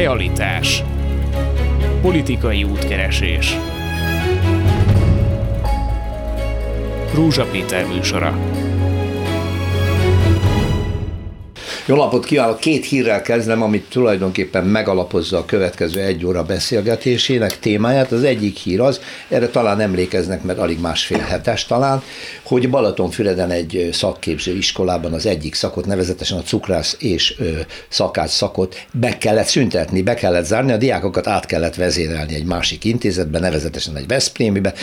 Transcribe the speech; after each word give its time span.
Realitás. 0.00 0.84
Politikai 2.02 2.64
útkeresés. 2.64 3.56
Rúzsa 7.14 7.44
Péter 7.44 7.86
műsora 7.86 8.38
Jó 11.90 11.96
napot 11.96 12.24
kívánok! 12.24 12.58
Két 12.60 12.84
hírrel 12.84 13.22
kezdem, 13.22 13.62
amit 13.62 13.88
tulajdonképpen 13.88 14.64
megalapozza 14.64 15.38
a 15.38 15.44
következő 15.44 16.00
egy 16.00 16.26
óra 16.26 16.42
beszélgetésének 16.42 17.58
témáját. 17.58 18.12
Az 18.12 18.24
egyik 18.24 18.56
hír 18.56 18.80
az, 18.80 19.00
erre 19.28 19.48
talán 19.48 19.80
emlékeznek, 19.80 20.42
mert 20.42 20.58
alig 20.58 20.80
másfél 20.80 21.18
hetes 21.18 21.66
talán, 21.66 22.02
hogy 22.42 22.70
Balatonfüreden 22.70 23.50
egy 23.50 23.88
szakképző 23.92 24.56
iskolában 24.56 25.12
az 25.12 25.26
egyik 25.26 25.54
szakot, 25.54 25.86
nevezetesen 25.86 26.38
a 26.38 26.42
cukrász 26.42 26.96
és 26.98 27.40
szakács 27.88 28.30
szakot 28.30 28.86
be 28.92 29.18
kellett 29.18 29.46
szüntetni, 29.46 30.02
be 30.02 30.14
kellett 30.14 30.44
zárni, 30.44 30.72
a 30.72 30.76
diákokat 30.76 31.26
át 31.26 31.46
kellett 31.46 31.74
vezérelni 31.74 32.34
egy 32.34 32.44
másik 32.44 32.84
intézetbe, 32.84 33.38
nevezetesen 33.38 33.96
egy 33.96 34.06
Veszprémibe, 34.06 34.74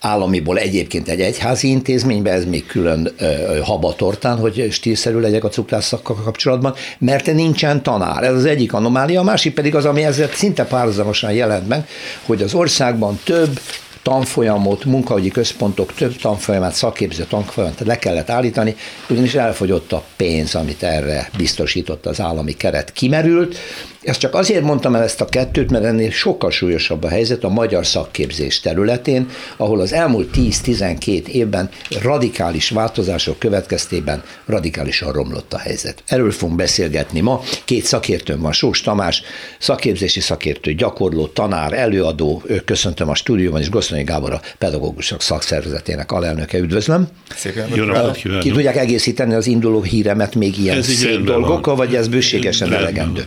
államiból 0.00 0.58
egyébként 0.58 1.08
egy 1.08 1.20
egyházi 1.20 1.68
intézménybe, 1.68 2.32
ez 2.32 2.44
még 2.44 2.66
külön 2.66 3.12
ö, 3.18 3.58
habatortán, 3.62 4.38
hogy 4.38 4.68
stílszerű 4.70 5.18
legyek 5.18 5.44
a 5.44 5.48
cukrász 5.48 5.86
szakkal 5.86 6.16
kapcsolatban, 6.16 6.46
kapcsolatban, 6.48 6.74
mert 6.98 7.34
nincsen 7.34 7.82
tanár. 7.82 8.22
Ez 8.22 8.34
az 8.34 8.44
egyik 8.44 8.72
anomália, 8.72 9.20
a 9.20 9.24
másik 9.24 9.54
pedig 9.54 9.74
az, 9.74 9.84
ami 9.84 10.04
ezzel 10.04 10.28
szinte 10.32 10.64
párhuzamosan 10.64 11.32
jelent 11.32 11.68
meg, 11.68 11.88
hogy 12.26 12.42
az 12.42 12.54
országban 12.54 13.18
több 13.24 13.60
tanfolyamot, 14.08 14.84
munkahogyi 14.84 15.28
központok 15.28 15.92
több 15.92 16.16
tanfolyamát, 16.16 16.74
szakképző 16.74 17.24
tanfolyamot 17.24 17.80
le 17.84 17.98
kellett 17.98 18.30
állítani, 18.30 18.76
ugyanis 19.08 19.34
elfogyott 19.34 19.92
a 19.92 20.02
pénz, 20.16 20.54
amit 20.54 20.82
erre 20.82 21.30
biztosított 21.36 22.06
az 22.06 22.20
állami 22.20 22.52
keret. 22.52 22.92
Kimerült, 22.92 23.56
ezt 24.02 24.20
csak 24.20 24.34
azért 24.34 24.62
mondtam 24.62 24.94
el 24.94 25.02
ezt 25.02 25.20
a 25.20 25.24
kettőt, 25.24 25.70
mert 25.70 25.84
ennél 25.84 26.10
sokkal 26.10 26.50
súlyosabb 26.50 27.02
a 27.02 27.08
helyzet 27.08 27.44
a 27.44 27.48
magyar 27.48 27.86
szakképzés 27.86 28.60
területén, 28.60 29.28
ahol 29.56 29.80
az 29.80 29.92
elmúlt 29.92 30.28
10-12 30.34 31.26
évben 31.26 31.68
radikális 32.02 32.70
változások 32.70 33.38
következtében 33.38 34.22
radikálisan 34.46 35.12
romlott 35.12 35.52
a 35.52 35.58
helyzet. 35.58 36.02
Erről 36.06 36.30
fogunk 36.30 36.58
beszélgetni 36.58 37.20
ma. 37.20 37.40
Két 37.64 37.84
szakértőm 37.84 38.40
van, 38.40 38.52
Sós 38.52 38.80
Tamás, 38.80 39.22
szakképzési 39.58 40.20
szakértő, 40.20 40.74
gyakorló, 40.74 41.26
tanár, 41.26 41.72
előadó, 41.72 42.42
köszöntöm 42.64 43.08
a 43.08 43.14
stúdióban, 43.14 43.60
és 43.60 43.68
Gosztonyi 44.04 44.04
Gábor 44.04 44.32
a 44.32 44.40
pedagógusok 44.58 45.22
szakszervezetének 45.22 46.12
alelnöke. 46.12 46.58
Üdvözlöm. 46.58 47.08
Szépen. 47.36 47.68
Jó 47.74 47.84
napot 47.84 48.16
kívánok. 48.16 48.42
Ki 48.42 48.50
tudják 48.50 48.76
egészíteni 48.76 49.34
az 49.34 49.46
induló 49.46 49.82
híremet 49.82 50.34
még 50.34 50.58
ilyen 50.58 50.76
ez 50.76 50.86
szép 50.86 51.24
dolgokkal, 51.24 51.76
vagy 51.76 51.94
ez 51.94 52.08
bőségesen 52.08 52.72
elegendő? 52.72 53.26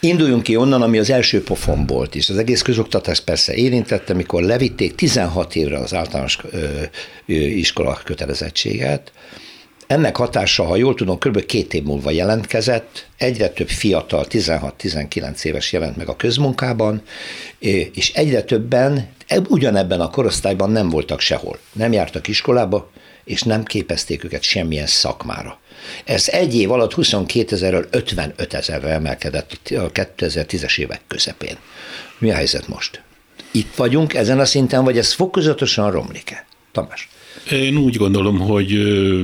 Induljunk 0.00 0.42
ki 0.42 0.56
onnan, 0.56 0.82
ami 0.82 0.98
az 0.98 1.10
első 1.10 1.42
pofon 1.42 1.86
volt 1.86 2.14
is. 2.14 2.28
Az 2.28 2.38
egész 2.38 2.62
közoktatás 2.62 3.20
persze 3.20 3.54
érintette, 3.54 4.14
mikor 4.14 4.42
levitték 4.42 4.94
16 4.94 5.56
évre 5.56 5.78
az 5.78 5.94
általános 5.94 6.38
iskola 7.26 8.00
kötelezettséget. 8.04 9.12
Ennek 9.90 10.16
hatása, 10.16 10.64
ha 10.64 10.76
jól 10.76 10.94
tudom, 10.94 11.18
kb. 11.18 11.46
két 11.46 11.74
év 11.74 11.82
múlva 11.82 12.10
jelentkezett, 12.10 13.06
egyre 13.16 13.48
több 13.48 13.68
fiatal, 13.68 14.26
16-19 14.28 15.44
éves 15.44 15.72
jelent 15.72 15.96
meg 15.96 16.08
a 16.08 16.16
közmunkában, 16.16 17.02
és 17.94 18.12
egyre 18.12 18.42
többen 18.42 19.08
ugyanebben 19.48 20.00
a 20.00 20.10
korosztályban 20.10 20.70
nem 20.70 20.88
voltak 20.88 21.20
sehol. 21.20 21.58
Nem 21.72 21.92
jártak 21.92 22.28
iskolába, 22.28 22.90
és 23.24 23.42
nem 23.42 23.64
képezték 23.64 24.24
őket 24.24 24.42
semmilyen 24.42 24.86
szakmára. 24.86 25.58
Ez 26.04 26.28
egy 26.28 26.56
év 26.56 26.70
alatt 26.70 26.94
22 26.94 27.54
ezerről 27.54 27.86
55 27.90 28.54
ezerre 28.54 28.88
emelkedett 28.88 29.52
a 29.70 29.92
2010-es 29.92 30.78
évek 30.78 31.00
közepén. 31.06 31.56
Mi 32.18 32.30
a 32.30 32.34
helyzet 32.34 32.68
most? 32.68 33.02
Itt 33.50 33.74
vagyunk 33.74 34.14
ezen 34.14 34.40
a 34.40 34.44
szinten, 34.44 34.84
vagy 34.84 34.98
ez 34.98 35.12
fokozatosan 35.12 35.90
romlik-e? 35.90 36.46
Tamás. 36.72 37.08
Én 37.50 37.76
úgy 37.76 37.96
gondolom, 37.96 38.38
hogy 38.38 38.68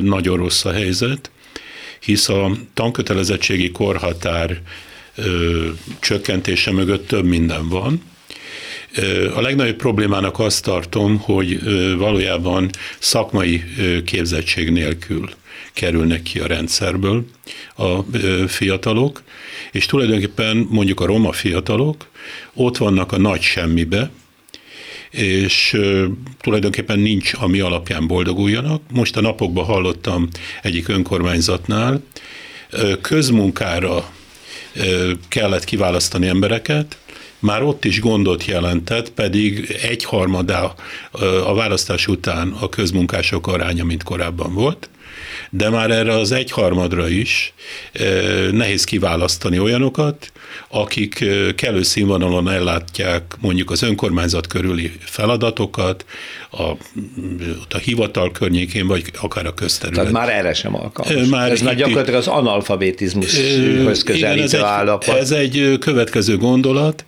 nagyon 0.03 0.37
rossz 0.37 0.65
a 0.65 0.73
helyzet, 0.73 1.31
hisz 2.01 2.29
a 2.29 2.51
tankötelezettségi 2.75 3.71
korhatár 3.71 4.61
ö, 5.15 5.67
csökkentése 6.01 6.73
mögött 6.73 7.09
több 7.09 7.25
minden 7.25 7.69
van. 7.69 8.03
A 9.35 9.41
legnagyobb 9.41 9.77
problémának 9.77 10.39
azt 10.39 10.65
tartom, 10.65 11.19
hogy 11.19 11.61
valójában 11.97 12.71
szakmai 12.99 13.65
képzettség 14.05 14.71
nélkül 14.71 15.31
kerülnek 15.73 16.23
ki 16.23 16.39
a 16.39 16.47
rendszerből 16.47 17.27
a 17.77 18.03
fiatalok, 18.47 19.23
és 19.73 19.87
tulajdonképpen 19.87 20.67
mondjuk 20.71 21.01
a 21.01 21.07
roma 21.07 21.33
fiatalok 21.33 22.07
ott 22.55 22.77
vannak 22.77 23.13
a 23.13 23.19
nagy 23.19 23.41
semmibe, 23.41 24.11
és 25.11 25.77
tulajdonképpen 26.41 26.99
nincs, 26.99 27.33
ami 27.35 27.61
alapján 27.61 28.07
boldoguljanak. 28.07 28.83
Most 28.93 29.17
a 29.17 29.21
napokban 29.21 29.65
hallottam 29.65 30.29
egyik 30.63 30.89
önkormányzatnál, 30.89 32.03
közmunkára 33.01 34.11
kellett 35.29 35.65
kiválasztani 35.65 36.27
embereket, 36.27 36.99
már 37.39 37.63
ott 37.63 37.85
is 37.85 38.01
gondot 38.01 38.45
jelentett, 38.45 39.11
pedig 39.11 39.77
egyharmada 39.83 40.75
a 41.45 41.55
választás 41.55 42.07
után 42.07 42.49
a 42.49 42.69
közmunkások 42.69 43.47
aránya, 43.47 43.85
mint 43.85 44.03
korábban 44.03 44.55
volt, 44.55 44.89
de 45.51 45.71
már 45.71 45.91
erre 45.91 46.13
az 46.13 46.33
egyharmadra 46.33 47.09
is 47.09 47.53
nehéz 48.51 48.85
kiválasztani 48.85 49.59
olyanokat, 49.59 50.33
akik 50.69 51.25
kellő 51.57 51.83
színvonalon 51.83 52.51
ellátják 52.51 53.35
mondjuk 53.41 53.71
az 53.71 53.83
önkormányzat 53.83 54.47
körüli 54.47 54.93
feladatokat, 54.99 56.05
a, 56.51 56.63
a 57.71 57.77
hivatal 57.83 58.33
környékén, 58.33 58.87
vagy 58.87 59.05
akár 59.21 59.47
a 59.47 59.55
közterület. 59.55 59.99
Tehát 59.99 60.13
már 60.13 60.29
erre 60.29 60.55
sem 60.55 60.75
alkalmas. 60.75 61.29
Már 61.29 61.51
ez 61.51 61.61
már 61.61 61.75
gyakorlatilag 61.75 62.21
az 62.21 62.27
analfabetizmushoz 62.27 64.03
közelítő 64.03 64.63
állapot. 64.63 65.17
Ez 65.17 65.31
egy 65.31 65.77
következő 65.81 66.37
gondolat, 66.37 67.05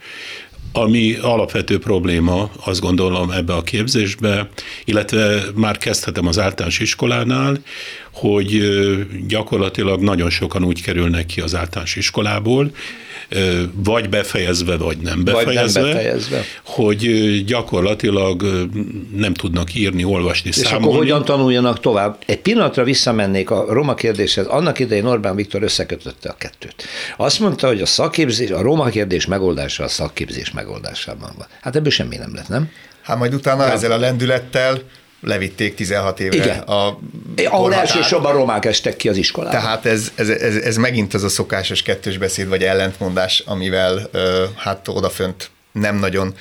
ami 0.72 1.14
alapvető 1.14 1.78
probléma, 1.78 2.50
azt 2.64 2.80
gondolom 2.80 3.30
ebbe 3.30 3.54
a 3.54 3.62
képzésbe, 3.62 4.48
illetve 4.84 5.42
már 5.54 5.78
kezdhetem 5.78 6.26
az 6.26 6.38
általános 6.38 6.78
iskolánál, 6.78 7.58
hogy 8.12 8.62
gyakorlatilag 9.26 10.00
nagyon 10.00 10.30
sokan 10.30 10.64
úgy 10.64 10.82
kerülnek 10.82 11.26
ki 11.26 11.40
az 11.40 11.54
általános 11.54 11.96
iskolából, 11.96 12.70
vagy 13.74 14.08
befejezve, 14.08 14.76
vagy 14.76 14.96
nem 14.98 15.24
befejezve, 15.24 15.80
vagy 15.80 15.88
nem 15.88 15.92
befejezve. 15.92 16.42
hogy 16.64 17.44
gyakorlatilag 17.44 18.42
nem 19.16 19.34
tudnak 19.34 19.74
írni, 19.74 20.04
olvasni, 20.04 20.48
És 20.48 20.54
számolni. 20.56 20.86
akkor 20.86 20.98
hogyan 20.98 21.24
tanuljanak 21.24 21.80
tovább? 21.80 22.16
Egy 22.26 22.38
pillanatra 22.38 22.84
visszamennék 22.84 23.50
a 23.50 23.64
roma 23.68 23.94
kérdéshez. 23.94 24.46
Annak 24.46 24.78
idején 24.78 25.04
Orbán 25.04 25.36
Viktor 25.36 25.62
összekötötte 25.62 26.28
a 26.28 26.34
kettőt. 26.38 26.84
Azt 27.16 27.40
mondta, 27.40 27.66
hogy 27.66 27.80
a 27.82 27.86
szakképzés, 27.86 28.50
a 28.50 28.62
roma 28.62 28.88
kérdés 28.88 29.26
megoldása 29.26 29.84
a 29.84 29.88
szakképzés 29.88 30.50
megoldásában 30.50 31.32
van. 31.36 31.46
Hát 31.60 31.76
ebből 31.76 31.90
semmi 31.90 32.16
nem 32.16 32.34
lett, 32.34 32.48
nem? 32.48 32.70
Hát 33.02 33.18
majd 33.18 33.34
utána 33.34 33.64
nem. 33.64 33.70
ezzel 33.70 33.92
a 33.92 33.98
lendülettel 33.98 34.80
levitték 35.20 35.74
16 35.74 36.20
évre 36.20 36.36
Igen. 36.36 36.58
a 36.58 36.98
Ahol 37.44 37.74
elsősorban 37.74 38.32
romák 38.32 38.64
estek 38.64 38.96
ki 38.96 39.08
az 39.08 39.16
iskolába. 39.16 39.58
Tehát 39.58 39.86
ez, 39.86 40.12
ez, 40.14 40.28
ez, 40.28 40.56
ez 40.56 40.76
megint 40.76 41.14
az 41.14 41.22
a 41.22 41.28
szokásos 41.28 41.82
kettős 41.82 42.18
beszéd 42.18 42.48
vagy 42.48 42.62
ellentmondás, 42.62 43.42
amivel 43.46 44.10
hát 44.56 44.88
odafönt 44.88 45.50
nem 45.72 45.96
nagyon 45.96 46.34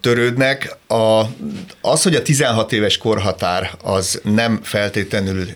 törődnek. 0.00 0.76
A, 0.88 1.22
az, 1.80 2.02
hogy 2.02 2.14
a 2.14 2.22
16 2.22 2.72
éves 2.72 2.98
korhatár 2.98 3.70
az 3.82 4.20
nem 4.24 4.60
feltétlenül 4.62 5.46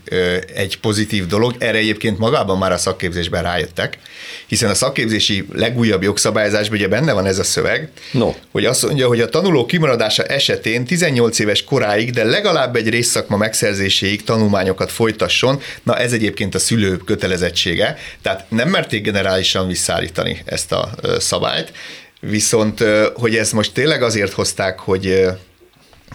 egy 0.55 0.81
pozitív 0.81 1.27
dolog, 1.27 1.55
erre 1.59 1.79
egyébként 1.79 2.19
magában 2.19 2.59
már 2.59 2.73
a 2.73 2.77
szakképzésben 2.79 3.43
rájöttek, 3.43 3.99
hiszen 4.47 4.71
a 4.71 4.75
szakképzési 4.75 5.47
legújabb 5.53 6.03
jogszabályozásban 6.03 6.79
ugye 6.79 6.89
benne 6.89 7.13
van 7.13 7.27
ez 7.27 7.39
a 7.39 7.45
szöveg, 7.45 7.91
no. 8.13 8.35
hogy 8.51 8.65
azt 8.65 8.87
mondja, 8.87 9.07
hogy 9.07 9.21
a 9.21 9.29
tanuló 9.29 9.67
kimaradása 9.67 10.25
esetén 10.25 10.85
18 10.85 11.39
éves 11.39 11.65
koráig, 11.65 12.11
de 12.11 12.25
legalább 12.25 12.77
egy 12.77 12.89
részszakma 12.89 13.37
megszerzéséig 13.37 14.25
tanulmányokat 14.25 14.91
folytasson, 14.91 15.61
na 15.83 15.97
ez 15.97 16.13
egyébként 16.13 16.55
a 16.55 16.59
szülő 16.59 16.97
kötelezettsége, 16.97 17.97
tehát 18.23 18.45
nem 18.49 18.69
merték 18.69 19.03
generálisan 19.03 19.67
visszaállítani 19.67 20.43
ezt 20.45 20.73
a 20.73 20.91
szabályt, 21.19 21.73
Viszont, 22.21 22.85
hogy 23.15 23.37
ezt 23.37 23.53
most 23.53 23.73
tényleg 23.73 24.03
azért 24.03 24.33
hozták, 24.33 24.79
hogy 24.79 25.27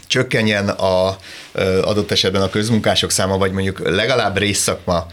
csökkenjen 0.07 0.69
a 0.69 1.17
adott 1.81 2.11
esetben 2.11 2.41
a 2.41 2.49
közmunkások 2.49 3.11
száma, 3.11 3.37
vagy 3.37 3.51
mondjuk 3.51 3.89
legalább 3.89 4.37
részszakma 4.37 5.05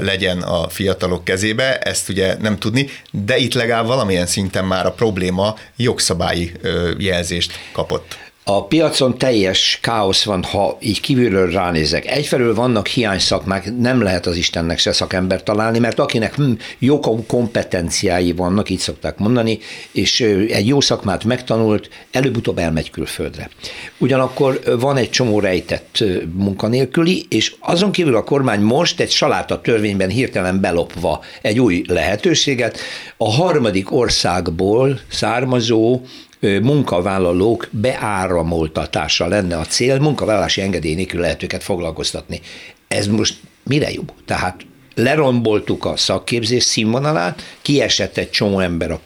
legyen 0.00 0.42
a 0.42 0.68
fiatalok 0.68 1.24
kezébe, 1.24 1.78
ezt 1.78 2.08
ugye 2.08 2.36
nem 2.40 2.58
tudni, 2.58 2.88
de 3.10 3.36
itt 3.36 3.54
legalább 3.54 3.86
valamilyen 3.86 4.26
szinten 4.26 4.64
már 4.64 4.86
a 4.86 4.92
probléma 4.92 5.56
jogszabályi 5.76 6.52
jelzést 6.98 7.52
kapott. 7.72 8.25
A 8.48 8.66
piacon 8.66 9.18
teljes 9.18 9.78
káosz 9.82 10.24
van, 10.24 10.42
ha 10.42 10.76
így 10.80 11.00
kívülről 11.00 11.50
ránézek. 11.50 12.06
Egyfelől 12.06 12.54
vannak 12.54 12.86
hiány 12.86 13.18
szakmák, 13.18 13.76
nem 13.78 14.02
lehet 14.02 14.26
az 14.26 14.36
Istennek 14.36 14.78
se 14.78 14.92
szakember 14.92 15.42
találni, 15.42 15.78
mert 15.78 15.98
akinek 15.98 16.34
hm, 16.34 16.52
jó 16.78 17.00
kompetenciái 17.26 18.32
vannak, 18.32 18.70
így 18.70 18.78
szokták 18.78 19.18
mondani, 19.18 19.58
és 19.92 20.20
egy 20.48 20.66
jó 20.66 20.80
szakmát 20.80 21.24
megtanult, 21.24 21.88
előbb-utóbb 22.10 22.58
elmegy 22.58 22.90
külföldre. 22.90 23.50
Ugyanakkor 23.98 24.60
van 24.80 24.96
egy 24.96 25.10
csomó 25.10 25.40
rejtett 25.40 26.04
munkanélküli, 26.32 27.26
és 27.28 27.54
azon 27.60 27.92
kívül 27.92 28.16
a 28.16 28.24
kormány 28.24 28.60
most 28.60 29.00
egy 29.00 29.10
saláta 29.10 29.60
törvényben 29.60 30.08
hirtelen 30.08 30.60
belopva 30.60 31.24
egy 31.42 31.60
új 31.60 31.82
lehetőséget, 31.86 32.78
a 33.16 33.30
harmadik 33.30 33.92
országból 33.92 35.00
származó 35.08 36.00
munkavállalók 36.40 37.68
beáramoltatása 37.70 39.26
lenne 39.26 39.58
a 39.58 39.64
cél, 39.64 39.98
munkavállalási 39.98 40.60
engedély 40.60 40.94
nélkül 40.94 41.20
lehet 41.20 41.42
őket 41.42 41.62
foglalkoztatni. 41.62 42.40
Ez 42.88 43.06
most 43.06 43.36
mire 43.62 43.92
jó? 43.92 44.02
Tehát 44.24 44.66
leromboltuk 44.94 45.84
a 45.84 45.96
szakképzés 45.96 46.62
színvonalát, 46.62 47.42
kiesett 47.62 48.16
egy 48.16 48.30
csomó 48.30 48.60
ember 48.60 48.90
a, 48.90 49.00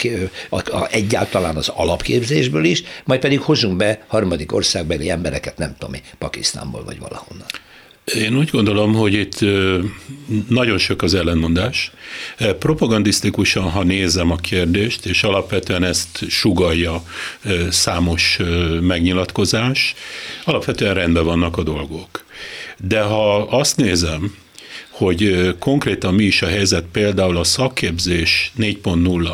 a, 0.49 0.77
a, 0.77 0.89
egyáltalán 0.91 1.57
az 1.57 1.69
alapképzésből 1.69 2.65
is, 2.65 2.83
majd 3.05 3.21
pedig 3.21 3.41
hozzunk 3.41 3.77
be 3.77 4.05
harmadik 4.07 4.53
országbeli 4.53 5.11
embereket, 5.11 5.59
nem 5.59 5.75
tudom 5.79 5.95
én, 5.95 6.03
Pakisztánból 6.19 6.85
vagy 6.85 6.99
valahonnan. 6.99 7.47
Én 8.05 8.37
úgy 8.37 8.51
gondolom, 8.51 8.95
hogy 8.95 9.13
itt 9.13 9.39
nagyon 10.49 10.79
sok 10.79 11.03
az 11.03 11.15
ellenmondás. 11.15 11.91
Propagandisztikusan, 12.59 13.71
ha 13.71 13.83
nézem 13.83 14.31
a 14.31 14.37
kérdést, 14.37 15.07
és 15.07 15.23
alapvetően 15.23 15.85
ezt 15.85 16.29
sugalja 16.29 17.05
számos 17.71 18.39
megnyilatkozás, 18.81 19.95
alapvetően 20.45 20.95
rendben 20.95 21.25
vannak 21.25 21.57
a 21.57 21.63
dolgok. 21.63 22.25
De 22.79 23.01
ha 23.01 23.37
azt 23.37 23.77
nézem, 23.77 24.35
hogy 24.89 25.55
konkrétan 25.59 26.15
mi 26.15 26.25
is 26.25 26.43
a 26.43 26.47
helyzet, 26.47 26.85
például 26.93 27.37
a 27.37 27.45
szakképzés 27.45 28.53
4.0, 28.59 29.31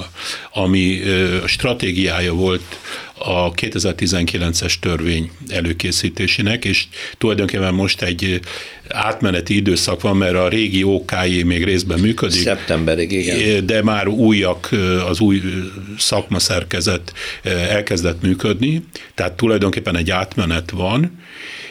ami 0.52 1.00
stratégiája 1.46 2.32
volt 2.32 2.78
a 3.18 3.52
2019-es 3.52 4.74
törvény 4.80 5.30
előkészítésének, 5.48 6.64
és 6.64 6.84
tulajdonképpen 7.18 7.74
most 7.74 8.02
egy 8.02 8.40
átmeneti 8.88 9.56
időszak 9.56 10.00
van, 10.00 10.16
mert 10.16 10.34
a 10.34 10.48
régi 10.48 10.84
OKJ 10.84 11.42
még 11.42 11.64
részben 11.64 11.98
működik. 11.98 12.40
Szeptemberig, 12.40 13.12
igen. 13.12 13.66
De 13.66 13.82
már 13.82 14.08
újak, 14.08 14.68
az 15.08 15.20
új 15.20 15.42
szakmaszerkezet 15.98 17.12
elkezdett 17.68 18.22
működni, 18.22 18.84
tehát 19.14 19.32
tulajdonképpen 19.32 19.96
egy 19.96 20.10
átmenet 20.10 20.70
van, 20.70 21.18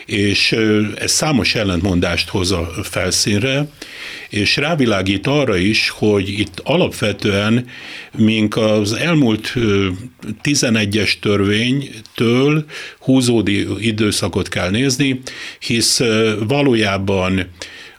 és 0.06 0.52
ez 1.00 1.12
számos 1.12 1.56
ellentmondást 1.56 2.30
hoz 2.30 2.52
a 2.52 2.72
felszínre, 2.84 3.68
és 4.30 4.58
rávilágít 4.58 5.28
arra 5.28 5.58
is, 5.58 5.90
hogy 5.90 6.30
itt 6.30 6.62
alapvetően, 6.64 7.66
mink 8.18 8.58
az 8.58 8.94
elmúlt 8.94 9.54
11-es 10.44 11.20
törvénytől 11.20 12.66
húzódi 13.00 13.68
időszakot 13.80 14.50
kell 14.50 14.70
nézni, 14.70 15.22
hisz 15.60 16.02
valójában 16.48 17.50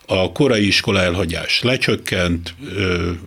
a 0.06 0.32
korai 0.32 0.66
iskola 0.66 1.00
elhagyás 1.00 1.60
lecsökkent, 1.62 2.54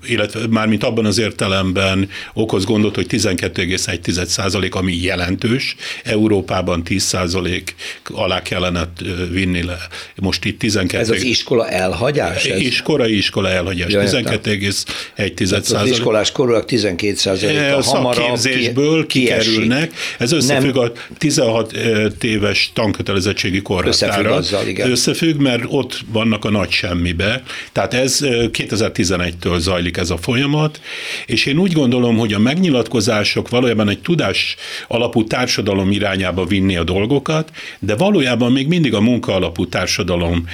illetve 0.07 0.47
mármint 0.49 0.83
abban 0.83 1.05
az 1.05 1.17
értelemben 1.17 2.09
okoz 2.33 2.65
gondot, 2.65 2.95
hogy 2.95 3.05
12,1 3.09 4.25
százalék, 4.25 4.75
ami 4.75 4.95
jelentős, 5.01 5.75
Európában 6.03 6.83
10 6.83 7.03
százalék 7.03 7.75
alá 8.03 8.41
kellene 8.41 8.89
vinni 9.31 9.63
le. 9.63 9.77
Most 10.15 10.45
itt 10.45 10.59
12. 10.59 11.03
Ez 11.03 11.09
az 11.09 11.23
iskola 11.23 11.69
elhagyás? 11.69 12.45
Ez? 12.45 12.59
És 12.59 12.81
korai 12.81 13.17
iskola 13.17 13.49
elhagyás, 13.49 13.91
ja, 13.91 14.01
12,1 14.01 14.83
százalék. 15.15 15.91
Az 15.91 15.97
iskolás 15.97 16.31
korúak 16.31 16.65
12 16.65 17.15
százalék. 17.15 17.73
A 17.73 17.81
szakképzésből 17.81 19.05
ki, 19.07 19.19
kikerülnek. 19.19 19.93
Ez 20.17 20.31
összefügg 20.31 20.75
Nem. 20.75 20.83
a 20.83 21.15
16 21.17 21.73
éves 22.21 22.71
tankötelezettségi 22.73 23.61
korhatára. 23.61 24.37
Összefügg 24.37 24.79
Összefügg, 24.79 25.39
mert 25.39 25.63
ott 25.67 25.99
vannak 26.11 26.45
a 26.45 26.49
nagy 26.49 26.68
vagy 26.69 26.77
semmibe. 26.77 27.43
Tehát 27.71 27.93
ez 27.93 28.19
2011-től 28.21 29.57
zajlik 29.57 29.97
ez 29.97 30.09
a 30.09 30.17
folyamat, 30.17 30.81
és 31.25 31.45
én 31.45 31.57
úgy 31.57 31.71
gondolom, 31.71 32.17
hogy 32.17 32.33
a 32.33 32.39
megnyilatkozások 32.39 33.49
valójában 33.49 33.89
egy 33.89 33.99
tudás 33.99 34.55
alapú 34.87 35.23
társadalom 35.23 35.91
irányába 35.91 36.45
vinni 36.45 36.75
a 36.75 36.83
dolgokat, 36.83 37.51
de 37.79 37.95
valójában 37.95 38.51
még 38.51 38.67
mindig 38.67 38.93
a 38.93 39.01
munka 39.01 39.35
alapú 39.35 39.67
társadalom 39.67 40.45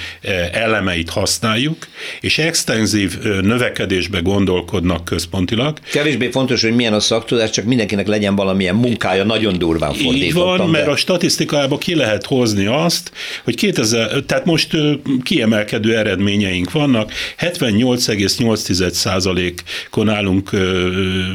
elemeit 0.52 1.10
használjuk, 1.10 1.86
és 2.20 2.38
extenzív 2.38 3.18
növekedésbe 3.40 4.20
gondolkodnak 4.20 5.04
központilag. 5.04 5.78
Kevésbé 5.92 6.30
fontos, 6.30 6.62
hogy 6.62 6.74
milyen 6.74 6.92
a 6.92 7.00
szaktudás, 7.00 7.50
csak 7.50 7.64
mindenkinek 7.64 8.06
legyen 8.06 8.34
valamilyen 8.36 8.74
munkája, 8.74 9.24
nagyon 9.24 9.58
durván 9.58 9.92
fordítottam. 9.92 10.26
Így 10.26 10.32
van, 10.32 10.56
de... 10.56 10.64
mert 10.64 10.86
a 10.86 10.96
statisztikába 10.96 11.78
ki 11.78 11.94
lehet 11.94 12.26
hozni 12.26 12.66
azt, 12.66 13.12
hogy 13.44 13.54
2000, 13.54 14.22
tehát 14.26 14.44
most 14.44 14.76
kiemelkedő 15.22 15.96
eredményeink 16.06 16.72
vannak. 16.72 17.12
78,8%-on 17.38 20.08
állunk 20.08 20.50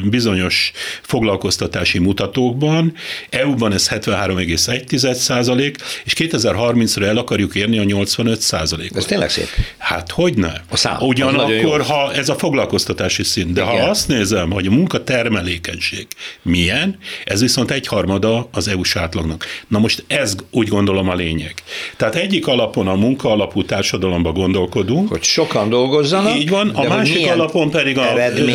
bizonyos 0.04 0.72
foglalkoztatási 1.02 2.00
mutatókban, 2.00 2.94
EU-ban 3.30 3.74
ez 3.74 3.90
73,1%, 3.90 5.76
és 6.04 6.14
2030-ra 6.18 7.04
el 7.04 7.18
akarjuk 7.18 7.56
érni 7.56 7.78
a 7.78 7.84
85%-ot. 7.84 8.98
Ez 8.98 9.06
tényleg 9.06 9.30
szép. 9.30 9.48
Hát 9.78 10.12
hogy 10.12 10.38
ne? 10.38 10.52
A 10.70 10.78
szám, 10.78 10.98
Ugyanakkor, 11.00 11.82
ha 11.82 12.14
ez 12.14 12.30
a 12.30 12.36
foglalkoztatási 12.36 13.24
szint, 13.24 13.54
de 13.54 13.62
Igen. 13.62 13.74
ha 13.74 13.80
azt 13.90 14.08
nézem, 14.08 14.52
hogy 14.52 14.68
a 14.68 14.72
munkatermelékenység 14.72 16.08
milyen, 16.42 16.98
ez 17.24 17.42
viszont 17.42 17.72
egyharmada 17.72 18.48
az 18.52 18.68
EU-s 18.68 18.96
átlagnak. 18.96 19.46
Na 19.68 19.80
most 19.80 20.04
ez 20.08 20.36
úgy 20.52 20.68
gondolom 20.68 21.10
a 21.10 21.16
lényeg. 21.16 21.54
Tehát 21.98 22.16
egyik 22.16 22.48
alapon 22.48 22.88
a 22.88 22.96
munka 22.96 23.32
alapú 23.32 23.66
társadalomba 23.66 24.32
gondol 24.32 24.61
gondolkodunk. 24.62 25.10
Hogy 25.10 25.24
sokan 25.24 25.70
dolgozzanak. 25.70 26.38
Így 26.38 26.50
van, 26.50 26.70
a 26.70 26.88
másik 26.88 27.28
alapon 27.28 27.70
pedig 27.70 27.98
a, 27.98 28.06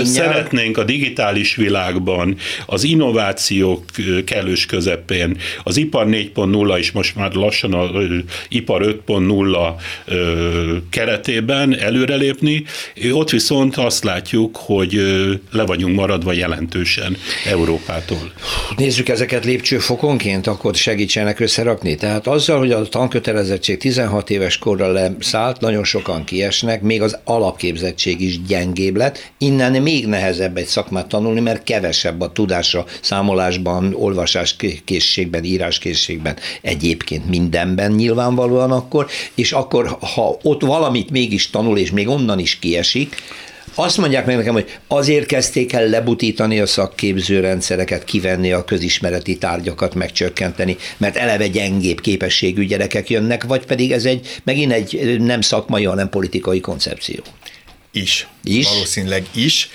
szeretnénk 0.05 0.79
a 0.79 0.85
digitális 0.85 1.55
világban 1.55 2.37
az 2.67 2.85
innovációk 2.85 3.85
kellős 4.25 4.67
közepén, 4.67 5.37
az 5.65 5.77
ipar 5.77 6.07
4.0 6.07 6.77
is 6.79 6.91
most 6.91 7.17
már 7.17 7.33
lassan 7.33 7.73
a 7.73 7.89
ipar 8.49 9.01
5.0 9.07 9.75
keretében 10.91 11.79
előrelépni, 11.79 12.65
ott 13.13 13.31
viszont 13.31 13.77
azt 13.77 14.05
látjuk, 14.05 14.57
hogy 14.57 14.93
le 15.53 15.65
vagyunk 15.65 15.97
maradva 15.97 16.33
jelentősen 16.33 17.17
Európától. 17.47 18.33
Nézzük 18.77 19.09
ezeket 19.09 19.45
lépcsőfokonként, 19.45 20.47
akkor 20.47 20.75
segítsenek 20.75 21.41
összerakni. 21.41 21.95
Tehát 21.95 22.27
azzal, 22.27 22.59
hogy 22.59 22.73
a 22.73 22.83
tankötelezettség 22.83 23.79
16 23.79 24.31
éves 24.31 24.59
korra 24.59 24.93
leszállt, 24.93 25.61
nagyon 25.61 25.85
sok 25.85 25.96
sokan 25.97 26.25
kiesnek, 26.25 26.83
még 26.83 27.03
az 27.03 27.19
alapképzettség 27.25 28.21
is 28.21 28.43
gyengébb 28.43 28.97
lett, 28.97 29.31
innen 29.39 29.83
még 29.83 30.07
nehezebb 30.07 30.57
egy 30.57 30.67
szakmát 30.67 31.07
tanulni, 31.07 31.41
mert 31.41 31.65
kevesebb 31.65 32.21
a 32.21 32.33
tudása 32.33 32.85
számolásban, 33.01 33.95
olvasáskészségben, 33.95 35.45
íráskészségben, 35.45 36.37
egyébként 36.61 37.29
mindenben 37.29 37.93
nyilvánvalóan 37.93 38.71
akkor, 38.71 39.07
és 39.35 39.53
akkor, 39.53 39.97
ha 40.15 40.39
ott 40.43 40.63
valamit 40.63 41.11
mégis 41.11 41.51
tanul, 41.51 41.79
és 41.79 41.91
még 41.91 42.09
onnan 42.09 42.39
is 42.39 42.59
kiesik, 42.59 43.17
azt 43.79 43.97
mondják 43.97 44.27
meg 44.27 44.37
nekem, 44.37 44.53
hogy 44.53 44.79
azért 44.87 45.27
kezdték 45.27 45.73
el 45.73 45.89
lebutítani 45.89 46.61
a 46.61 46.67
szakképző 46.67 47.41
rendszereket, 47.41 48.05
kivenni 48.05 48.53
a 48.53 48.65
közismereti 48.65 49.39
tárgyakat, 49.39 49.95
megcsökkenteni, 49.95 50.77
mert 50.97 51.17
eleve 51.17 51.49
gyengébb 51.49 52.01
képességű 52.01 52.65
gyerekek 52.65 53.11
jönnek, 53.11 53.45
vagy 53.45 53.67
pedig 53.67 53.93
ez 53.93 54.05
egy 54.05 54.41
megint 54.45 54.73
egy 54.73 55.21
nem 55.21 55.41
szakmai, 55.41 55.85
hanem 55.85 56.09
politikai 56.09 56.61
koncepció. 56.61 57.23
Is. 57.97 58.27
is. 58.43 58.69
Valószínűleg 58.69 59.27
is. 59.35 59.71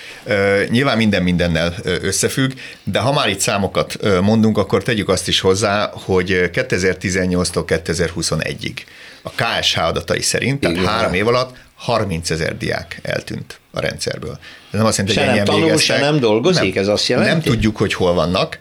Nyilván 0.68 0.96
minden 0.96 1.22
mindennel 1.22 1.74
összefügg, 1.84 2.52
de 2.84 2.98
ha 2.98 3.12
már 3.12 3.28
itt 3.28 3.40
számokat 3.40 3.96
mondunk, 4.20 4.58
akkor 4.58 4.82
tegyük 4.82 5.08
azt 5.08 5.28
is 5.28 5.40
hozzá, 5.40 5.90
hogy 5.94 6.50
2018-tól 6.52 7.64
2021-ig 7.66 8.74
a 9.22 9.30
KSH 9.30 9.78
adatai 9.78 10.22
szerint, 10.22 10.60
tehát 10.60 10.76
Igen. 10.76 10.88
három 10.88 11.14
év 11.14 11.26
alatt 11.26 11.56
30 11.74 12.30
ezer 12.30 12.56
diák 12.56 12.98
eltűnt 13.02 13.60
a 13.70 13.80
rendszerből. 13.80 14.38
Ez 14.72 14.78
nem 14.78 14.86
azt 14.86 14.96
jelenti, 14.96 15.18
hogy 15.18 15.28
se 15.28 15.34
nem 15.34 15.44
tanul, 15.44 15.76
se 15.76 15.98
nem 15.98 16.18
dolgozik, 16.18 16.74
nem, 16.74 16.82
ez 16.82 16.88
azt 16.88 17.06
jelenti? 17.06 17.30
Nem 17.30 17.40
tudjuk, 17.40 17.76
hogy 17.76 17.94
hol 17.94 18.14
vannak. 18.14 18.58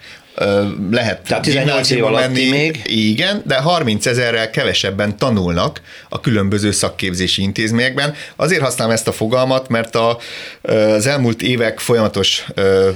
Lehet 0.91 1.21
Tehát 1.27 1.43
18 1.43 1.89
év 1.89 2.03
menni, 2.03 2.49
még? 2.49 2.81
Igen, 2.85 3.41
de 3.45 3.55
30 3.55 4.05
ezerrel 4.05 4.49
kevesebben 4.49 5.17
tanulnak 5.17 5.81
a 6.09 6.19
különböző 6.19 6.71
szakképzési 6.71 7.41
intézményekben. 7.41 8.13
Azért 8.35 8.61
használom 8.61 8.93
ezt 8.93 9.07
a 9.07 9.11
fogalmat, 9.11 9.69
mert 9.69 9.95
a, 9.95 10.17
az 10.61 11.07
elmúlt 11.07 11.41
évek 11.41 11.79
folyamatos 11.79 12.45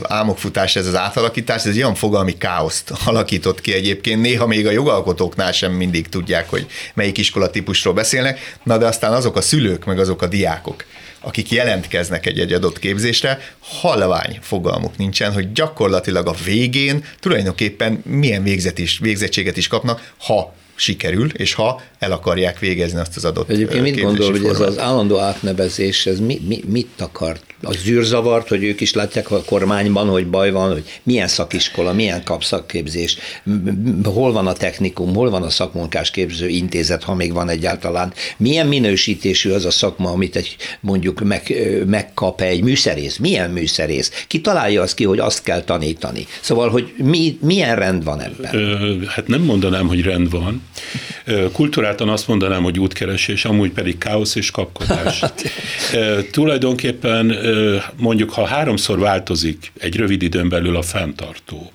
álmokfutás, 0.02 0.75
ez 0.75 0.88
az 0.88 0.96
átalakítás, 0.96 1.66
ez 1.66 1.75
olyan 1.75 1.96
fogalmi 1.96 2.38
káoszt 2.38 2.94
alakított 3.06 3.62
ki 3.62 3.74
egyébként. 3.74 4.22
Néha 4.22 4.48
még 4.48 4.68
a 4.68 4.72
jogalkotóknál 4.72 5.52
sem 5.52 5.72
mindig 5.72 6.10
tudják, 6.10 6.50
hogy 6.50 6.66
melyik 6.94 7.18
iskolatípusról 7.18 7.94
beszélnek, 7.94 8.58
na 8.64 8.78
de 8.78 8.86
aztán 8.86 9.14
azok 9.14 9.36
a 9.36 9.42
szülők, 9.42 9.86
meg 9.86 10.00
azok 10.00 10.22
a 10.22 10.28
diákok, 10.28 10.86
akik 11.25 11.51
jelentkeznek 11.51 12.25
egy-egy 12.25 12.53
adott 12.53 12.79
képzésre, 12.79 13.39
halvány 13.60 14.39
fogalmuk 14.41 14.98
nincsen, 14.98 15.34
hogy 15.34 15.51
gyakorlatilag 15.51 16.27
a 16.27 16.36
végén 16.46 17.03
tulajdonképpen 17.20 18.01
milyen 18.05 18.44
végzet 18.44 18.77
is, 18.77 19.00
végzettséget 19.00 19.58
is 19.58 19.67
kapnak, 19.67 20.13
ha 20.17 20.53
sikerül, 20.75 21.29
és 21.34 21.53
ha 21.53 21.82
el 22.00 22.12
akarják 22.12 22.60
végezni 22.60 23.00
azt 23.00 23.15
az 23.15 23.25
adott 23.25 23.50
Egyébként 23.50 23.82
mit 23.82 24.01
gondol, 24.01 24.32
hogy 24.32 24.46
ez 24.46 24.60
az 24.60 24.79
állandó 24.79 25.17
átnevezés, 25.20 26.05
ez 26.05 26.20
mi, 26.20 26.41
mi, 26.48 26.63
mit 26.67 27.01
akar? 27.01 27.39
A 27.62 27.74
zűrzavart, 27.74 28.48
hogy 28.48 28.64
ők 28.64 28.82
is 28.82 28.94
látják 28.94 29.32
a 29.32 29.44
kormányban, 29.44 30.08
hogy 30.08 30.28
baj 30.28 30.52
van, 30.52 30.72
hogy 30.72 30.84
milyen 31.04 31.28
szakiskola, 31.28 31.94
milyen 31.94 32.24
kapszakképzés, 32.24 33.18
hol 34.04 34.32
van 34.32 34.48
a 34.48 34.54
technikum, 34.54 35.14
hol 35.14 35.30
van 35.30 35.44
a 35.44 35.50
szakmunkás 35.50 36.12
képző 36.12 36.48
intézet, 36.48 37.04
ha 37.04 37.16
még 37.16 37.34
van 37.34 37.50
egyáltalán, 37.50 38.14
milyen 38.38 38.68
minősítésű 38.68 39.52
az 39.52 39.66
a 39.66 39.72
szakma, 39.72 40.10
amit 40.10 40.36
egy 40.36 40.56
mondjuk 40.80 41.20
meg, 41.20 41.54
megkap 41.88 42.42
egy 42.42 42.62
műszerész, 42.62 43.18
milyen 43.18 43.50
műszerész, 43.52 44.26
ki 44.28 44.42
találja 44.42 44.82
azt 44.82 44.96
ki, 44.96 45.04
hogy 45.04 45.20
azt 45.20 45.44
kell 45.44 45.62
tanítani. 45.62 46.28
Szóval, 46.42 46.70
hogy 46.70 46.94
mi, 46.98 47.38
milyen 47.42 47.76
rend 47.76 48.04
van 48.04 48.22
ebben? 48.22 49.06
Hát 49.08 49.28
nem 49.28 49.42
mondanám, 49.42 49.88
hogy 49.88 50.02
rend 50.02 50.30
van. 50.30 50.62
Kulturáltan 51.52 52.10
azt 52.10 52.28
mondanám, 52.28 52.64
hogy 52.64 52.80
útkeresés, 52.80 53.46
amúgy 53.46 53.72
pedig 53.72 53.98
káosz 53.98 54.36
és 54.36 54.52
kapkodás. 54.52 55.22
e, 55.94 56.24
tulajdonképpen 56.32 57.32
mondjuk, 57.96 58.30
ha 58.30 58.46
háromszor 58.46 59.00
változik 59.00 59.72
egy 59.80 59.96
rövid 59.96 60.22
időn 60.22 60.50
belül 60.50 60.75
a 60.75 60.82
fenntartó, 60.82 61.72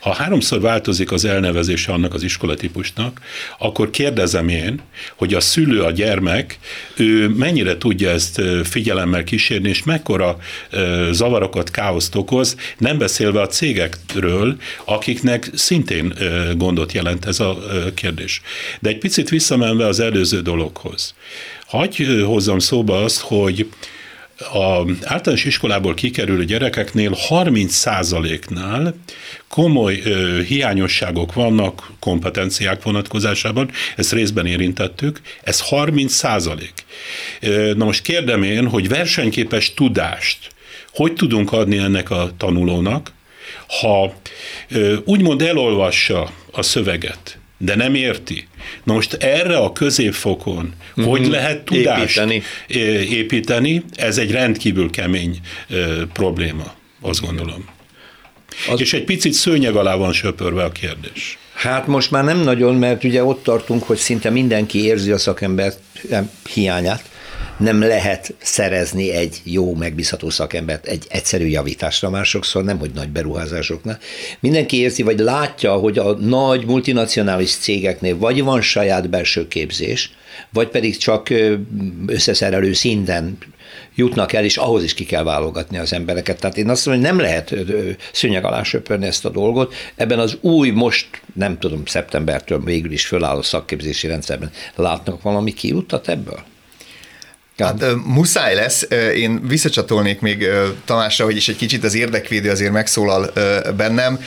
ha 0.00 0.12
háromszor 0.12 0.60
változik 0.60 1.12
az 1.12 1.24
elnevezése 1.24 1.92
annak 1.92 2.14
az 2.14 2.22
iskolatípusnak, 2.22 3.20
akkor 3.58 3.90
kérdezem 3.90 4.48
én, 4.48 4.80
hogy 5.16 5.34
a 5.34 5.40
szülő, 5.40 5.82
a 5.82 5.90
gyermek, 5.90 6.58
ő 6.96 7.28
mennyire 7.28 7.78
tudja 7.78 8.10
ezt 8.10 8.42
figyelemmel 8.64 9.24
kísérni, 9.24 9.68
és 9.68 9.82
mekkora 9.82 10.36
zavarokat, 11.10 11.70
káoszt 11.70 12.14
okoz, 12.14 12.56
nem 12.78 12.98
beszélve 12.98 13.40
a 13.40 13.46
cégekről, 13.46 14.56
akiknek 14.84 15.50
szintén 15.54 16.14
gondot 16.56 16.92
jelent 16.92 17.24
ez 17.24 17.40
a 17.40 17.58
kérdés. 17.94 18.40
De 18.80 18.88
egy 18.88 18.98
picit 18.98 19.28
visszamenve 19.28 19.86
az 19.86 20.00
előző 20.00 20.40
dologhoz. 20.40 21.14
Hagy 21.66 22.22
hozzam 22.24 22.58
szóba 22.58 23.02
azt, 23.02 23.20
hogy 23.20 23.68
a 24.38 24.84
általános 25.02 25.44
iskolából 25.44 25.94
kikerülő 25.94 26.44
gyerekeknél 26.44 27.16
30%-nál 27.28 28.94
komoly 29.48 30.00
ö, 30.04 30.42
hiányosságok 30.42 31.32
vannak 31.32 31.90
kompetenciák 31.98 32.82
vonatkozásában, 32.82 33.70
ezt 33.96 34.12
részben 34.12 34.46
érintettük, 34.46 35.20
ez 35.42 35.60
30 35.60 36.12
százalék. 36.12 36.72
Na 37.76 37.84
most 37.84 38.02
kérdem 38.02 38.42
én, 38.42 38.68
hogy 38.68 38.88
versenyképes 38.88 39.74
tudást 39.74 40.52
hogy 40.94 41.12
tudunk 41.12 41.52
adni 41.52 41.78
ennek 41.78 42.10
a 42.10 42.30
tanulónak, 42.36 43.12
ha 43.80 44.14
ö, 44.68 44.96
úgymond 45.04 45.42
elolvassa 45.42 46.30
a 46.52 46.62
szöveget, 46.62 47.38
de 47.64 47.74
nem 47.74 47.94
érti. 47.94 48.46
Na 48.84 48.92
most 48.92 49.12
erre 49.12 49.56
a 49.56 49.72
középfokon 49.72 50.74
mm-hmm. 51.00 51.08
hogy 51.08 51.26
lehet 51.26 51.64
tudást 51.64 52.18
építeni. 52.18 52.42
építeni, 53.16 53.84
ez 53.94 54.18
egy 54.18 54.30
rendkívül 54.30 54.90
kemény 54.90 55.38
probléma, 56.12 56.74
azt 57.00 57.20
gondolom. 57.20 57.64
Az... 58.70 58.80
És 58.80 58.92
egy 58.92 59.04
picit 59.04 59.32
szőnyeg 59.32 59.76
alá 59.76 59.94
van 59.94 60.12
söpörve 60.12 60.64
a 60.64 60.72
kérdés. 60.72 61.38
Hát 61.54 61.86
most 61.86 62.10
már 62.10 62.24
nem 62.24 62.38
nagyon, 62.38 62.74
mert 62.74 63.04
ugye 63.04 63.24
ott 63.24 63.42
tartunk, 63.42 63.82
hogy 63.82 63.96
szinte 63.96 64.30
mindenki 64.30 64.84
érzi 64.84 65.10
a 65.10 65.18
szakember 65.18 65.72
hiányát 66.54 67.12
nem 67.56 67.80
lehet 67.80 68.34
szerezni 68.38 69.10
egy 69.10 69.40
jó, 69.44 69.74
megbízható 69.74 70.30
szakembert 70.30 70.86
egy 70.86 71.04
egyszerű 71.08 71.46
javításra 71.46 72.10
már 72.10 72.24
sokszor, 72.24 72.64
nem 72.64 72.78
hogy 72.78 72.90
nagy 72.94 73.08
beruházásoknál. 73.08 73.98
Mindenki 74.40 74.80
érzi, 74.80 75.02
vagy 75.02 75.18
látja, 75.18 75.72
hogy 75.72 75.98
a 75.98 76.14
nagy 76.14 76.66
multinacionális 76.66 77.56
cégeknél 77.56 78.18
vagy 78.18 78.42
van 78.42 78.60
saját 78.60 79.10
belső 79.10 79.48
képzés, 79.48 80.12
vagy 80.52 80.68
pedig 80.68 80.96
csak 80.96 81.28
összeszerelő 82.06 82.72
szinten 82.72 83.38
jutnak 83.94 84.32
el, 84.32 84.44
és 84.44 84.56
ahhoz 84.56 84.82
is 84.82 84.94
ki 84.94 85.04
kell 85.04 85.22
válogatni 85.22 85.78
az 85.78 85.92
embereket. 85.92 86.40
Tehát 86.40 86.56
én 86.56 86.68
azt 86.68 86.86
mondom, 86.86 87.04
hogy 87.04 87.12
nem 87.12 87.24
lehet 87.24 87.54
szőnyeg 88.12 88.44
alá 88.44 88.62
söpörni 88.62 89.06
ezt 89.06 89.24
a 89.24 89.30
dolgot. 89.30 89.74
Ebben 89.96 90.18
az 90.18 90.38
új, 90.40 90.70
most 90.70 91.06
nem 91.34 91.58
tudom, 91.58 91.86
szeptembertől 91.86 92.64
végül 92.64 92.92
is 92.92 93.06
fölálló 93.06 93.42
szakképzési 93.42 94.06
rendszerben 94.06 94.50
látnak 94.74 95.22
valami 95.22 95.52
kiutat 95.52 96.08
ebből? 96.08 96.44
Hát 97.58 97.84
muszáj 98.04 98.54
lesz. 98.54 98.86
Én 99.14 99.46
visszacsatolnék 99.46 100.20
még 100.20 100.48
Tamásra, 100.84 101.24
hogy 101.24 101.36
is 101.36 101.48
egy 101.48 101.56
kicsit 101.56 101.84
az 101.84 101.94
érdekvédő 101.94 102.50
azért 102.50 102.72
megszólal 102.72 103.32
bennem. 103.76 104.20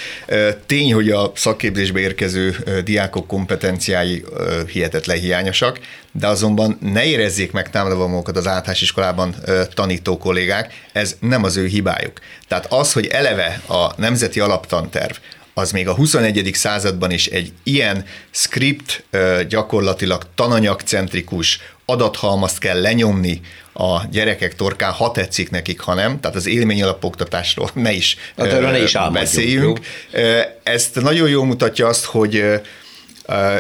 Tény, 0.66 0.94
hogy 0.94 1.10
a 1.10 1.32
szakképzésbe 1.36 2.00
érkező 2.00 2.56
diákok 2.84 3.28
kompetenciái 3.28 4.24
hihetetlen 4.72 5.18
hiányosak, 5.18 5.80
de 6.12 6.28
azonban 6.28 6.78
ne 6.82 7.06
érezzék 7.06 7.52
meg 7.52 7.70
támadva 7.70 8.08
magukat 8.08 8.38
az 8.38 8.48
általános 8.48 8.82
iskolában 8.82 9.36
tanító 9.74 10.18
kollégák, 10.18 10.74
ez 10.94 11.16
nem 11.20 11.44
az 11.44 11.58
ő 11.58 11.66
hibájuk. 11.66 12.20
Tehát 12.48 12.66
az, 12.70 12.94
hogy 12.94 13.06
eleve 13.06 13.62
a 13.68 13.94
Nemzeti 13.98 14.40
Alaptanterv 14.40 15.14
az 15.58 15.72
még 15.72 15.88
a 15.88 15.94
21. 15.94 16.50
században 16.54 17.12
is 17.12 17.28
egy 17.28 17.52
ilyen 17.64 18.06
script 18.32 19.04
gyakorlatilag 19.48 20.24
tananyagcentrikus 20.36 21.60
adathalmazt 21.86 22.60
kell 22.60 22.82
lenyomni 22.82 23.42
a 23.74 24.06
gyerekek 24.12 24.56
torkán, 24.56 24.92
ha 24.92 25.12
tetszik 25.12 25.50
nekik, 25.50 25.80
ha 25.80 25.94
nem, 25.94 26.20
tehát 26.20 26.36
az 26.36 26.48
élmény 26.48 26.84
alapoktatásról 26.84 27.70
ne 27.74 27.92
is, 27.92 28.18
hát 28.38 28.48
erről 28.48 28.70
ne 28.70 28.82
is 28.82 28.98
beszéljünk. 29.14 29.80
Jó? 30.12 30.22
Ezt 30.64 31.02
nagyon 31.02 31.30
jól 31.30 31.46
mutatja 31.46 31.88
azt, 31.88 32.06
hogy 32.06 32.44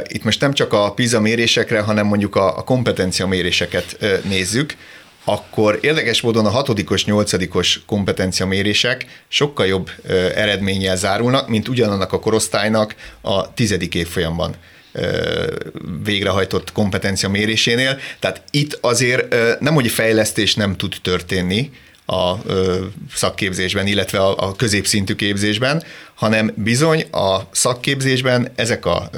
itt 0.08 0.24
most 0.24 0.42
nem 0.42 0.54
csak 0.54 0.74
a 0.74 0.94
PISA 0.94 1.20
mérésekre, 1.20 1.80
hanem 1.80 2.06
mondjuk 2.06 2.36
a 2.36 2.63
kompetencia 2.63 3.27
méréseket 3.27 3.98
nézzük, 4.24 4.75
akkor 5.29 5.79
érdekes 5.81 6.22
módon 6.22 6.46
a 6.46 6.50
hatodikos, 6.50 7.05
nyolcadikos 7.05 7.81
kompetenciamérések 7.86 9.05
sokkal 9.27 9.65
jobb 9.65 9.89
eredménnyel 10.36 10.98
zárulnak, 10.98 11.48
mint 11.48 11.67
ugyanannak 11.67 12.13
a 12.13 12.19
korosztálynak 12.19 12.96
a 13.22 13.53
tizedik 13.53 13.96
évfolyamban 13.96 14.55
végrehajtott 16.03 16.72
kompetencia 16.72 17.29
mérésénél. 17.29 18.00
Tehát 18.19 18.41
itt 18.51 18.77
azért 18.81 19.36
nem, 19.60 19.74
hogy 19.74 19.88
fejlesztés 19.88 20.55
nem 20.55 20.75
tud 20.75 20.96
történni, 21.01 21.72
a 22.08 22.36
szakképzésben, 23.14 23.88
illetve 23.88 24.20
a, 24.20 24.56
középszintű 24.56 25.16
képzésben, 25.16 25.84
hanem 26.16 26.52
bizony 26.56 27.02
a 27.12 27.40
szakképzésben 27.52 28.52
ezek 28.56 28.86
a 28.86 29.10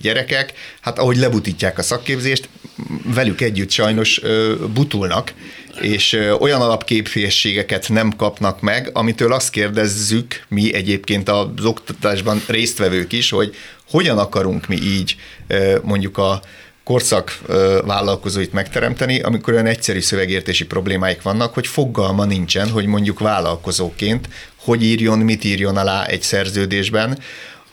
gyerekek, 0.00 0.52
hát 0.80 0.98
ahogy 0.98 1.16
lebutítják 1.16 1.78
a 1.78 1.82
szakképzést, 1.82 2.48
velük 3.04 3.40
együtt 3.40 3.70
sajnos 3.70 4.20
butulnak, 4.74 5.32
és 5.80 6.18
olyan 6.38 6.60
alapképességeket 6.60 7.88
nem 7.88 8.16
kapnak 8.16 8.60
meg, 8.60 8.90
amitől 8.92 9.32
azt 9.32 9.50
kérdezzük 9.50 10.42
mi 10.48 10.74
egyébként 10.74 11.28
az 11.28 11.64
oktatásban 11.64 12.42
résztvevők 12.46 13.12
is, 13.12 13.30
hogy 13.30 13.54
hogyan 13.90 14.18
akarunk 14.18 14.66
mi 14.66 14.76
így 14.76 15.16
mondjuk 15.82 16.18
a 16.18 16.42
korszak 16.84 17.40
vállalkozóit 17.84 18.52
megteremteni, 18.52 19.20
amikor 19.20 19.52
olyan 19.52 19.66
egyszerű 19.66 20.00
szövegértési 20.00 20.64
problémáik 20.64 21.22
vannak, 21.22 21.54
hogy 21.54 21.66
fogalma 21.66 22.24
nincsen, 22.24 22.68
hogy 22.70 22.86
mondjuk 22.86 23.18
vállalkozóként 23.18 24.28
hogy 24.64 24.84
írjon, 24.84 25.18
mit 25.18 25.44
írjon 25.44 25.76
alá 25.76 26.04
egy 26.04 26.22
szerződésben, 26.22 27.18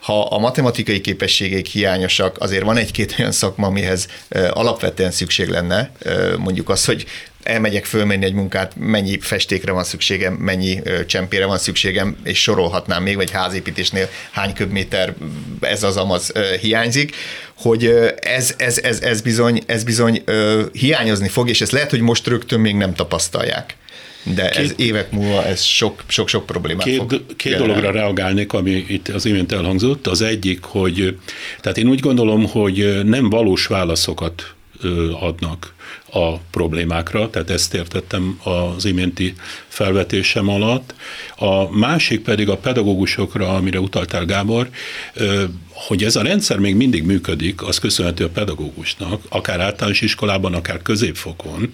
ha 0.02 0.22
a 0.22 0.38
matematikai 0.38 1.02
képességek 1.02 1.66
hiányosak, 1.66 2.36
azért 2.40 2.64
van 2.64 2.78
egy-két 2.78 3.16
olyan 3.20 3.32
szakma, 3.32 3.68
amihez 3.68 4.08
alapvetően 4.50 5.12
szükség 5.12 5.50
lenne, 5.50 5.92
mondjuk 6.38 6.70
az, 6.70 6.86
hogy 6.86 7.06
elmegyek 7.44 7.86
fölmenni 7.86 8.26
egy 8.26 8.34
munkát, 8.34 8.74
mennyi 8.76 9.20
festékre 9.20 9.72
van 9.72 9.84
szükségem, 9.84 10.34
mennyi 10.34 10.82
csempére 11.06 11.46
van 11.46 11.58
szükségem, 11.58 12.18
és 12.24 12.42
sorolhatnám 12.42 13.04
még, 13.04 13.16
vagy 13.16 13.32
házépítésnél 13.32 14.10
hány 14.32 14.54
köbméter 14.54 15.14
ez 15.60 15.84
az 15.84 15.98
amaz 15.98 16.32
hiányzik, 16.62 17.16
hogy 17.54 17.86
ez, 18.20 18.54
ez, 18.58 18.78
ez, 18.78 19.02
ez 19.02 19.22
bizony, 19.22 19.62
ez 19.66 19.84
bizony 19.84 20.24
hiányozni 20.72 21.28
fog, 21.28 21.50
és 21.50 21.62
ez 21.62 21.72
lehet, 21.72 21.90
hogy 21.90 22.02
most 22.02 22.28
rögtön 22.28 22.60
még 22.60 22.76
nem 22.76 22.94
tapasztalják. 22.94 23.76
de 24.24 24.50
két, 24.50 24.64
ez 24.64 24.74
évek 24.76 25.12
múlva 25.12 25.46
ez 25.46 25.62
sok-sok 26.08 26.46
problémát 26.46 26.84
két, 26.84 26.98
fog 26.98 27.22
Két 27.36 27.58
dologra 27.58 27.92
reagálnék, 27.92 28.54
ami 28.54 28.86
itt 28.88 29.08
az 29.08 29.26
imént 29.26 29.52
elhangzott. 29.52 30.08
Az 30.08 30.22
egyik, 30.22 30.64
hogy 30.64 31.18
tehát 31.62 31.78
én 31.78 31.88
úgy 31.88 32.00
gondolom, 32.00 32.48
hogy 32.48 33.04
nem 33.04 33.30
valós 33.30 33.66
válaszokat 33.66 34.54
adnak 35.20 35.74
a 36.12 36.38
problémákra, 36.52 37.30
tehát 37.30 37.50
ezt 37.50 37.74
értettem 37.74 38.40
az 38.44 38.86
iménti 38.86 39.34
felvetésem 39.68 40.50
alatt. 40.50 40.94
A 41.36 41.78
másik 41.78 42.22
pedig 42.22 42.50
a 42.50 42.58
pedagógusokra, 42.58 43.50
amire 43.50 43.80
utaltál 43.80 44.26
Gábor, 44.26 44.70
hogy 45.88 46.04
ez 46.04 46.16
a 46.16 46.22
rendszer 46.22 46.58
még 46.58 46.76
mindig 46.76 47.04
működik, 47.04 47.64
az 47.64 47.78
köszönhető 47.78 48.24
a 48.24 48.30
pedagógusnak, 48.30 49.22
akár 49.30 49.60
általános 49.60 50.02
iskolában, 50.02 50.54
akár 50.54 50.82
középfokon, 50.82 51.74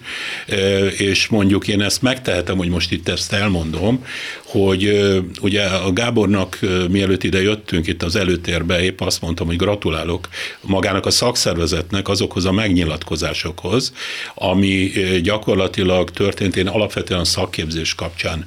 és 0.96 1.26
mondjuk 1.26 1.68
én 1.68 1.82
ezt 1.82 2.02
megtehetem, 2.02 2.56
hogy 2.56 2.68
most 2.68 2.92
itt 2.92 3.08
ezt 3.08 3.32
elmondom, 3.32 4.04
hogy 4.44 5.10
ugye 5.40 5.62
a 5.64 5.92
Gábornak 5.92 6.58
mielőtt 6.90 7.24
ide 7.24 7.42
jöttünk 7.42 7.86
itt 7.86 8.02
az 8.02 8.16
előtérbe, 8.16 8.82
épp 8.82 9.00
azt 9.00 9.20
mondtam, 9.20 9.46
hogy 9.46 9.56
gratulálok 9.56 10.28
magának 10.60 11.06
a 11.06 11.10
szakszervezetnek 11.10 12.08
azokhoz 12.08 12.44
a 12.44 12.52
megnyilatkozásokhoz, 12.52 13.92
ami 14.34 14.90
gyakorlatilag 15.22 16.10
történt, 16.10 16.56
én 16.56 16.68
alapvetően 16.68 17.20
a 17.20 17.24
szakképzés 17.24 17.94
kapcsán 17.94 18.46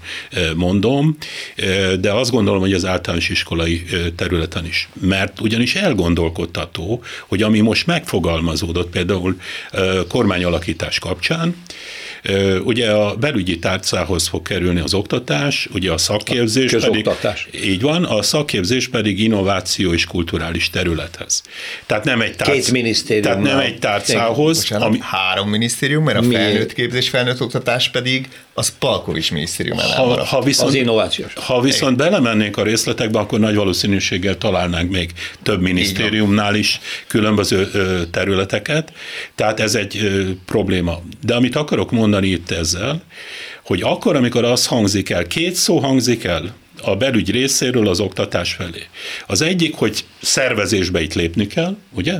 mondom, 0.56 1.18
de 2.00 2.12
azt 2.12 2.32
gondolom, 2.32 2.60
hogy 2.60 2.74
az 2.74 2.86
általános 2.86 3.30
iskolai 3.30 3.84
területen 4.16 4.66
is. 4.66 4.90
Mert 5.02 5.42
ugyanis 5.52 5.76
elgondolkodtató, 5.76 7.04
hogy 7.28 7.42
ami 7.42 7.60
most 7.60 7.88
megfogalmazódott 7.88 8.90
például 8.90 9.40
kormányalakítás 10.08 11.00
kapcsán, 11.00 11.56
Ugye 12.64 12.92
a 12.92 13.16
belügyi 13.16 13.60
tárcához 13.60 14.28
fog 14.28 14.42
kerülni 14.42 14.80
az 14.80 14.94
oktatás, 14.94 15.68
ugye 15.74 15.92
a 15.92 15.98
szakképzés 15.98 16.72
pedig, 16.72 17.10
így 17.66 17.82
van, 17.82 18.04
a 18.04 18.22
szakképzés 18.22 18.88
pedig 18.88 19.20
innováció 19.20 19.94
és 19.94 20.06
kulturális 20.06 20.70
területhez. 20.70 21.42
Tehát 21.86 22.04
nem 22.04 22.22
egy, 22.22 22.36
tárc, 22.36 22.52
Két 22.52 22.72
minisztérium. 22.72 23.24
Tehát 23.24 23.42
nem 23.42 23.60
egy 23.60 23.80
tárcához. 23.80 24.58
Bocsánat, 24.58 24.88
ami, 24.88 24.98
három 25.02 25.50
minisztérium, 25.50 26.04
mert 26.04 26.18
a 26.18 26.24
felnőtt 26.24 26.74
képzés, 26.74 27.10
felnőtt 27.10 27.42
oktatás 27.42 27.90
pedig 27.90 28.28
az 28.54 28.74
Palkovics 28.80 29.32
minisztérium 29.32 29.78
ha, 29.78 30.26
ha 30.26 30.42
viszont, 30.42 30.70
az 30.70 30.76
innovációs. 30.76 31.34
Ha 31.34 31.62
viszont 31.62 31.98
belemennénk 31.98 32.58
a 32.58 32.64
részletekbe, 32.64 33.20
akkor 33.20 33.40
nagy 33.40 33.56
valószínűséggel 33.56 34.38
találnánk 34.38 34.92
még 34.92 35.12
több 35.44 35.62
minisztériumnál 35.62 36.56
is 36.56 36.80
különböző 37.08 37.70
területeket. 38.12 38.94
Tehát 39.36 39.60
ez 39.60 39.76
egy 39.76 40.10
probléma. 40.46 41.02
De 41.26 41.36
amit 41.36 41.56
akarok 41.56 41.92
mondani, 41.92 42.10
mondani 42.12 42.34
itt 42.34 42.52
ezzel, 42.52 43.02
hogy 43.64 43.82
akkor, 43.82 44.16
amikor 44.16 44.44
az 44.44 44.66
hangzik 44.66 45.10
el, 45.10 45.28
két 45.28 45.56
szó 45.56 45.80
hangzik 45.80 46.24
el 46.24 46.56
a 46.82 46.96
belügy 46.96 47.32
részéről 47.32 47.88
az 47.88 48.00
oktatás 48.00 48.54
felé. 48.54 48.88
Az 49.28 49.42
egyik, 49.42 49.76
hogy 49.76 50.06
szervezésbe 50.22 51.02
itt 51.02 51.14
lépni 51.14 51.48
kell, 51.48 51.78
ugye? 51.90 52.16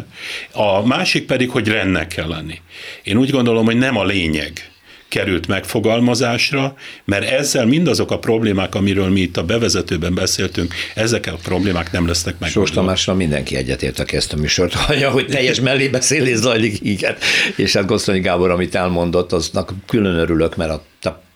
A 0.52 0.86
másik 0.86 1.26
pedig, 1.26 1.50
hogy 1.50 1.68
rendnek 1.68 2.08
kell 2.08 2.28
lenni. 2.28 2.62
Én 3.04 3.18
úgy 3.18 3.30
gondolom, 3.30 3.66
hogy 3.66 3.78
nem 3.78 3.98
a 3.98 4.06
lényeg 4.06 4.71
került 5.12 5.48
megfogalmazásra, 5.48 6.76
mert 7.06 7.30
ezzel 7.30 7.66
mindazok 7.66 8.12
a 8.12 8.20
problémák, 8.20 8.76
amiről 8.76 9.10
mi 9.10 9.20
itt 9.20 9.38
a 9.38 9.44
bevezetőben 9.44 10.14
beszéltünk, 10.14 10.74
ezek 10.96 11.28
a 11.28 11.38
problémák 11.44 11.92
nem 11.92 12.08
lesznek 12.08 12.40
meg. 12.40 12.50
Sós 12.50 12.72
Tamásra 12.72 13.14
mindenki 13.14 13.56
egyetért, 13.56 14.00
aki 14.00 14.16
ezt 14.16 14.34
a 14.34 14.38
műsort 14.38 14.74
hallja, 14.74 15.10
hogy 15.10 15.26
teljes 15.26 15.60
mellébeszélés 15.60 16.38
zajlik, 16.38 16.78
igen. 16.82 17.16
És 17.56 17.74
hát 17.74 17.86
Gosztonyi 17.86 18.20
Gábor, 18.20 18.50
amit 18.50 18.76
elmondott, 18.76 19.32
aznak 19.32 19.74
külön 19.88 20.16
örülök, 20.16 20.56
mert 20.56 20.72
a 20.72 20.84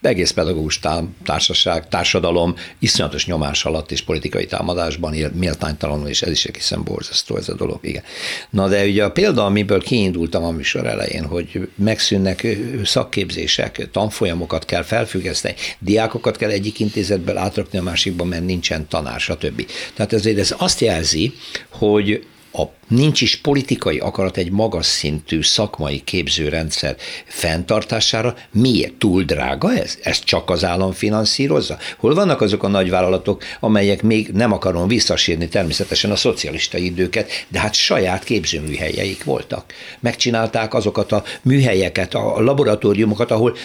egész 0.01 0.31
pedagógus 0.31 0.79
társaság, 1.23 1.87
társadalom 1.87 2.55
iszonyatos 2.79 3.25
nyomás 3.25 3.65
alatt 3.65 3.91
és 3.91 4.01
politikai 4.01 4.45
támadásban 4.45 5.13
él 5.13 5.31
méltánytalanul, 5.33 6.07
és 6.07 6.21
ez 6.21 6.31
is 6.31 6.45
egészen 6.45 6.83
borzasztó 6.83 7.37
ez 7.37 7.49
a 7.49 7.55
dolog. 7.55 7.79
Igen. 7.81 8.03
Na 8.49 8.67
de 8.67 8.85
ugye 8.85 9.03
a 9.03 9.11
példa, 9.11 9.45
amiből 9.45 9.81
kiindultam 9.81 10.43
a 10.43 10.51
műsor 10.51 10.87
elején, 10.87 11.25
hogy 11.25 11.69
megszűnnek 11.75 12.47
szakképzések, 12.83 13.89
tanfolyamokat 13.91 14.65
kell 14.65 14.83
felfüggeszteni, 14.83 15.55
diákokat 15.79 16.37
kell 16.37 16.49
egyik 16.49 16.79
intézetből 16.79 17.37
átrakni 17.37 17.77
a 17.77 17.83
másikba, 17.83 18.23
mert 18.23 18.45
nincsen 18.45 18.87
tanár, 18.87 19.19
stb. 19.19 19.65
Tehát 19.93 20.13
ezért 20.13 20.37
ez 20.37 20.55
azt 20.57 20.79
jelzi, 20.79 21.33
hogy 21.69 22.25
a, 22.57 22.71
nincs 22.87 23.21
is 23.21 23.37
politikai 23.37 23.97
akarat 23.97 24.37
egy 24.37 24.51
magas 24.51 24.85
szintű 24.85 25.41
szakmai 25.41 26.01
képzőrendszer 26.03 26.95
fenntartására. 27.25 28.35
Miért? 28.51 28.93
Túl 28.93 29.23
drága 29.23 29.73
ez? 29.73 29.97
Ezt 30.03 30.23
csak 30.23 30.49
az 30.49 30.63
állam 30.63 30.91
finanszírozza? 30.91 31.77
Hol 31.97 32.13
vannak 32.13 32.41
azok 32.41 32.63
a 32.63 32.67
nagyvállalatok, 32.67 33.43
amelyek 33.59 34.01
még 34.01 34.27
nem 34.27 34.51
akarom 34.51 34.87
visszasírni 34.87 35.47
természetesen 35.47 36.11
a 36.11 36.15
szocialista 36.15 36.77
időket, 36.77 37.45
de 37.47 37.59
hát 37.59 37.73
saját 37.73 38.23
képzőműhelyeik 38.23 39.23
voltak. 39.23 39.73
Megcsinálták 39.99 40.73
azokat 40.73 41.11
a 41.11 41.23
műhelyeket, 41.41 42.13
a 42.13 42.41
laboratóriumokat, 42.41 43.31
ahol 43.31 43.55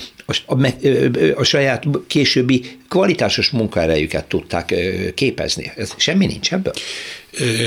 a, 0.46 0.54
a, 0.54 0.72
a 1.36 1.42
saját 1.42 1.84
későbbi 2.06 2.78
kvalitásos 2.88 3.50
munkaerejüket 3.50 4.24
tudták 4.24 4.74
képezni. 5.14 5.72
Ez 5.76 5.92
semmi 5.96 6.26
nincs 6.26 6.52
ebből? 6.52 6.72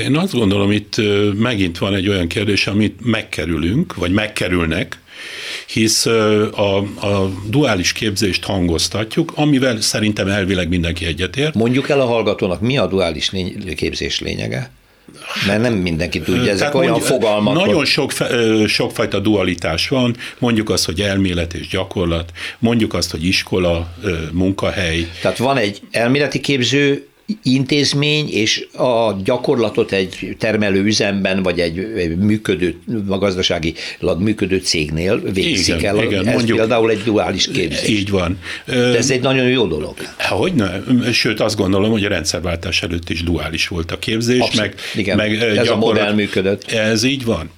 Én 0.04 0.16
azt 0.16 0.32
gondolom, 0.32 0.70
itt 0.70 0.96
megint 1.34 1.78
van 1.78 1.94
egy 1.94 2.08
olyan 2.08 2.26
kérdés, 2.26 2.66
amit 2.66 2.98
megkerülünk, 3.04 3.94
vagy 3.94 4.12
megkerülnek, 4.12 4.98
hisz 5.66 6.06
a, 6.06 6.76
a 6.78 7.30
duális 7.48 7.92
képzést 7.92 8.44
hangoztatjuk, 8.44 9.32
amivel 9.34 9.80
szerintem 9.80 10.28
elvileg 10.28 10.68
mindenki 10.68 11.04
egyetért. 11.04 11.54
Mondjuk 11.54 11.88
el 11.88 12.00
a 12.00 12.06
hallgatónak, 12.06 12.60
mi 12.60 12.78
a 12.78 12.86
duális 12.86 13.30
lény- 13.30 13.74
képzés 13.74 14.20
lényege? 14.20 14.70
Mert 15.46 15.60
nem 15.60 15.74
mindenki 15.74 16.20
tudja, 16.20 16.50
ezek 16.50 16.58
Tehát 16.58 16.74
olyan 16.74 17.00
fogalmak. 17.00 17.54
Nagyon 17.54 17.84
sok, 17.84 18.12
sokfajta 18.66 19.18
dualitás 19.18 19.88
van, 19.88 20.16
mondjuk 20.38 20.70
azt, 20.70 20.84
hogy 20.84 21.00
elmélet 21.00 21.54
és 21.54 21.68
gyakorlat, 21.68 22.32
mondjuk 22.58 22.94
azt, 22.94 23.10
hogy 23.10 23.24
iskola, 23.24 23.94
munkahely. 24.32 25.06
Tehát 25.20 25.38
van 25.38 25.56
egy 25.56 25.80
elméleti 25.90 26.40
képző 26.40 27.08
intézmény, 27.42 28.28
és 28.30 28.66
a 28.72 29.16
gyakorlatot 29.24 29.92
egy 29.92 30.36
termelő 30.38 30.84
üzemben, 30.84 31.42
vagy 31.42 31.60
egy 31.60 32.16
működő, 32.16 32.76
gazdaságilag 33.06 34.20
működő 34.20 34.58
cégnél 34.58 35.20
végzik 35.32 35.76
igen, 35.78 35.96
el. 35.96 36.04
Igen, 36.04 36.26
ez 36.26 36.34
mondjuk, 36.34 36.58
például 36.58 36.90
egy 36.90 37.02
duális 37.02 37.50
képzés. 37.50 37.88
Így 37.88 38.10
van. 38.10 38.38
De 38.66 38.96
ez 38.96 39.10
egy 39.10 39.20
nagyon 39.20 39.48
jó 39.48 39.66
dolog. 39.66 39.94
Hogy 40.18 40.52
ne? 40.52 40.70
Sőt, 41.12 41.40
azt 41.40 41.56
gondolom, 41.56 41.90
hogy 41.90 42.04
a 42.04 42.08
rendszerváltás 42.08 42.82
előtt 42.82 43.10
is 43.10 43.22
duális 43.22 43.68
volt 43.68 43.90
a 43.90 43.98
képzés. 43.98 44.40
Abszolút. 44.40 44.60
Meg, 44.60 44.80
igen, 44.94 45.16
meg 45.16 45.34
ez 45.34 45.68
a 45.68 45.76
modell 45.76 46.12
működött. 46.12 46.70
Ez 46.70 47.02
így 47.02 47.24
van. 47.24 47.50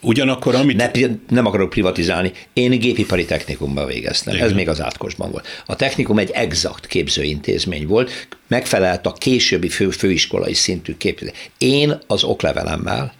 Ugyanakkor, 0.00 0.54
amit... 0.54 0.76
Ne, 0.76 0.90
nem 1.28 1.46
akarok 1.46 1.70
privatizálni. 1.70 2.32
Én 2.52 2.78
gépipari 2.78 3.24
technikumban 3.24 3.86
végeztem. 3.86 4.34
Igen. 4.34 4.46
Ez 4.46 4.52
még 4.52 4.68
az 4.68 4.80
átkosban 4.80 5.30
volt. 5.30 5.46
A 5.66 5.76
technikum 5.76 6.18
egy 6.18 6.30
exakt 6.32 6.86
képzőintézmény 6.86 7.86
volt, 7.86 8.28
megfelelt 8.50 9.06
a 9.06 9.12
későbbi 9.12 9.68
fő, 9.68 9.90
főiskolai 9.90 10.54
szintű 10.54 10.96
képzés. 10.96 11.30
Én 11.58 11.98
az 12.06 12.24
oklevelemmel 12.24 13.12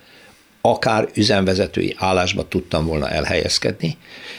akár 0.60 1.08
üzemvezetői 1.14 1.94
állásba 1.98 2.48
tudtam 2.48 2.86
volna 2.86 3.10
elhelyezkedni, 3.10 3.96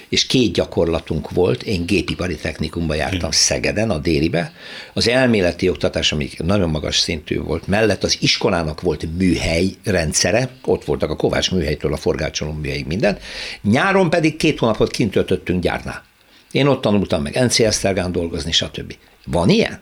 és 0.09 0.25
két 0.25 0.53
gyakorlatunk 0.53 1.29
volt, 1.29 1.63
én 1.63 1.85
gépipari 1.85 2.35
technikumba 2.35 2.93
jártam 2.93 3.31
Szegeden, 3.31 3.89
a 3.89 3.97
délibe, 3.97 4.53
az 4.93 5.07
elméleti 5.07 5.69
oktatás, 5.69 6.11
ami 6.11 6.29
nagyon 6.37 6.69
magas 6.69 6.97
szintű 6.97 7.39
volt, 7.39 7.67
mellett 7.67 8.03
az 8.03 8.17
iskolának 8.19 8.81
volt 8.81 9.17
műhely 9.17 9.67
rendszere, 9.83 10.49
ott 10.65 10.85
voltak 10.85 11.09
a 11.09 11.15
Kovács 11.15 11.51
műhelytől 11.51 11.93
a 11.93 11.97
Forgácsolom 11.97 12.59
műhelyig 12.59 12.85
minden, 12.85 13.17
nyáron 13.61 14.09
pedig 14.09 14.35
két 14.35 14.59
hónapot 14.59 14.91
kint 14.91 15.11
töltöttünk 15.11 15.61
gyárnál. 15.61 16.03
Én 16.51 16.67
ott 16.67 16.81
tanultam 16.81 17.21
meg 17.21 17.43
NCS 17.43 17.81
dolgozni, 18.11 18.51
stb. 18.51 18.95
Van 19.25 19.49
ilyen? 19.49 19.79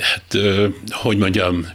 Hát, 0.00 0.36
hogy 0.90 1.16
mondjam, 1.16 1.66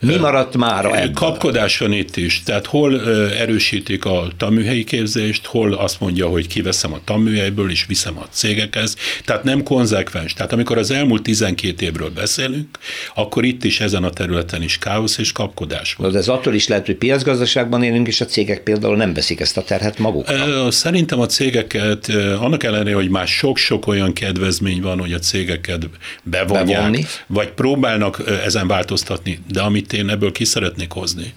mi 0.00 0.16
maradt 0.16 0.56
már 0.56 0.84
ebből? 0.84 1.12
Kapkodás 1.12 1.78
van 1.78 1.92
itt 1.92 2.16
is. 2.16 2.42
Tehát 2.42 2.66
hol 2.66 3.08
erősítik 3.30 4.04
a 4.04 4.28
tanműhelyi 4.36 4.84
képzést, 4.84 5.46
hol 5.46 5.72
azt 5.72 6.00
mondja, 6.00 6.28
hogy 6.28 6.46
kiveszem 6.46 6.92
a 6.92 7.00
tanműhelyből 7.04 7.70
és 7.70 7.84
viszem 7.86 8.18
a 8.18 8.26
cégekhez. 8.30 8.96
Tehát 9.24 9.44
nem 9.44 9.62
konzekvens. 9.62 10.32
Tehát 10.32 10.52
amikor 10.52 10.78
az 10.78 10.90
elmúlt 10.90 11.22
12 11.22 11.84
évről 11.86 12.10
beszélünk, 12.10 12.78
akkor 13.14 13.44
itt 13.44 13.64
is 13.64 13.80
ezen 13.80 14.04
a 14.04 14.10
területen 14.10 14.62
is 14.62 14.78
káosz 14.78 15.18
és 15.18 15.32
kapkodás 15.32 15.94
van. 15.94 16.12
De 16.12 16.18
ez 16.18 16.28
attól 16.28 16.54
is 16.54 16.68
lehet, 16.68 16.86
hogy 16.86 16.96
piacgazdaságban 16.96 17.82
élünk, 17.82 18.06
és 18.06 18.20
a 18.20 18.24
cégek 18.24 18.62
például 18.62 18.96
nem 18.96 19.14
veszik 19.14 19.40
ezt 19.40 19.56
a 19.56 19.62
terhet 19.62 19.98
magukra. 19.98 20.70
Szerintem 20.70 21.20
a 21.20 21.26
cégeket, 21.26 22.08
annak 22.38 22.62
ellenére, 22.62 22.96
hogy 22.96 23.10
már 23.10 23.26
sok-sok 23.26 23.86
olyan 23.86 24.12
kedvezmény 24.12 24.80
van, 24.80 24.98
hogy 24.98 25.12
a 25.12 25.18
cégeket 25.18 25.88
bevonják, 26.22 26.66
Bevonni. 26.66 27.04
vagy 27.26 27.48
próbálnak 27.48 28.22
ezen 28.44 28.66
változtatni, 28.66 29.38
de 29.52 29.60
amit 29.60 29.87
amit 29.92 30.04
én 30.04 30.14
ebből 30.14 30.32
ki 30.32 30.44
szeretnék 30.44 30.92
hozni, 30.92 31.34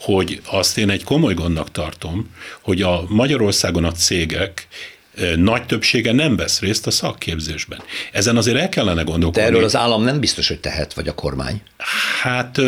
hogy 0.00 0.40
azt 0.50 0.78
én 0.78 0.90
egy 0.90 1.04
komoly 1.04 1.34
gondnak 1.34 1.70
tartom, 1.70 2.30
hogy 2.60 2.82
a 2.82 3.04
Magyarországon 3.08 3.84
a 3.84 3.92
cégek 3.92 4.68
nagy 5.36 5.66
többsége 5.66 6.12
nem 6.12 6.36
vesz 6.36 6.60
részt 6.60 6.86
a 6.86 6.90
szakképzésben. 6.90 7.82
Ezen 8.12 8.36
azért 8.36 8.56
el 8.56 8.68
kellene 8.68 9.02
gondolkodni. 9.02 9.40
De 9.40 9.46
erről 9.46 9.64
az 9.64 9.76
állam 9.76 10.04
nem 10.04 10.20
biztos, 10.20 10.48
hogy 10.48 10.60
tehet, 10.60 10.94
vagy 10.94 11.08
a 11.08 11.14
kormány. 11.14 11.62
Hát 12.22 12.60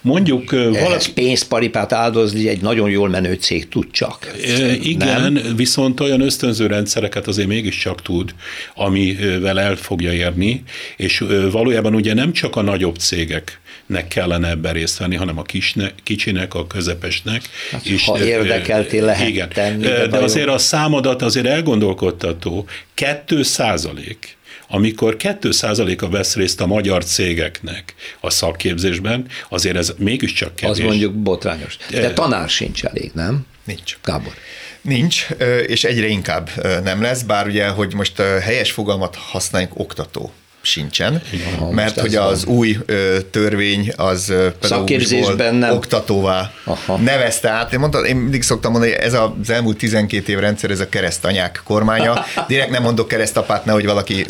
mondjuk 0.00 0.50
valaki... 0.50 0.76
Ehhez 0.76 1.12
pénzparipát 1.12 1.92
áldozni 1.92 2.48
egy 2.48 2.60
nagyon 2.60 2.90
jól 2.90 3.08
menő 3.08 3.34
cég 3.34 3.68
tud 3.68 3.90
csak. 3.90 4.34
Igen, 4.82 5.32
nem? 5.32 5.56
viszont 5.56 6.00
olyan 6.00 6.20
ösztönző 6.20 6.66
rendszereket 6.66 7.26
azért 7.26 7.48
mégiscsak 7.48 8.02
tud, 8.02 8.34
amivel 8.74 9.60
el 9.60 9.76
fogja 9.76 10.12
érni, 10.12 10.62
és 10.96 11.24
valójában 11.50 11.94
ugye 11.94 12.14
nem 12.14 12.32
csak 12.32 12.56
a 12.56 12.62
nagyobb 12.62 12.96
cégek 12.96 13.60
nek 13.86 14.08
kellene 14.08 14.48
ebben 14.48 14.72
részt 14.72 14.98
venni, 14.98 15.16
hanem 15.16 15.38
a 15.38 15.42
kisne, 15.42 15.92
kicsinek, 16.02 16.54
a 16.54 16.66
közepesnek. 16.66 17.42
Hát, 17.70 17.86
és, 17.86 18.04
ha 18.04 18.24
érdekeltél, 18.24 19.04
lehet 19.04 19.28
igen. 19.28 19.48
tenni. 19.48 19.82
De, 19.82 20.06
de 20.06 20.18
azért 20.18 20.48
a 20.48 20.58
számadat 20.58 21.22
azért 21.22 21.46
elgondolkodtató. 21.46 22.66
2 22.94 23.42
százalék 23.42 24.36
amikor 24.68 25.16
2%-a 25.18 26.08
vesz 26.08 26.34
részt 26.34 26.60
a 26.60 26.66
magyar 26.66 27.04
cégeknek 27.04 27.94
a 28.20 28.30
szakképzésben, 28.30 29.26
azért 29.48 29.76
ez 29.76 29.92
mégiscsak 29.98 30.56
kevés. 30.56 30.78
Az 30.78 30.84
mondjuk 30.84 31.14
botrányos. 31.14 31.76
De 31.90 32.12
tanár 32.12 32.48
sincs 32.48 32.84
elég, 32.84 33.10
nem? 33.14 33.46
Nincs. 33.64 33.98
Gábor. 34.04 34.32
Nincs, 34.80 35.26
és 35.66 35.84
egyre 35.84 36.06
inkább 36.06 36.50
nem 36.84 37.02
lesz, 37.02 37.22
bár 37.22 37.46
ugye, 37.46 37.68
hogy 37.68 37.94
most 37.94 38.16
helyes 38.20 38.70
fogalmat 38.70 39.16
használjunk, 39.16 39.78
oktató 39.78 40.32
sincsen, 40.66 41.22
Aha, 41.56 41.70
mert 41.70 42.00
hogy 42.00 42.14
az 42.14 42.44
van. 42.44 42.54
új 42.54 42.78
ö, 42.86 43.18
törvény 43.30 43.92
az 43.96 44.32
pedagógusból 44.60 45.34
nem. 45.34 45.72
oktatóvá 45.72 46.52
Aha. 46.64 46.96
nevezte 46.96 47.50
át. 47.50 47.72
Én, 47.72 47.78
mondtam, 47.78 48.04
én 48.04 48.16
mindig 48.16 48.42
szoktam 48.42 48.70
mondani, 48.70 48.92
hogy 48.92 49.02
ez 49.02 49.14
az 49.14 49.50
elmúlt 49.50 49.76
12 49.76 50.32
év 50.32 50.38
rendszer, 50.38 50.70
ez 50.70 50.80
a 50.80 50.88
keresztanyák 50.88 51.60
kormánya. 51.64 52.24
Direkt 52.48 52.70
nem 52.70 52.82
mondok 52.82 53.08
keresztapát, 53.08 53.64
nehogy 53.64 53.84
valaki 53.84 54.26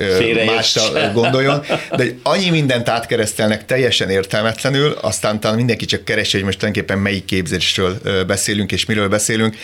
másra 0.46 1.12
gondoljon, 1.12 1.62
de 1.96 2.04
annyi 2.22 2.50
mindent 2.50 2.88
átkeresztelnek 2.88 3.64
teljesen 3.64 4.10
értelmetlenül, 4.10 4.90
aztán 5.00 5.40
talán 5.40 5.56
mindenki 5.56 5.84
csak 5.84 6.04
keresi, 6.04 6.36
hogy 6.36 6.44
most 6.44 6.58
tulajdonképpen 6.58 7.02
melyik 7.02 7.24
képzésről 7.24 8.00
beszélünk 8.26 8.72
és 8.72 8.84
miről 8.84 9.08
beszélünk. 9.08 9.56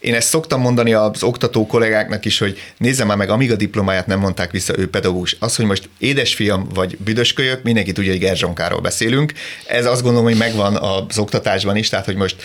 Én 0.00 0.14
ezt 0.14 0.28
szoktam 0.28 0.60
mondani 0.60 0.92
az 0.92 1.22
oktató 1.22 1.66
kollégáknak 1.66 2.24
is, 2.24 2.38
hogy 2.38 2.58
nézze 2.78 3.04
már 3.04 3.16
meg, 3.16 3.30
amíg 3.30 3.50
a 3.50 3.56
diplomáját 3.56 4.06
nem 4.06 4.18
mondták 4.18 4.50
vissza, 4.50 4.78
ő 4.78 4.90
pedagógus. 4.90 5.36
Az, 5.38 5.56
hogy 5.56 5.64
most 5.64 5.88
édesfiam 5.98 6.68
vagy 6.74 6.96
büdöskölyök, 6.98 7.62
mindenki 7.62 7.92
tudja, 7.92 8.10
hogy 8.10 8.20
Gerzsonkáról 8.20 8.80
beszélünk. 8.80 9.32
Ez 9.66 9.86
azt 9.86 10.02
gondolom, 10.02 10.26
hogy 10.26 10.36
megvan 10.36 10.76
az 10.76 11.18
oktatásban 11.18 11.76
is, 11.76 11.88
tehát 11.88 12.04
hogy 12.04 12.16
most 12.16 12.36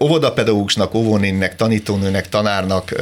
óvodapedagógusnak, 0.00 0.94
óvónénnek, 0.94 1.56
tanítónőnek, 1.56 2.28
tanárnak 2.28 2.94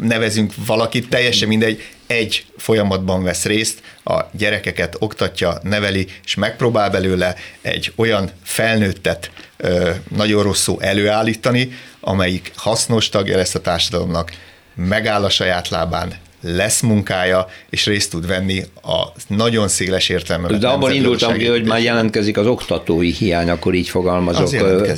nevezünk 0.00 0.52
valakit, 0.66 1.08
teljesen 1.08 1.48
mindegy, 1.48 1.82
egy 2.06 2.44
folyamatban 2.56 3.22
vesz 3.22 3.44
részt, 3.44 3.82
a 4.04 4.20
gyerekeket 4.32 4.96
oktatja, 4.98 5.58
neveli, 5.62 6.06
és 6.24 6.34
megpróbál 6.34 6.90
belőle 6.90 7.34
egy 7.60 7.92
olyan 7.96 8.30
felnőttet 8.42 9.30
nagyon 10.16 10.42
rosszul 10.42 10.82
előállítani, 10.82 11.72
amelyik 12.00 12.52
hasznos 12.56 13.08
tagja 13.08 13.36
lesz 13.36 13.54
a 13.54 13.60
társadalomnak, 13.60 14.32
megáll 14.74 15.24
a 15.24 15.30
saját 15.30 15.68
lábán, 15.68 16.12
lesz 16.42 16.80
munkája, 16.80 17.46
és 17.70 17.86
részt 17.86 18.10
tud 18.10 18.26
venni 18.26 18.64
a 18.82 19.02
nagyon 19.26 19.68
széles 19.68 20.08
értelme. 20.08 20.58
De 20.58 20.68
abban 20.68 20.92
indultam 20.92 21.36
ki, 21.36 21.46
hogy 21.46 21.64
már 21.64 21.82
jelentkezik 21.82 22.36
az 22.36 22.46
oktatói 22.46 23.10
hiány, 23.10 23.50
akkor 23.50 23.74
így 23.74 23.88
fogalmazok 23.88 24.50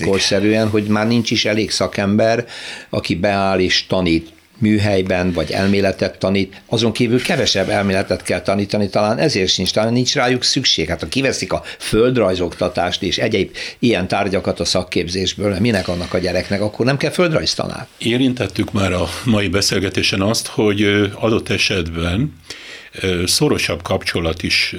korszerűen, 0.04 0.68
hogy 0.68 0.84
már 0.84 1.06
nincs 1.06 1.30
is 1.30 1.44
elég 1.44 1.70
szakember, 1.70 2.46
aki 2.90 3.14
beáll 3.14 3.58
és 3.60 3.86
tanít 3.86 4.32
műhelyben, 4.64 5.32
vagy 5.32 5.50
elméletet 5.50 6.18
tanít, 6.18 6.62
azon 6.66 6.92
kívül 6.92 7.22
kevesebb 7.22 7.68
elméletet 7.68 8.22
kell 8.22 8.40
tanítani, 8.40 8.88
talán 8.88 9.18
ezért 9.18 9.50
sincs, 9.50 9.72
talán 9.72 9.92
nincs 9.92 10.14
rájuk 10.14 10.42
szükség. 10.42 10.88
Hát 10.88 11.00
ha 11.00 11.08
kiveszik 11.08 11.52
a 11.52 11.62
földrajzoktatást 11.78 13.02
és 13.02 13.18
egyéb 13.18 13.50
ilyen 13.78 14.08
tárgyakat 14.08 14.60
a 14.60 14.64
szakképzésből, 14.64 15.56
minek 15.60 15.88
annak 15.88 16.14
a 16.14 16.18
gyereknek, 16.18 16.60
akkor 16.60 16.86
nem 16.86 16.96
kell 16.96 17.10
földrajztanár. 17.10 17.86
Érintettük 17.98 18.72
már 18.72 18.92
a 18.92 19.08
mai 19.24 19.48
beszélgetésen 19.48 20.20
azt, 20.20 20.46
hogy 20.46 21.10
adott 21.14 21.48
esetben 21.48 22.32
szorosabb 23.24 23.82
kapcsolat 23.82 24.42
is 24.42 24.74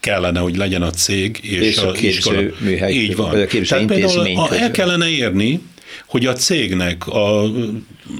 kellene, 0.00 0.40
hogy 0.40 0.56
legyen 0.56 0.82
a 0.82 0.90
cég 0.90 1.38
és, 1.42 1.60
és 1.60 1.78
a, 1.78 1.90
a 1.90 1.94
iskola. 2.00 2.40
Műhely, 2.58 2.92
Így 2.92 3.16
van. 3.16 3.30
Tehát 3.30 3.84
például 3.86 4.48
el 4.50 4.70
kellene 4.70 5.08
érni, 5.08 5.60
hogy 6.06 6.26
a 6.26 6.32
cégnek 6.32 7.06
a 7.06 7.42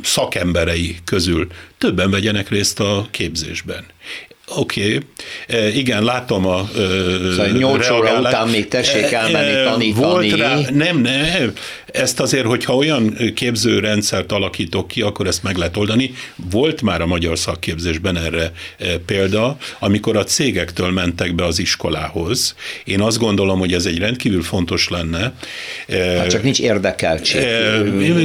szakemberei 0.02 0.96
közül 1.04 1.46
többen 1.78 2.10
vegyenek 2.10 2.48
részt 2.48 2.80
a 2.80 3.08
képzésben. 3.10 3.84
Oké, 4.56 4.84
okay. 4.84 5.00
E, 5.46 5.68
igen, 5.68 6.04
látom 6.04 6.46
a 6.46 6.68
szóval 7.30 7.48
8 7.48 7.90
óra 7.90 8.20
után 8.20 8.48
még 8.48 8.68
tessék 8.68 9.12
elmenni 9.12 9.50
e, 9.50 9.64
tanítani. 9.64 9.92
Volt 9.92 10.36
rá, 10.36 10.58
nem, 10.70 10.98
nem, 10.98 11.52
ezt 11.92 12.20
azért, 12.20 12.46
hogyha 12.46 12.74
olyan 12.74 13.16
képzőrendszert 13.34 14.32
alakítok 14.32 14.88
ki, 14.88 15.02
akkor 15.02 15.26
ezt 15.26 15.42
meg 15.42 15.56
lehet 15.56 15.76
oldani. 15.76 16.12
Volt 16.50 16.82
már 16.82 17.00
a 17.00 17.06
magyar 17.06 17.38
szakképzésben 17.38 18.16
erre 18.16 18.52
e, 18.78 18.98
példa, 19.06 19.56
amikor 19.78 20.16
a 20.16 20.24
cégektől 20.24 20.90
mentek 20.90 21.34
be 21.34 21.44
az 21.44 21.58
iskolához. 21.58 22.54
Én 22.84 23.00
azt 23.00 23.18
gondolom, 23.18 23.58
hogy 23.58 23.72
ez 23.72 23.86
egy 23.86 23.98
rendkívül 23.98 24.42
fontos 24.42 24.88
lenne. 24.88 25.32
Hát 25.88 26.30
csak 26.30 26.42
nincs 26.42 26.60
érdekeltség. 26.60 27.46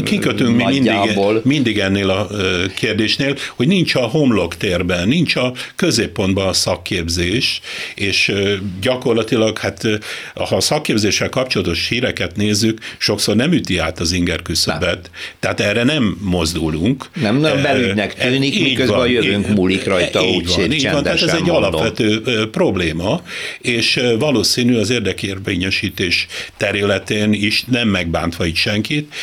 Kikötünk 0.04 0.56
mi 0.56 0.64
mindig, 0.64 1.20
mindig 1.44 1.80
ennél 1.80 2.10
a 2.10 2.28
kérdésnél, 2.76 3.36
hogy 3.56 3.68
nincs 3.68 3.96
a 3.96 4.00
homloktérben, 4.08 5.08
nincs 5.08 5.36
a 5.36 5.54
középpontban 5.76 6.48
a 6.48 6.54
szakképzés, 6.54 7.62
és 7.96 8.34
gyakorlatilag, 8.82 9.58
hát 9.58 9.88
ha 10.34 10.56
a 10.56 10.60
szakképzéssel 10.60 11.30
kapcsolatos 11.30 11.88
híreket 11.88 12.36
nézzük, 12.36 12.80
sokszor 12.98 13.36
nem 13.36 13.54
üti 13.56 13.78
át 13.78 14.00
az 14.00 14.12
inger 14.12 14.42
küszöbet, 14.42 15.10
tehát 15.40 15.60
erre 15.60 15.84
nem 15.84 16.18
mozdulunk. 16.22 17.06
Nem, 17.22 17.38
nem 17.38 17.62
belügynek 17.62 18.14
tűnik, 18.14 18.62
miközben 18.62 19.00
a 19.00 19.06
jövőnk 19.06 19.48
múlik 19.48 19.86
rajta 19.86 20.24
így 20.24 20.36
úgy 20.36 20.54
van, 20.56 20.72
így 20.72 20.90
van, 20.92 21.04
tehát 21.04 21.22
ez 21.22 21.34
egy 21.34 21.42
mondom. 21.42 21.56
alapvető 21.56 22.22
probléma, 22.52 23.22
és 23.60 24.02
valószínű 24.20 24.78
az 24.78 24.90
érdekérvényesítés 24.90 26.28
területén 26.58 27.34
is 27.34 27.64
nem 27.72 27.88
megbántva 27.88 28.46
itt 28.46 28.56
senkit, 28.56 29.14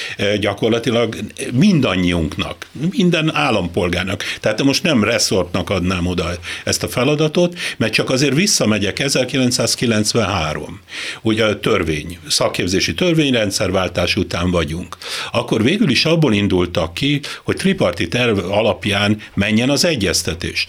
gyakorlatilag 0.40 1.16
mindannyiunknak, 1.52 2.66
minden 2.90 3.34
állampolgárnak. 3.34 4.24
Tehát 4.40 4.62
most 4.62 4.82
nem 4.82 5.04
reszortnak 5.04 5.70
adnám 5.70 6.06
oda 6.06 6.30
ezt 6.64 6.82
a 6.82 6.88
feladatot, 6.88 7.58
mert 7.76 7.92
csak 7.92 8.10
azért 8.10 8.34
visszamegyek 8.34 8.98
1993, 8.98 10.80
ugye 11.22 11.44
a 11.44 11.60
törvény, 11.60 12.18
szakképzési 12.28 12.94
törvényrendszerváltás 12.94 14.16
után 14.22 14.50
vagyunk. 14.50 14.96
Akkor 15.32 15.62
végül 15.62 15.90
is 15.90 16.04
abból 16.04 16.34
indultak 16.34 16.94
ki, 16.94 17.20
hogy 17.44 17.56
triparti 17.56 18.08
terv 18.08 18.38
alapján 18.38 19.20
menjen 19.34 19.70
az 19.70 19.84
egyeztetés. 19.84 20.66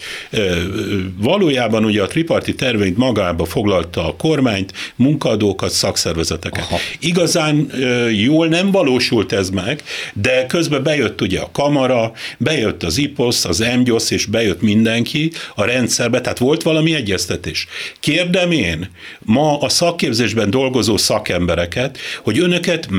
Valójában 1.16 1.84
ugye 1.84 2.02
a 2.02 2.06
triparti 2.06 2.54
tervényt 2.54 2.96
magába 2.96 3.44
foglalta 3.44 4.08
a 4.08 4.16
kormányt, 4.16 4.72
munkadókat, 4.96 5.70
szakszervezeteket. 5.70 6.64
Aha. 6.64 6.78
Igazán 7.00 7.70
jól 8.12 8.46
nem 8.46 8.70
valósult 8.70 9.32
ez 9.32 9.50
meg, 9.50 9.82
de 10.12 10.46
közben 10.46 10.82
bejött 10.82 11.20
ugye 11.20 11.40
a 11.40 11.50
kamara, 11.52 12.12
bejött 12.38 12.82
az 12.82 12.98
IPOSZ, 12.98 13.44
az 13.44 13.64
MGYOSZ, 13.78 14.10
és 14.10 14.26
bejött 14.26 14.62
mindenki 14.62 15.32
a 15.54 15.64
rendszerbe, 15.64 16.20
tehát 16.20 16.38
volt 16.38 16.62
valami 16.62 16.94
egyeztetés. 16.94 17.66
Kérdem 18.00 18.50
én 18.50 18.90
ma 19.18 19.58
a 19.58 19.68
szakképzésben 19.68 20.50
dolgozó 20.50 20.96
szakembereket, 20.96 21.98
hogy 22.22 22.38
önöket 22.38 22.90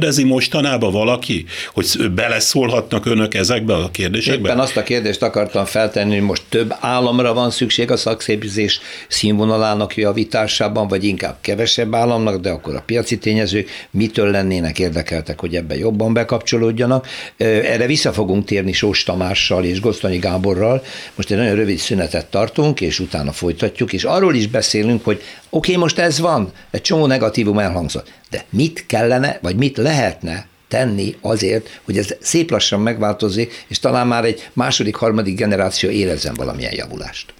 megkérdezi 0.00 0.24
mostanában 0.24 0.92
valaki, 0.92 1.44
hogy 1.72 2.10
beleszólhatnak 2.10 3.06
önök 3.06 3.34
ezekbe 3.34 3.74
a 3.74 3.90
kérdésekbe? 3.90 4.48
Éppen 4.48 4.60
azt 4.60 4.76
a 4.76 4.82
kérdést 4.82 5.22
akartam 5.22 5.64
feltenni, 5.64 6.14
hogy 6.14 6.26
most 6.26 6.42
több 6.48 6.74
államra 6.80 7.34
van 7.34 7.50
szükség 7.50 7.90
a 7.90 7.96
szakképzés 7.96 8.80
színvonalának 9.08 9.96
javításában, 9.96 10.88
vagy 10.88 11.04
inkább 11.04 11.36
kevesebb 11.40 11.94
államnak, 11.94 12.40
de 12.40 12.50
akkor 12.50 12.74
a 12.74 12.82
piaci 12.86 13.18
tényezők 13.18 13.68
mitől 13.90 14.30
lennének 14.30 14.78
érdekeltek, 14.78 15.40
hogy 15.40 15.56
ebbe 15.56 15.76
jobban 15.76 16.12
bekapcsolódjanak. 16.12 17.06
Erre 17.36 17.86
vissza 17.86 18.12
fogunk 18.12 18.44
térni 18.44 18.72
Sós 18.72 19.02
Tamással 19.02 19.64
és 19.64 19.80
Gosztonyi 19.80 20.18
Gáborral. 20.18 20.82
Most 21.14 21.30
egy 21.30 21.36
nagyon 21.36 21.54
rövid 21.54 21.78
szünetet 21.78 22.26
tartunk, 22.26 22.80
és 22.80 23.00
utána 23.00 23.32
folytatjuk, 23.32 23.92
és 23.92 24.04
arról 24.04 24.34
is 24.34 24.46
beszélünk, 24.46 25.04
hogy 25.04 25.22
oké, 25.50 25.70
okay, 25.70 25.82
most 25.82 25.98
ez 25.98 26.20
van, 26.20 26.52
egy 26.70 26.82
csomó 26.82 27.06
negatívum 27.06 27.58
elhangzott, 27.58 28.12
de 28.30 28.44
mit 28.50 28.86
kellene, 28.86 29.38
vagy 29.42 29.56
mit 29.56 29.76
lehetne 29.76 30.46
tenni 30.68 31.16
azért, 31.20 31.80
hogy 31.84 31.98
ez 31.98 32.16
szép 32.20 32.50
lassan 32.50 32.80
megváltozik, 32.80 33.64
és 33.68 33.78
talán 33.78 34.06
már 34.06 34.24
egy 34.24 34.50
második, 34.52 34.94
harmadik 34.94 35.36
generáció 35.36 35.90
érezzen 35.90 36.34
valamilyen 36.34 36.74
javulást. 36.74 37.34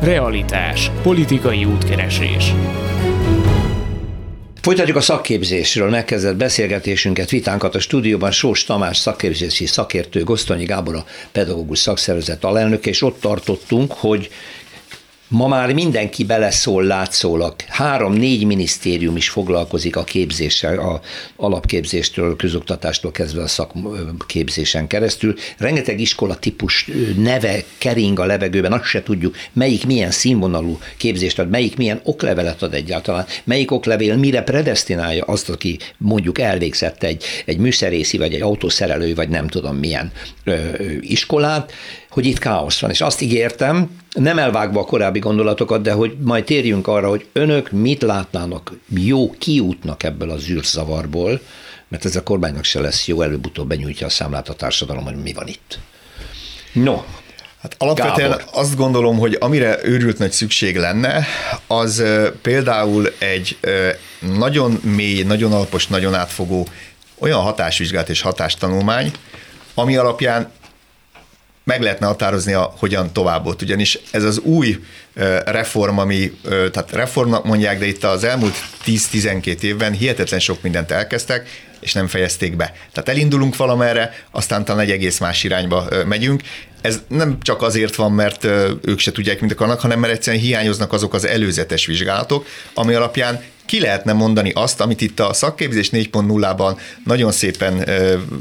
Realitás. 0.00 0.90
Politikai 1.02 1.64
útkeresés. 1.64 2.52
Folytatjuk 4.60 4.96
a 4.96 5.00
szakképzésről 5.00 5.90
megkezdett 5.90 6.36
beszélgetésünket, 6.36 7.30
vitánkat 7.30 7.74
a 7.74 7.80
stúdióban 7.80 8.30
Sós 8.30 8.64
Tamás 8.64 8.96
szakképzési 8.96 9.66
szakértő, 9.66 10.24
Gosztonyi 10.24 10.64
Gábor 10.64 10.94
a 10.94 11.04
pedagógus 11.32 11.78
szakszervezet 11.78 12.44
alelnök, 12.44 12.86
és 12.86 13.02
ott 13.02 13.20
tartottunk, 13.20 13.92
hogy 13.92 14.30
Ma 15.30 15.48
már 15.48 15.72
mindenki 15.72 16.24
beleszól 16.24 16.84
látszólag. 16.84 17.54
Három-négy 17.68 18.44
minisztérium 18.44 19.16
is 19.16 19.28
foglalkozik 19.28 19.96
a 19.96 20.04
képzéssel, 20.04 20.78
a 20.78 21.00
alapképzéstől, 21.36 22.36
közoktatástól 22.36 23.10
kezdve 23.10 23.42
a 23.42 23.46
szakképzésen 23.46 24.86
keresztül. 24.86 25.34
Rengeteg 25.58 26.00
iskola 26.00 26.36
típus 26.36 26.90
neve 27.16 27.64
kering 27.78 28.18
a 28.18 28.24
levegőben, 28.24 28.72
azt 28.72 28.84
se 28.84 29.02
tudjuk, 29.02 29.36
melyik 29.52 29.86
milyen 29.86 30.10
színvonalú 30.10 30.78
képzést 30.96 31.38
ad, 31.38 31.50
melyik 31.50 31.76
milyen 31.76 32.00
oklevelet 32.04 32.62
ad 32.62 32.74
egyáltalán, 32.74 33.26
melyik 33.44 33.70
oklevél 33.70 34.16
mire 34.16 34.42
predestinálja 34.42 35.24
azt, 35.24 35.50
aki 35.50 35.78
mondjuk 35.98 36.38
elvégzett 36.38 37.02
egy, 37.02 37.24
egy 37.44 37.58
műszerészi, 37.58 38.18
vagy 38.18 38.34
egy 38.34 38.42
autószerelő, 38.42 39.14
vagy 39.14 39.28
nem 39.28 39.48
tudom 39.48 39.76
milyen 39.76 40.12
ö, 40.44 40.56
iskolát, 41.00 41.72
hogy 42.10 42.26
itt 42.26 42.38
káosz 42.38 42.80
van. 42.80 42.90
És 42.90 43.00
azt 43.00 43.20
ígértem, 43.20 43.98
nem 44.12 44.38
elvágva 44.38 44.80
a 44.80 44.84
korábbi 44.84 45.18
gondolatokat, 45.18 45.82
de 45.82 45.92
hogy 45.92 46.16
majd 46.22 46.44
térjünk 46.44 46.86
arra, 46.86 47.08
hogy 47.08 47.26
önök 47.32 47.70
mit 47.70 48.02
látnának 48.02 48.72
jó 48.88 49.30
kiútnak 49.30 50.02
ebből 50.02 50.30
az 50.30 50.48
űrzavarból, 50.48 51.40
mert 51.88 52.04
ez 52.04 52.16
a 52.16 52.22
kormánynak 52.22 52.64
se 52.64 52.80
lesz 52.80 53.06
jó, 53.06 53.22
előbb-utóbb 53.22 53.68
benyújtja 53.68 54.06
a 54.06 54.10
számlát 54.10 54.48
a 54.48 54.54
társadalom, 54.54 55.04
hogy 55.04 55.16
mi 55.22 55.32
van 55.32 55.46
itt. 55.46 55.78
No, 56.72 57.02
Hát 57.62 57.74
alapvetően 57.78 58.30
Gábor. 58.30 58.44
azt 58.52 58.76
gondolom, 58.76 59.18
hogy 59.18 59.36
amire 59.40 59.78
őrült 59.82 60.18
nagy 60.18 60.32
szükség 60.32 60.76
lenne, 60.76 61.26
az 61.66 62.02
például 62.42 63.12
egy 63.18 63.58
nagyon 64.36 64.80
mély, 64.82 65.22
nagyon 65.22 65.52
alapos, 65.52 65.86
nagyon 65.86 66.14
átfogó 66.14 66.66
olyan 67.18 67.40
hatásvizsgát 67.40 68.08
és 68.08 68.20
hatástanulmány, 68.20 69.12
ami 69.74 69.96
alapján 69.96 70.50
meg 71.70 71.82
lehetne 71.82 72.06
határozni, 72.06 72.52
a, 72.52 72.74
hogyan 72.78 73.12
továbbot. 73.12 73.62
Ugyanis 73.62 73.98
ez 74.10 74.24
az 74.24 74.38
új 74.38 74.78
reform, 75.44 75.98
ami, 75.98 76.32
tehát 76.42 76.92
reformnak 76.92 77.44
mondják, 77.44 77.78
de 77.78 77.86
itt 77.86 78.04
az 78.04 78.24
elmúlt 78.24 78.54
10-12 78.86 79.62
évben 79.62 79.92
hihetetlen 79.92 80.40
sok 80.40 80.62
mindent 80.62 80.90
elkezdtek, 80.90 81.48
és 81.80 81.92
nem 81.92 82.06
fejezték 82.06 82.56
be. 82.56 82.72
Tehát 82.92 83.08
elindulunk 83.08 83.56
valamerre, 83.56 84.14
aztán 84.30 84.64
talán 84.64 84.82
egy 84.82 84.90
egész 84.90 85.18
más 85.18 85.44
irányba 85.44 85.88
megyünk. 86.06 86.42
Ez 86.80 87.00
nem 87.08 87.38
csak 87.42 87.62
azért 87.62 87.94
van, 87.94 88.12
mert 88.12 88.44
ők 88.82 88.98
se 88.98 89.12
tudják, 89.12 89.40
mint 89.40 89.52
akarnak, 89.52 89.80
hanem 89.80 89.98
mert 90.00 90.12
egyszerűen 90.12 90.42
hiányoznak 90.42 90.92
azok 90.92 91.14
az 91.14 91.26
előzetes 91.26 91.86
vizsgálatok, 91.86 92.46
ami 92.74 92.94
alapján 92.94 93.42
ki 93.70 93.80
lehetne 93.80 94.12
mondani 94.12 94.50
azt, 94.54 94.80
amit 94.80 95.00
itt 95.00 95.20
a 95.20 95.32
szakképzés 95.32 95.90
4.0-ban 95.90 96.80
nagyon 97.04 97.32
szépen 97.32 97.88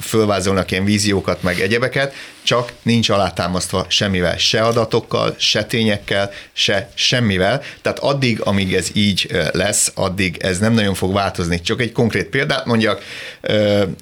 fölvázolnak 0.02 0.72
ilyen 0.72 0.86
víziókat, 0.86 1.44
meg 1.44 1.60
egyebeket, 1.60 2.14
csak 2.44 2.72
nincs 2.82 3.10
alátámasztva 3.10 3.86
semmivel, 3.90 4.38
se 4.38 4.62
adatokkal, 4.62 5.36
se 5.38 5.64
tényekkel, 5.64 6.32
se 6.54 6.90
semmivel. 6.94 7.62
Tehát 7.82 8.00
addig, 8.00 8.42
amíg 8.42 8.74
ez 8.74 8.90
így 8.94 9.32
lesz, 9.52 9.92
addig 9.96 10.38
ez 10.40 10.60
nem 10.60 10.74
nagyon 10.74 10.94
fog 10.94 11.14
változni. 11.14 11.62
Csak 11.62 11.82
egy 11.82 11.92
konkrét 11.92 12.26
példát 12.26 12.66
mondjak, 12.66 13.02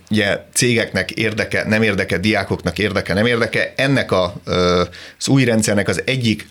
ugye 0.09 0.45
cégeknek 0.53 1.11
érdeke, 1.11 1.63
nem 1.67 1.81
érdeke, 1.81 2.17
diákoknak 2.17 2.79
érdeke, 2.79 3.13
nem 3.13 3.25
érdeke. 3.25 3.73
Ennek 3.75 4.11
a, 4.11 4.33
az 5.17 5.27
új 5.27 5.43
rendszernek 5.43 5.87
az 5.87 6.01
egyik 6.05 6.47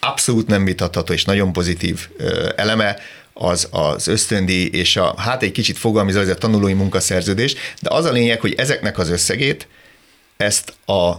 abszolút 0.00 0.46
nem 0.46 0.64
vitatható 0.64 1.12
és 1.12 1.24
nagyon 1.24 1.52
pozitív 1.52 2.08
eleme 2.56 2.96
az 3.38 3.68
az 3.70 4.08
ösztöndi 4.08 4.70
és 4.70 4.96
a, 4.96 5.14
hát 5.18 5.42
egy 5.42 5.52
kicsit 5.52 5.78
fogalmi 5.78 6.12
a 6.12 6.34
tanulói 6.34 6.72
munkaszerződés, 6.72 7.54
de 7.80 7.90
az 7.90 8.04
a 8.04 8.12
lényeg, 8.12 8.40
hogy 8.40 8.54
ezeknek 8.56 8.98
az 8.98 9.08
összegét 9.08 9.68
ezt 10.36 10.72
a 10.86 11.12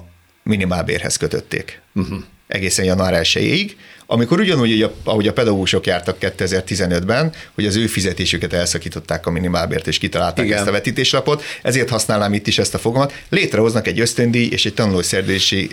minimálbérhez 0.43 1.17
kötötték. 1.17 1.81
Uh-huh. 1.95 2.19
Egészen 2.47 2.85
január 2.85 3.21
1-ig, 3.23 3.71
amikor 4.05 4.39
ugyanúgy, 4.39 4.89
ahogy 5.03 5.27
a 5.27 5.33
pedagógusok 5.33 5.85
jártak 5.85 6.17
2015-ben, 6.19 7.33
hogy 7.55 7.65
az 7.65 7.75
ő 7.75 7.87
fizetésüket 7.87 8.53
elszakították 8.53 9.25
a 9.25 9.31
minimálbért, 9.31 9.87
és 9.87 9.97
kitalálták 9.97 10.45
Igen. 10.45 10.57
ezt 10.57 10.67
a 10.67 10.71
vetítéslapot, 10.71 11.43
ezért 11.61 11.89
használnám 11.89 12.33
itt 12.33 12.47
is 12.47 12.57
ezt 12.57 12.73
a 12.73 12.77
fogalmat, 12.77 13.13
létrehoznak 13.29 13.87
egy 13.87 13.99
ösztöndíj 13.99 14.47
és 14.51 14.65
egy 14.65 14.73
tanulószerzési 14.73 15.69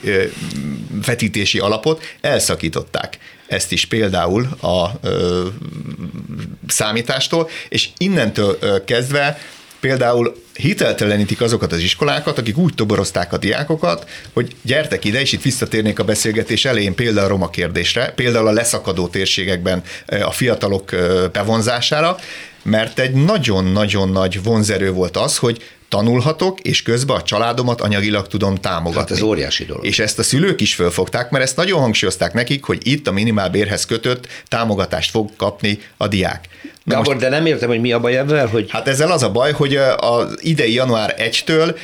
vetítési 1.07 1.59
alapot, 1.59 2.03
elszakították 2.21 3.19
ezt 3.47 3.73
is 3.73 3.87
például 3.87 4.49
a 4.61 4.91
ö, 5.03 5.47
számítástól, 6.67 7.49
és 7.69 7.89
innentől 7.97 8.57
ö, 8.61 8.85
kezdve 8.85 9.39
például 9.81 10.43
hiteltelenítik 10.55 11.41
azokat 11.41 11.73
az 11.73 11.79
iskolákat, 11.79 12.39
akik 12.39 12.57
úgy 12.57 12.75
toborozták 12.75 13.33
a 13.33 13.37
diákokat, 13.37 14.09
hogy 14.33 14.57
gyertek 14.63 15.05
ide, 15.05 15.21
és 15.21 15.33
itt 15.33 15.43
visszatérnék 15.43 15.99
a 15.99 16.05
beszélgetés 16.05 16.65
elején 16.65 16.95
például 16.95 17.27
a 17.27 17.29
roma 17.29 17.51
kérdésre, 17.51 18.13
például 18.15 18.47
a 18.47 18.53
leszakadó 18.53 19.09
térségekben 19.09 19.83
a 20.23 20.31
fiatalok 20.31 20.91
bevonzására, 21.33 22.17
mert 22.63 22.99
egy 22.99 23.13
nagyon-nagyon 23.13 24.09
nagy 24.09 24.43
vonzerő 24.43 24.91
volt 24.91 25.17
az, 25.17 25.37
hogy 25.37 25.63
tanulhatok, 25.89 26.61
és 26.61 26.83
közben 26.83 27.17
a 27.17 27.23
családomat 27.23 27.81
anyagilag 27.81 28.27
tudom 28.27 28.55
támogatni. 28.55 29.01
Hát 29.01 29.11
ez 29.11 29.21
óriási 29.21 29.65
dolog. 29.65 29.85
És 29.85 29.99
ezt 29.99 30.19
a 30.19 30.23
szülők 30.23 30.61
is 30.61 30.75
fölfogták, 30.75 31.31
mert 31.31 31.45
ezt 31.45 31.57
nagyon 31.57 31.81
hangsúlyozták 31.81 32.33
nekik, 32.33 32.65
hogy 32.65 32.87
itt 32.87 33.07
a 33.07 33.13
minimálbérhez 33.13 33.87
kötött 33.87 34.27
támogatást 34.49 35.11
fog 35.11 35.31
kapni 35.37 35.79
a 35.97 36.09
diák. 36.09 36.49
Gábor, 36.89 37.07
most, 37.07 37.19
de 37.19 37.29
nem 37.29 37.47
értem, 37.47 37.69
hogy 37.69 37.81
mi 37.81 37.93
a 37.93 38.01
baj 38.01 38.17
ebben, 38.17 38.49
hogy... 38.49 38.71
Hát 38.71 38.89
ezzel 38.89 39.11
az 39.11 39.23
a 39.23 39.31
baj, 39.31 39.53
hogy 39.53 39.77
az 39.97 40.39
idei 40.41 40.75
január 40.75 41.15
1-től 41.19 41.77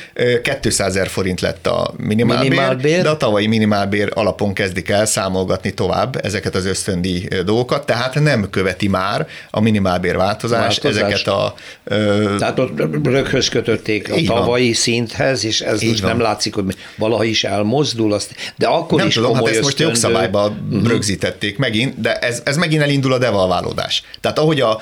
200 0.61 0.87
ezer 0.87 1.07
forint 1.07 1.41
lett 1.41 1.67
a 1.67 1.93
minimálbér, 1.97 2.49
minimálbér, 2.49 3.01
de 3.01 3.09
a 3.09 3.17
tavalyi 3.17 3.47
minimálbér 3.47 4.11
alapon 4.13 4.53
kezdik 4.53 4.89
el 4.89 5.05
számolgatni 5.05 5.73
tovább 5.73 6.25
ezeket 6.25 6.55
az 6.55 6.65
ösztöndi 6.65 7.27
dolgokat, 7.45 7.85
tehát 7.85 8.19
nem 8.19 8.49
követi 8.49 8.87
már 8.87 9.27
a 9.51 9.59
minimálbér 9.59 10.15
változás, 10.15 10.59
változás. 10.59 11.01
ezeket 11.01 11.27
a... 11.27 11.53
Ö... 11.83 12.35
Tehát 12.37 12.59
ott 12.59 13.03
röghöz 13.03 13.49
kötötték 13.49 14.11
a 14.11 14.15
tavalyi 14.25 14.65
van. 14.65 14.73
szinthez, 14.73 15.45
és 15.45 15.61
ez 15.61 15.81
Így 15.81 15.89
most 15.89 16.01
van. 16.01 16.11
nem 16.11 16.19
látszik, 16.19 16.53
hogy 16.55 16.75
valaha 16.97 17.23
is 17.23 17.43
elmozdul, 17.43 18.13
azt, 18.13 18.35
de 18.55 18.67
akkor 18.67 18.97
nem 18.97 19.07
is 19.07 19.13
tudom, 19.13 19.35
hát 19.35 19.47
ezt 19.47 19.61
most 19.61 19.79
jogszabályba 19.79 20.53
uh-huh. 20.69 20.87
rögzítették 20.87 21.57
megint, 21.57 22.01
de 22.01 22.19
ez, 22.19 22.41
ez 22.45 22.57
megint 22.57 22.81
elindul 22.81 23.13
a 23.13 23.17
devalválódás. 23.17 24.03
Tehát 24.21 24.39
ahogy 24.39 24.61
a 24.61 24.81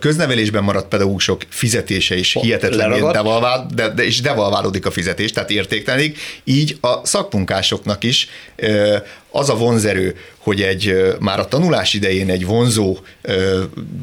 köznevelésben 0.00 0.64
maradt 0.64 0.88
pedagógusok 0.88 1.42
fizetése 1.48 2.16
is 2.16 2.32
hihetetlenül 2.40 3.10
devalvál, 3.10 3.66
de, 3.74 3.88
de, 3.88 4.04
és 4.04 4.20
devalválódik 4.20 4.86
a 4.86 4.90
fizetés, 4.90 5.32
tehát 5.32 5.50
értéktelenik, 5.50 6.18
így 6.44 6.76
a 6.80 7.06
szakmunkásoknak 7.06 8.04
is 8.04 8.28
az 9.30 9.50
a 9.50 9.56
vonzerő, 9.56 10.16
hogy 10.38 10.62
egy 10.62 11.14
már 11.20 11.38
a 11.38 11.48
tanulás 11.48 11.94
idején 11.94 12.30
egy 12.30 12.46
vonzó 12.46 12.98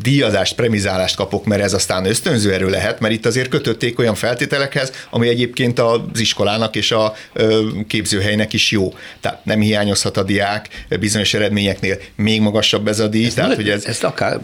díjazást, 0.01 0.55
premizálást 0.55 1.15
kapok, 1.15 1.45
mert 1.45 1.61
ez 1.61 1.73
aztán 1.73 2.05
ösztönző 2.05 2.53
erő 2.53 2.69
lehet, 2.69 2.99
mert 2.99 3.13
itt 3.13 3.25
azért 3.25 3.49
kötötték 3.49 3.99
olyan 3.99 4.15
feltételekhez, 4.15 4.91
ami 5.09 5.27
egyébként 5.27 5.79
az 5.79 6.19
iskolának 6.19 6.75
és 6.75 6.91
a 6.91 7.13
képzőhelynek 7.87 8.53
is 8.53 8.71
jó. 8.71 8.93
Tehát 9.21 9.45
nem 9.45 9.59
hiányozhat 9.59 10.17
a 10.17 10.23
diák 10.23 10.85
bizonyos 10.99 11.33
eredményeknél, 11.33 11.97
még 12.15 12.41
magasabb 12.41 12.87
ez 12.87 12.99
a 12.99 13.07
díj. 13.07 13.25
Ez 13.25 13.33
tehát, 13.33 13.55
hogy 13.55 13.69
ez, 13.69 13.85
ezt 13.85 14.03
akár, 14.03 14.39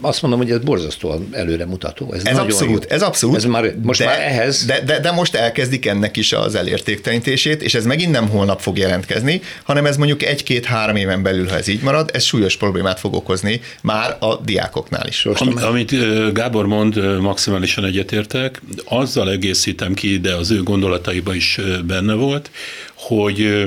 azt 0.00 0.22
mondom, 0.22 0.40
hogy 0.40 0.50
ez 0.50 0.59
borzasztóan 0.64 1.28
előremutató. 1.32 2.12
Ez, 2.12 2.24
ez 2.24 2.38
abszolút, 2.38 2.86
jó. 2.88 2.94
ez 2.94 3.02
abszolút. 3.02 3.36
Ez 3.36 3.44
már, 3.44 3.74
most 3.82 4.00
de, 4.00 4.06
már 4.06 4.20
ehhez... 4.20 4.64
De, 4.64 4.80
de, 4.80 5.00
de 5.00 5.10
most 5.10 5.34
elkezdik 5.34 5.86
ennek 5.86 6.16
is 6.16 6.32
az 6.32 6.54
elértéktelenítését, 6.54 7.62
és 7.62 7.74
ez 7.74 7.84
megint 7.84 8.12
nem 8.12 8.28
holnap 8.28 8.60
fog 8.60 8.78
jelentkezni, 8.78 9.40
hanem 9.62 9.86
ez 9.86 9.96
mondjuk 9.96 10.22
egy-két-három 10.22 10.96
éven 10.96 11.22
belül, 11.22 11.48
ha 11.48 11.56
ez 11.56 11.68
így 11.68 11.82
marad, 11.82 12.10
ez 12.12 12.22
súlyos 12.22 12.56
problémát 12.56 12.98
fog 12.98 13.14
okozni 13.14 13.60
már 13.82 14.16
a 14.20 14.36
diákoknál 14.36 15.06
is. 15.06 15.26
Am, 15.26 15.54
amit 15.62 15.94
Gábor 16.32 16.66
mond, 16.66 17.20
maximálisan 17.20 17.84
egyetértek, 17.84 18.62
azzal 18.84 19.30
egészítem 19.30 19.94
ki, 19.94 20.18
de 20.18 20.34
az 20.34 20.50
ő 20.50 20.62
gondolataiba 20.62 21.34
is 21.34 21.60
benne 21.86 22.14
volt, 22.14 22.50
hogy 22.94 23.66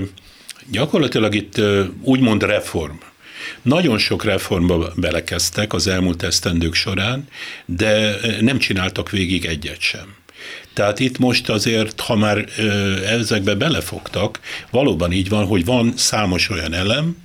gyakorlatilag 0.71 1.35
itt 1.35 1.61
úgymond 2.03 2.43
reform, 2.43 2.95
nagyon 3.61 3.97
sok 3.97 4.23
reformba 4.23 4.93
belekezdtek 4.95 5.73
az 5.73 5.87
elmúlt 5.87 6.23
esztendők 6.23 6.73
során, 6.73 7.27
de 7.65 8.15
nem 8.41 8.57
csináltak 8.57 9.09
végig 9.09 9.45
egyet 9.45 9.79
sem. 9.79 10.15
Tehát 10.73 10.99
itt 10.99 11.17
most 11.17 11.49
azért, 11.49 11.99
ha 11.99 12.15
már 12.15 12.45
ezekbe 13.07 13.55
belefogtak, 13.55 14.39
valóban 14.71 15.11
így 15.11 15.29
van, 15.29 15.45
hogy 15.45 15.65
van 15.65 15.93
számos 15.95 16.49
olyan 16.49 16.73
elem, 16.73 17.17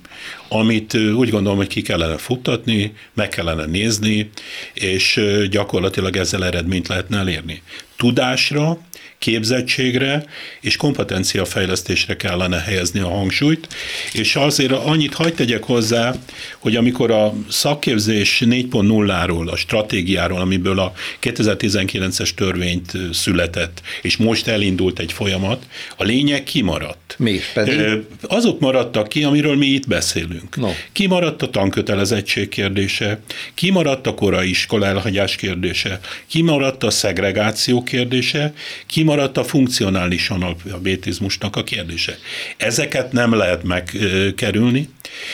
amit 0.47 0.93
úgy 0.93 1.29
gondolom, 1.29 1.57
hogy 1.57 1.67
ki 1.67 1.81
kellene 1.81 2.17
futtatni, 2.17 2.93
meg 3.13 3.29
kellene 3.29 3.65
nézni, 3.65 4.29
és 4.73 5.21
gyakorlatilag 5.49 6.15
ezzel 6.17 6.45
eredményt 6.45 6.87
lehetne 6.87 7.17
elérni. 7.17 7.61
Tudásra, 7.97 8.77
képzettségre 9.19 10.23
és 10.61 10.75
kompetenciafejlesztésre 10.75 12.15
kellene 12.15 12.59
helyezni 12.59 12.99
a 12.99 13.09
hangsúlyt, 13.09 13.67
és 14.11 14.35
azért 14.35 14.71
annyit 14.71 15.13
hagyd 15.13 15.35
tegyek 15.35 15.63
hozzá, 15.63 16.15
hogy 16.59 16.75
amikor 16.75 17.11
a 17.11 17.33
szakképzés 17.49 18.41
4.0-ról, 18.45 19.51
a 19.51 19.55
stratégiáról, 19.55 20.39
amiből 20.39 20.79
a 20.79 20.93
2019-es 21.21 22.29
törvényt 22.29 22.91
született, 23.11 23.81
és 24.01 24.17
most 24.17 24.47
elindult 24.47 24.99
egy 24.99 25.13
folyamat, 25.13 25.63
a 25.97 26.03
lényeg 26.03 26.43
kimaradt. 26.43 27.15
Mi 27.17 27.39
pedig? 27.53 27.81
Azok 28.21 28.59
maradtak 28.59 29.07
ki, 29.09 29.23
amiről 29.23 29.55
mi 29.55 29.65
itt 29.65 29.87
beszélünk. 29.87 30.55
No. 30.55 30.69
Kimaradt 30.91 31.41
a 31.41 31.49
tankötelezettség 31.49 32.49
kérdése, 32.49 33.19
kimaradt 33.53 34.07
a 34.07 34.13
korai 34.13 34.49
iskola 34.49 34.85
elhagyás 34.85 35.35
kérdése, 35.35 35.99
kimaradt 36.27 36.83
a 36.83 36.89
szegregáció 36.89 37.83
kérdése, 37.83 38.53
kimaradt 38.85 39.07
a 39.17 39.43
funkcionális 39.43 40.29
analfabetizmusnak 40.29 41.55
a 41.55 41.63
kérdése. 41.63 42.17
Ezeket 42.57 43.11
nem 43.11 43.33
lehet 43.33 43.63
megkerülni, 43.63 44.89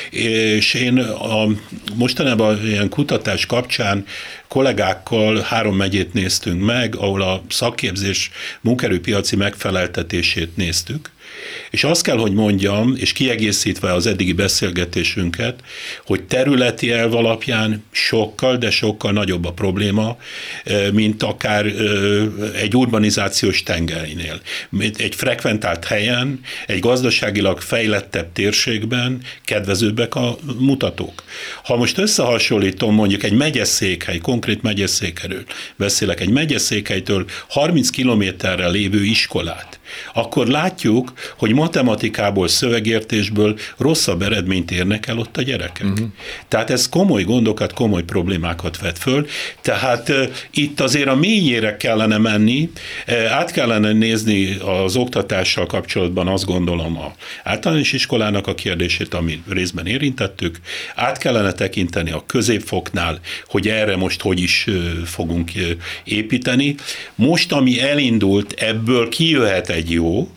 és 0.09 0.73
én 0.73 0.97
a 0.99 1.47
mostanában 1.95 2.67
ilyen 2.67 2.89
kutatás 2.89 3.45
kapcsán 3.45 4.05
kollégákkal 4.47 5.39
három 5.39 5.75
megyét 5.75 6.13
néztünk 6.13 6.61
meg, 6.61 6.95
ahol 6.95 7.21
a 7.21 7.43
szakképzés 7.49 8.31
munkerőpiaci 8.61 9.35
megfeleltetését 9.35 10.55
néztük, 10.57 11.11
és 11.69 11.83
azt 11.83 12.03
kell, 12.03 12.17
hogy 12.17 12.33
mondjam, 12.33 12.95
és 12.97 13.13
kiegészítve 13.13 13.93
az 13.93 14.07
eddigi 14.07 14.33
beszélgetésünket, 14.33 15.59
hogy 16.05 16.23
területi 16.23 16.91
elv 16.91 17.15
alapján 17.15 17.83
sokkal, 17.91 18.57
de 18.57 18.69
sokkal 18.69 19.11
nagyobb 19.11 19.45
a 19.45 19.51
probléma, 19.51 20.17
mint 20.91 21.23
akár 21.23 21.65
egy 22.55 22.75
urbanizációs 22.75 23.63
tengelynél. 23.63 24.41
Egy 24.97 25.15
frekventált 25.15 25.85
helyen, 25.85 26.39
egy 26.67 26.79
gazdaságilag 26.79 27.61
fejlettebb 27.61 28.31
térségben 28.33 29.21
kedvezőbbek 29.43 30.15
a 30.15 30.37
mutatók. 30.59 31.23
Ha 31.63 31.75
most 31.75 31.97
összehasonlítom 31.97 32.93
mondjuk 32.93 33.23
egy 33.23 33.33
megyeszékhely, 33.33 34.17
konkrét 34.17 34.61
megyeszékhelyről 34.61 35.43
beszélek, 35.75 36.19
egy 36.19 36.29
megyeszékhelytől 36.29 37.25
30 37.49 37.89
kilométerre 37.89 38.67
lévő 38.67 39.03
iskolát, 39.03 39.74
akkor 40.13 40.47
látjuk, 40.47 41.13
hogy 41.37 41.53
matematikából, 41.53 42.47
szövegértésből 42.47 43.59
rosszabb 43.77 44.21
eredményt 44.21 44.71
érnek 44.71 45.07
el 45.07 45.17
ott 45.17 45.37
a 45.37 45.41
gyerekek. 45.41 45.85
Uh-huh. 45.85 46.07
Tehát 46.47 46.69
ez 46.69 46.89
komoly 46.89 47.23
gondokat, 47.23 47.73
komoly 47.73 48.03
problémákat 48.03 48.79
vet 48.79 48.97
föl. 48.97 49.27
Tehát 49.61 50.09
uh, 50.09 50.23
itt 50.51 50.79
azért 50.79 51.07
a 51.07 51.15
mélyére 51.15 51.77
kellene 51.77 52.17
menni, 52.17 52.69
uh, 53.07 53.31
át 53.31 53.51
kellene 53.51 53.91
nézni 53.91 54.57
az 54.83 54.95
oktatással 54.95 55.65
kapcsolatban 55.65 56.27
azt 56.27 56.45
gondolom 56.45 56.97
a 56.97 57.13
általános 57.43 57.93
iskolának 57.93 58.47
a 58.47 58.55
kérdését, 58.55 59.13
amit 59.13 59.43
részben 59.49 59.87
érintettük, 59.87 60.59
át 60.95 61.17
kellene 61.17 61.51
tekinteni 61.51 62.11
a 62.11 62.23
középfoknál, 62.25 63.19
hogy 63.45 63.67
erre 63.67 63.95
most 63.95 64.21
hogy 64.21 64.39
is 64.39 64.65
uh, 64.67 64.75
fogunk 65.05 65.51
építeni. 66.03 66.75
Most, 67.15 67.51
ami 67.51 67.81
elindult, 67.81 68.51
ebből 68.51 69.09
kijöhet 69.09 69.69
egy 69.75 69.91
jó, 69.91 70.29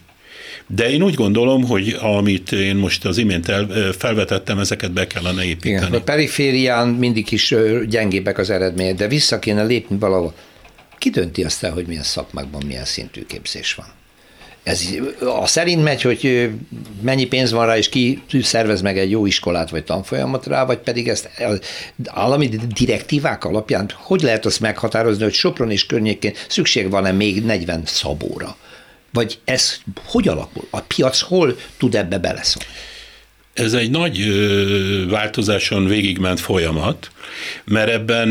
de 0.66 0.90
én 0.90 1.02
úgy 1.02 1.14
gondolom, 1.14 1.64
hogy 1.64 1.96
amit 2.00 2.52
én 2.52 2.76
most 2.76 3.04
az 3.04 3.18
imént 3.18 3.48
el, 3.48 3.92
felvetettem, 3.98 4.58
ezeket 4.58 4.92
be 4.92 5.06
kellene 5.06 5.44
építeni. 5.44 5.86
Igen, 5.86 6.00
a 6.00 6.00
periférián 6.00 6.88
mindig 6.88 7.32
is 7.32 7.54
gyengébbek 7.88 8.38
az 8.38 8.50
eredmények, 8.50 8.94
de 8.94 9.08
vissza 9.08 9.38
kéne 9.38 9.64
lépni 9.64 9.98
valahol. 9.98 10.34
Ki 10.98 11.10
dönti 11.10 11.44
azt 11.44 11.64
el, 11.64 11.72
hogy 11.72 11.86
milyen 11.86 12.02
szakmákban 12.02 12.62
milyen 12.66 12.84
szintű 12.84 13.24
képzés 13.26 13.74
van? 13.74 13.86
Ez 14.62 14.82
a 15.40 15.46
szerint 15.46 15.82
megy, 15.82 16.02
hogy 16.02 16.50
mennyi 17.00 17.26
pénz 17.26 17.50
van 17.52 17.66
rá, 17.66 17.76
és 17.76 17.88
ki 17.88 18.22
szervez 18.42 18.80
meg 18.80 18.98
egy 18.98 19.10
jó 19.10 19.26
iskolát 19.26 19.70
vagy 19.70 19.84
tanfolyamat 19.84 20.46
rá, 20.46 20.64
vagy 20.64 20.78
pedig 20.78 21.08
ezt 21.08 21.28
az 21.38 21.60
állami 22.04 22.48
direktívák 22.74 23.44
alapján, 23.44 23.90
hogy 23.94 24.22
lehet 24.22 24.46
azt 24.46 24.60
meghatározni, 24.60 25.22
hogy 25.22 25.32
Sopron 25.32 25.70
és 25.70 25.86
környékén 25.86 26.32
szükség 26.48 26.90
van-e 26.90 27.12
még 27.12 27.44
40 27.44 27.82
szabóra? 27.84 28.56
Vagy 29.18 29.38
ez 29.44 29.80
hogy 30.04 30.28
alakul? 30.28 30.66
A 30.70 30.80
piac 30.80 31.20
hol 31.20 31.56
tud 31.78 31.94
ebbe 31.94 32.18
beleszólni? 32.18 32.68
Ez 33.52 33.72
egy 33.72 33.90
nagy 33.90 34.18
változáson 35.08 35.86
végigment 35.86 36.40
folyamat, 36.40 37.10
mert 37.64 37.90
ebben 37.90 38.28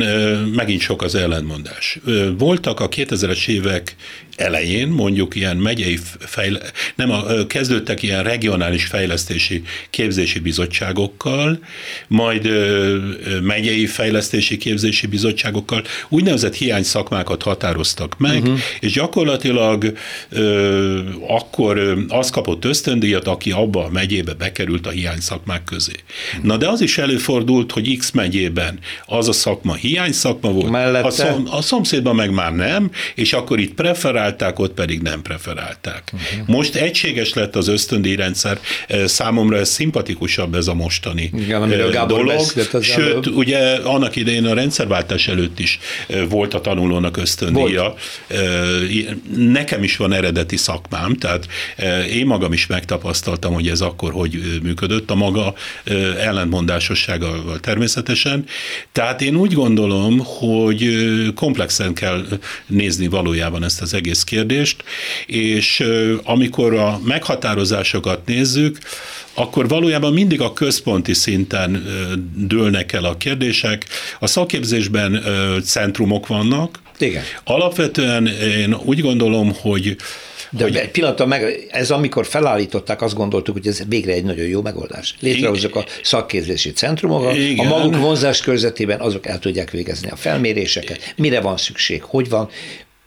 megint 0.55 0.81
sok 0.81 1.01
az 1.01 1.15
ellentmondás. 1.15 1.99
Voltak 2.37 2.79
a 2.79 2.89
2000-es 2.89 3.47
évek 3.47 3.95
elején, 4.37 4.87
mondjuk 4.87 5.35
ilyen 5.35 5.57
megyei 5.57 5.99
fejle, 6.19 6.59
nem, 6.95 7.11
a, 7.11 7.47
kezdődtek 7.47 8.03
ilyen 8.03 8.23
regionális 8.23 8.85
fejlesztési 8.85 9.63
képzési 9.89 10.39
bizottságokkal, 10.39 11.59
majd 12.07 12.49
megyei 13.41 13.85
fejlesztési 13.85 14.57
képzési 14.57 15.07
bizottságokkal 15.07 15.83
úgynevezett 16.09 16.55
hiány 16.55 16.83
szakmákat 16.83 17.43
határoztak 17.43 18.17
meg, 18.17 18.41
uh-huh. 18.41 18.57
és 18.79 18.91
gyakorlatilag 18.91 19.93
ö, 20.29 20.99
akkor 21.27 22.05
az 22.07 22.29
kapott 22.29 22.65
ösztöndíjat, 22.65 23.27
aki 23.27 23.51
abba 23.51 23.85
a 23.85 23.89
megyébe 23.89 24.33
bekerült 24.33 24.87
a 24.87 24.89
hiány 24.89 25.19
szakmák 25.19 25.63
közé. 25.63 25.91
Uh-huh. 26.31 26.45
Na 26.45 26.57
de 26.57 26.67
az 26.69 26.81
is 26.81 26.97
előfordult, 26.97 27.71
hogy 27.71 27.97
X 27.97 28.11
megyében 28.11 28.79
az 29.05 29.27
a 29.27 29.31
szakma 29.31 29.73
hiány 29.73 30.11
szakma 30.11 30.51
volt, 30.51 30.69
Mellette... 30.69 31.07
a, 31.07 31.11
szom, 31.11 31.47
a 31.49 31.61
szomszédban 31.61 32.15
meg 32.15 32.31
már 32.31 32.55
nem, 32.55 32.91
és 33.15 33.33
akkor 33.33 33.59
itt 33.59 33.75
preferálták, 34.27 34.59
ott 34.59 34.73
pedig 34.73 35.01
nem 35.01 35.21
preferálták. 35.21 36.11
Uh-huh. 36.13 36.47
Most 36.47 36.75
egységes 36.75 37.33
lett 37.33 37.55
az 37.55 37.67
ösztöndíjrendszer, 37.67 38.59
számomra 39.05 39.57
ez 39.57 39.69
szimpatikusabb 39.69 40.55
ez 40.55 40.67
a 40.67 40.73
mostani 40.73 41.29
Igen, 41.37 42.07
dolog. 42.07 42.41
Sőt, 42.81 42.89
előbb. 42.89 43.25
ugye 43.25 43.75
annak 43.75 44.15
idején 44.15 44.45
a 44.45 44.53
rendszerváltás 44.53 45.27
előtt 45.27 45.59
is 45.59 45.79
volt 46.29 46.53
a 46.53 46.61
tanulónak 46.61 47.17
ösztöndíja. 47.17 47.95
Nekem 49.35 49.83
is 49.83 49.97
van 49.97 50.13
eredeti 50.13 50.57
szakmám, 50.57 51.13
tehát 51.15 51.47
én 52.11 52.25
magam 52.25 52.53
is 52.53 52.67
megtapasztaltam, 52.67 53.53
hogy 53.53 53.67
ez 53.67 53.81
akkor 53.81 54.11
hogy 54.11 54.59
működött, 54.63 55.11
a 55.11 55.15
maga 55.15 55.53
ellentmondásossággal 56.19 57.59
természetesen, 57.59 58.45
tehát 58.91 59.21
én 59.21 59.35
úgy 59.35 59.53
gondolom, 59.53 60.19
hogy 60.23 60.85
komplexen 61.35 61.93
kell 61.93 62.25
nézni 62.67 63.07
valójában 63.07 63.63
ezt 63.63 63.81
az 63.81 63.93
egész 63.93 64.16
kérdést, 64.23 64.83
és 65.25 65.83
amikor 66.23 66.73
a 66.73 66.99
meghatározásokat 67.03 68.25
nézzük, 68.25 68.77
akkor 69.33 69.67
valójában 69.67 70.13
mindig 70.13 70.41
a 70.41 70.53
központi 70.53 71.13
szinten 71.13 71.85
dőlnek 72.35 72.93
el 72.93 73.03
a 73.03 73.17
kérdések. 73.17 73.85
A 74.19 74.27
szakképzésben 74.27 75.23
centrumok 75.63 76.27
vannak. 76.27 76.79
Igen. 76.99 77.23
Alapvetően 77.43 78.27
én 78.27 78.73
úgy 78.73 79.01
gondolom, 79.01 79.53
hogy 79.61 79.95
de 80.49 80.63
hogy... 80.63 80.75
egy 80.75 80.91
pillanatra 80.91 81.25
meg, 81.25 81.67
ez 81.69 81.91
amikor 81.91 82.25
felállították, 82.25 83.01
azt 83.01 83.15
gondoltuk, 83.15 83.55
hogy 83.55 83.67
ez 83.67 83.81
végre 83.87 84.11
egy 84.11 84.23
nagyon 84.23 84.45
jó 84.45 84.61
megoldás. 84.61 85.15
Létrehozzuk 85.19 85.75
a 85.75 85.85
szakképzési 86.03 86.71
centrumokat, 86.71 87.37
a 87.57 87.63
maguk 87.63 87.97
vonzás 87.97 88.41
körzetében 88.41 88.99
azok 88.99 89.27
el 89.27 89.39
tudják 89.39 89.71
végezni 89.71 90.09
a 90.09 90.15
felméréseket, 90.15 91.13
mire 91.15 91.41
van 91.41 91.57
szükség, 91.57 92.03
hogy 92.03 92.29
van, 92.29 92.49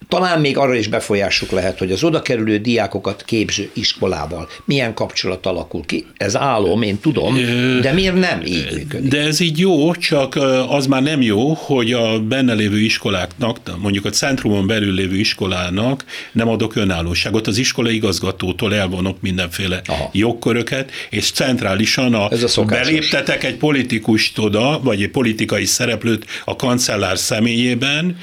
talán 0.08 0.40
még 0.40 0.56
arra 0.56 0.74
is 0.74 0.88
befolyásuk 0.88 1.50
lehet, 1.50 1.78
hogy 1.78 1.92
az 1.92 2.04
oda 2.04 2.22
kerülő 2.22 2.58
diákokat 2.58 3.24
képző 3.24 3.70
iskolával 3.72 4.48
milyen 4.64 4.94
kapcsolat 4.94 5.46
alakul 5.46 5.84
ki. 5.86 6.06
Ez 6.16 6.36
álom, 6.36 6.82
én 6.82 6.98
tudom, 6.98 7.34
de 7.80 7.92
miért 7.92 8.18
nem 8.18 8.42
így 8.44 8.68
működik? 8.74 9.08
De 9.10 9.20
ez 9.20 9.40
így 9.40 9.58
jó, 9.58 9.94
csak 9.94 10.38
az 10.68 10.86
már 10.86 11.02
nem 11.02 11.22
jó, 11.22 11.52
hogy 11.52 11.92
a 11.92 12.20
benne 12.20 12.52
lévő 12.52 12.80
iskoláknak, 12.80 13.58
mondjuk 13.78 14.04
a 14.04 14.10
centrumon 14.10 14.66
belül 14.66 14.94
lévő 14.94 15.16
iskolának 15.16 16.04
nem 16.32 16.48
adok 16.48 16.76
önállóságot. 16.76 17.46
Az 17.46 17.58
iskola 17.58 17.90
igazgatótól 17.90 18.74
elvonok 18.74 19.20
mindenféle 19.20 19.80
Aha. 19.86 20.10
jogköröket, 20.12 20.90
és 21.10 21.30
centrálisan 21.30 22.14
a, 22.14 22.30
ez 22.30 22.56
a 22.58 22.64
beléptetek 22.64 23.44
egy 23.44 23.56
politikust 23.56 24.38
oda, 24.38 24.80
vagy 24.82 25.02
egy 25.02 25.10
politikai 25.10 25.64
szereplőt 25.64 26.24
a 26.44 26.56
kancellár 26.56 27.18
személyében, 27.18 28.16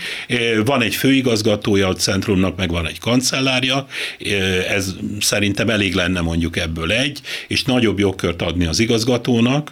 van 0.66 0.82
egy 0.82 0.96
főigazgató, 0.96 1.67
igazgatója 1.68 1.88
a 1.88 1.94
centrumnak, 1.94 2.56
meg 2.56 2.70
van 2.70 2.88
egy 2.88 3.00
kancellárja, 3.00 3.88
ez 4.70 4.96
szerintem 5.20 5.70
elég 5.70 5.94
lenne 5.94 6.22
mondjuk 6.22 6.58
ebből 6.58 6.92
egy, 6.92 7.22
és 7.48 7.64
nagyobb 7.64 8.00
jogkört 8.00 8.42
adni 8.42 8.66
az 8.66 8.80
igazgatónak. 8.80 9.72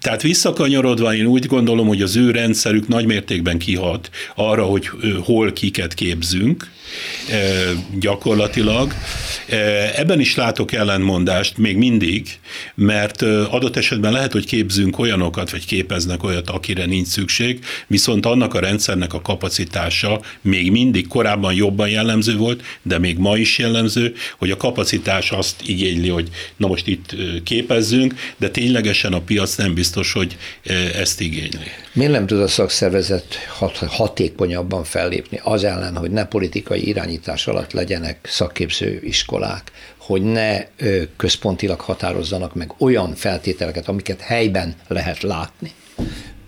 Tehát 0.00 0.22
visszakanyarodva 0.22 1.14
én 1.14 1.26
úgy 1.26 1.46
gondolom, 1.46 1.86
hogy 1.86 2.02
az 2.02 2.16
ő 2.16 2.30
rendszerük 2.30 2.88
nagy 2.88 3.06
mértékben 3.06 3.58
kihat 3.58 4.10
arra, 4.34 4.64
hogy 4.64 4.90
hol 5.24 5.52
kiket 5.52 5.94
képzünk, 5.94 6.70
gyakorlatilag. 7.98 8.94
Ebben 9.96 10.20
is 10.20 10.34
látok 10.34 10.72
ellentmondást 10.72 11.58
még 11.58 11.76
mindig, 11.76 12.28
mert 12.74 13.22
adott 13.22 13.76
esetben 13.76 14.12
lehet, 14.12 14.32
hogy 14.32 14.46
képzünk 14.46 14.98
olyanokat, 14.98 15.50
vagy 15.50 15.66
képeznek 15.66 16.22
olyat, 16.22 16.50
akire 16.50 16.86
nincs 16.86 17.06
szükség, 17.06 17.64
viszont 17.86 18.26
annak 18.26 18.54
a 18.54 18.60
rendszernek 18.60 19.14
a 19.14 19.22
kapacitása 19.22 20.20
még 20.40 20.70
mindig 20.70 21.06
korábban 21.06 21.54
jobban 21.54 21.88
jellemző 21.88 22.36
volt, 22.36 22.62
de 22.82 22.98
még 22.98 23.18
ma 23.18 23.36
is 23.36 23.58
jellemző, 23.58 24.14
hogy 24.38 24.50
a 24.50 24.56
kapacitás 24.56 25.30
azt 25.30 25.62
igényli, 25.66 26.08
hogy 26.08 26.28
na 26.56 26.66
most 26.66 26.86
itt 26.86 27.14
képezzünk, 27.44 28.14
de 28.36 28.50
ténylegesen 28.50 29.12
a 29.12 29.20
piac 29.20 29.54
nem 29.54 29.74
biztos, 29.74 30.12
hogy 30.12 30.36
ezt 30.94 31.20
igényli. 31.20 31.70
Miért 31.92 32.12
nem 32.12 32.26
tud 32.26 32.40
a 32.40 32.48
szakszervezet 32.48 33.34
hatékonyabban 33.86 34.84
fellépni 34.84 35.40
az 35.42 35.64
ellen, 35.64 35.96
hogy 35.96 36.10
ne 36.10 36.24
politikai 36.24 36.88
irányítás 36.88 37.46
alatt 37.46 37.72
legyenek 37.72 38.18
szakképző 38.22 39.00
iskolák, 39.04 39.34
hogy 39.96 40.22
ne 40.22 40.62
központilag 41.16 41.80
határozzanak 41.80 42.54
meg 42.54 42.74
olyan 42.78 43.14
feltételeket, 43.14 43.88
amiket 43.88 44.20
helyben 44.20 44.74
lehet 44.88 45.22
látni? 45.22 45.72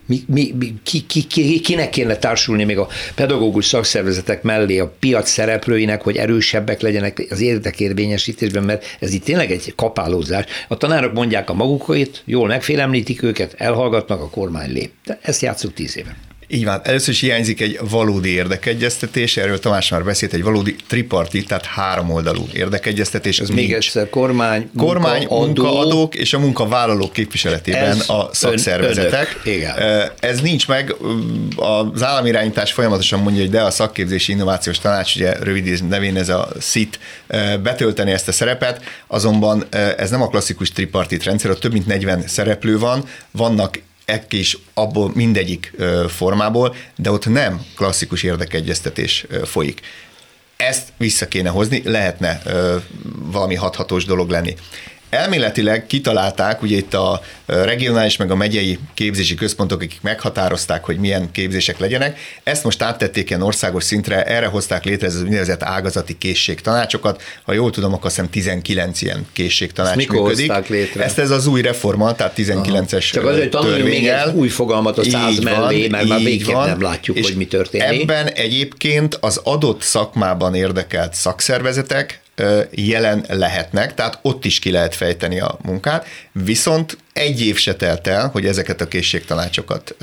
mi, 0.09 0.23
mi, 0.27 0.53
mi, 0.59 0.73
ki, 0.83 1.05
ki, 1.05 1.27
ki, 1.27 1.59
kinek 1.59 1.89
kéne 1.89 2.15
társulni 2.15 2.63
még 2.63 2.77
a 2.77 2.87
pedagógus 3.15 3.65
szakszervezetek 3.65 4.41
mellé 4.41 4.79
a 4.79 4.93
piac 4.99 5.29
szereplőinek, 5.29 6.01
hogy 6.01 6.17
erősebbek 6.17 6.81
legyenek 6.81 7.25
az 7.29 7.41
érdekérvényesítésben, 7.41 8.63
mert 8.63 8.85
ez 8.99 9.13
itt 9.13 9.23
tényleg 9.23 9.51
egy 9.51 9.73
kapálózás. 9.75 10.45
A 10.67 10.77
tanárok 10.77 11.13
mondják 11.13 11.49
a 11.49 11.53
magukait, 11.53 12.21
jól 12.25 12.47
megfélemlítik 12.47 13.23
őket, 13.23 13.53
elhallgatnak, 13.57 14.21
a 14.21 14.29
kormány 14.29 14.71
lép. 14.71 14.91
De 15.05 15.19
ezt 15.21 15.41
játszunk 15.41 15.73
tíz 15.73 15.97
éve. 15.97 16.28
Így 16.51 16.65
van. 16.65 16.81
Először 16.83 17.13
is 17.13 17.19
hiányzik 17.19 17.61
egy 17.61 17.79
valódi 17.89 18.29
érdekegyeztetés, 18.29 19.37
erről 19.37 19.59
Tamás 19.59 19.89
már 19.89 20.03
beszélt, 20.03 20.33
egy 20.33 20.43
valódi 20.43 20.75
tripartit, 20.87 21.47
tehát 21.47 21.65
háromoldalú 21.65 22.47
érdekegyeztetés. 22.53 23.39
Ez 23.39 23.47
nincs. 23.47 23.59
még 23.61 23.73
egyszer 23.73 24.09
kormány, 24.09 24.69
kormány 24.77 25.25
munkaadók, 25.29 25.55
munkaadók 25.55 26.15
és 26.15 26.33
a 26.33 26.39
munkavállalók 26.39 27.13
képviseletében 27.13 27.83
ez 27.83 28.09
a 28.09 28.29
szakszervezetek. 28.31 29.41
Ön, 29.43 29.53
Igen. 29.53 29.75
Ez 30.19 30.41
nincs 30.41 30.67
meg. 30.67 30.95
Az 31.55 32.03
államirányítás 32.03 32.71
folyamatosan 32.71 33.19
mondja, 33.19 33.41
hogy 33.41 33.51
de 33.51 33.61
a 33.61 33.71
szakképzési 33.71 34.31
innovációs 34.31 34.79
tanács, 34.79 35.15
ugye 35.15 35.33
rövid 35.33 35.87
nevén 35.87 36.17
ez 36.17 36.29
a 36.29 36.47
SIT, 36.61 36.99
betölteni 37.63 38.11
ezt 38.11 38.27
a 38.27 38.31
szerepet, 38.31 38.83
azonban 39.07 39.65
ez 39.97 40.09
nem 40.09 40.21
a 40.21 40.27
klasszikus 40.27 40.71
tripartit 40.71 41.23
rendszer, 41.23 41.51
ott 41.51 41.59
több 41.59 41.73
mint 41.73 41.87
40 41.87 42.27
szereplő 42.27 42.79
van, 42.79 43.03
vannak 43.31 43.79
is 44.29 44.57
abból 44.73 45.11
mindegyik 45.15 45.73
formából, 46.07 46.75
de 46.95 47.11
ott 47.11 47.27
nem 47.27 47.61
klasszikus 47.75 48.23
érdekegyeztetés 48.23 49.25
folyik. 49.43 49.81
Ezt 50.55 50.87
vissza 50.97 51.27
kéne 51.27 51.49
hozni, 51.49 51.81
lehetne 51.85 52.41
valami 53.31 53.55
hathatós 53.55 54.05
dolog 54.05 54.29
lenni. 54.29 54.55
Elméletileg 55.09 55.85
kitalálták, 55.85 56.61
ugye 56.61 56.77
itt 56.77 56.93
a 56.93 57.21
regionális 57.45 58.17
meg 58.17 58.31
a 58.31 58.35
megyei 58.35 58.79
képzési 58.93 59.35
központok, 59.35 59.81
akik 59.81 60.01
meghatározták, 60.01 60.83
hogy 60.83 60.97
milyen 60.97 61.31
képzések 61.31 61.79
legyenek, 61.79 62.19
ezt 62.43 62.63
most 62.63 62.81
áttették 62.81 63.29
ilyen 63.29 63.41
országos 63.41 63.83
szintre, 63.83 64.23
erre 64.23 64.45
hozták 64.45 64.83
létre 64.83 65.07
ez 65.07 65.15
az 65.15 65.21
úgynevezett 65.21 65.63
ágazati 65.63 66.17
készségtanácsokat. 66.17 67.21
Ha 67.43 67.53
jól 67.53 67.71
tudom, 67.71 67.93
akkor 67.93 68.05
azt 68.05 68.21
19 68.29 69.01
ilyen 69.01 69.27
készségtanács 69.33 69.97
ezt 69.97 70.09
működik. 70.09 70.67
létre? 70.67 71.03
Ezt 71.03 71.19
ez 71.19 71.29
az 71.29 71.47
új 71.47 71.61
reforma, 71.61 72.15
tehát 72.15 72.33
19-es 72.37 73.11
Csak 73.11 73.25
azért 73.25 73.49
tanulni 73.49 73.81
még 73.81 74.07
egy 74.07 74.33
új 74.33 74.47
fogalmat 74.47 74.97
a 74.97 75.03
száz 75.03 75.39
mellé, 75.39 75.87
mert 75.87 76.07
már 76.07 76.19
végképp 76.19 76.55
nem 76.55 76.81
látjuk, 76.81 77.17
és 77.17 77.25
hogy 77.27 77.35
mi 77.35 77.47
történik. 77.47 78.01
Ebben 78.01 78.27
egyébként 78.27 79.17
az 79.21 79.41
adott 79.43 79.81
szakmában 79.81 80.55
érdekelt 80.55 81.13
szakszervezetek 81.13 82.21
jelen 82.71 83.25
lehetnek, 83.27 83.93
tehát 83.93 84.19
ott 84.21 84.45
is 84.45 84.59
ki 84.59 84.71
lehet 84.71 84.95
fejteni 84.95 85.39
a 85.39 85.57
munkát, 85.61 86.05
viszont 86.31 86.97
egy 87.13 87.41
év 87.41 87.57
se 87.57 87.75
telt 87.75 88.07
el, 88.07 88.27
hogy 88.27 88.45
ezeket 88.45 88.81
a 88.81 88.87
készségtanácsokat 88.87 89.95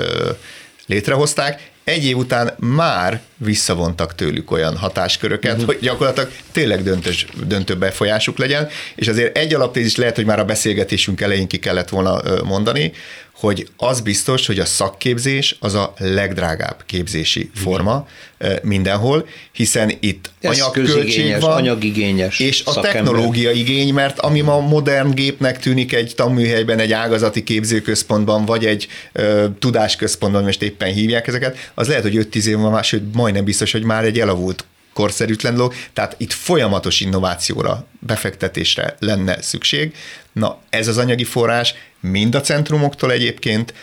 létrehozták, 0.87 1.70
egy 1.87 2.05
év 2.05 2.16
után 2.16 2.55
már 2.59 3.20
visszavontak 3.37 4.14
tőlük 4.14 4.51
olyan 4.51 4.76
hatásköröket, 4.76 5.53
uh-huh. 5.53 5.66
hogy 5.66 5.78
gyakorlatilag 5.80 6.30
tényleg 6.53 6.82
döntös, 6.82 7.26
döntő 7.47 7.76
befolyásuk 7.76 8.39
legyen, 8.39 8.68
és 8.95 9.09
azért 9.09 9.37
egy 9.37 9.55
alaptézis 9.55 9.97
lehet, 9.97 10.16
hogy 10.16 10.24
már 10.24 10.39
a 10.39 10.45
beszélgetésünk 10.45 11.20
elején 11.20 11.47
ki 11.47 11.59
kellett 11.59 11.89
volna 11.89 12.22
mondani, 12.45 12.93
hogy 13.39 13.68
az 13.76 14.01
biztos, 14.01 14.47
hogy 14.47 14.59
a 14.59 14.64
szakképzés 14.64 15.57
az 15.61 15.74
a 15.74 15.95
legdrágább 15.99 16.82
képzési 16.87 17.51
forma 17.55 18.09
Igen. 18.41 18.59
mindenhol, 18.62 19.28
hiszen 19.53 19.93
itt 20.01 20.30
Ez 20.41 20.51
anyagköltség 20.51 21.41
van, 21.41 21.53
anyagigényes 21.53 22.41
és 22.41 22.62
a 22.64 22.80
technológia 22.80 23.51
igény, 23.51 23.95
mert 23.95 24.18
ami 24.18 24.41
ma 24.41 24.61
modern 24.61 25.14
gépnek 25.14 25.59
tűnik 25.59 25.93
egy 25.93 26.12
tanműhelyben, 26.16 26.78
egy 26.78 26.93
ágazati 26.93 27.43
képzőközpontban, 27.43 28.45
vagy 28.45 28.66
egy 28.66 28.89
ö, 29.12 29.47
tudásközpontban, 29.59 30.45
most 30.45 30.62
éppen 30.62 30.93
hívják 30.93 31.26
ezeket, 31.26 31.70
az 31.74 31.89
lehet, 31.89 32.03
hogy 32.03 32.28
5-10 32.32 32.45
év 32.45 32.57
van, 32.57 32.82
sőt 32.82 33.14
majdnem 33.14 33.45
biztos, 33.45 33.72
hogy 33.72 33.82
már 33.82 34.05
egy 34.05 34.20
elavult 34.20 34.64
korszerűtlen 34.97 35.55
dolog, 35.55 35.74
tehát 35.92 36.14
itt 36.18 36.32
folyamatos 36.32 37.01
innovációra, 37.01 37.86
befektetésre 37.99 38.97
lenne 38.99 39.42
szükség. 39.42 39.94
Na, 40.32 40.59
ez 40.70 40.88
az 40.88 40.99
anyagi 40.99 41.24
forrás 41.24 41.74
mind 42.01 42.34
a 42.34 42.40
centrumoktól 42.40 43.12
egyébként, 43.12 43.74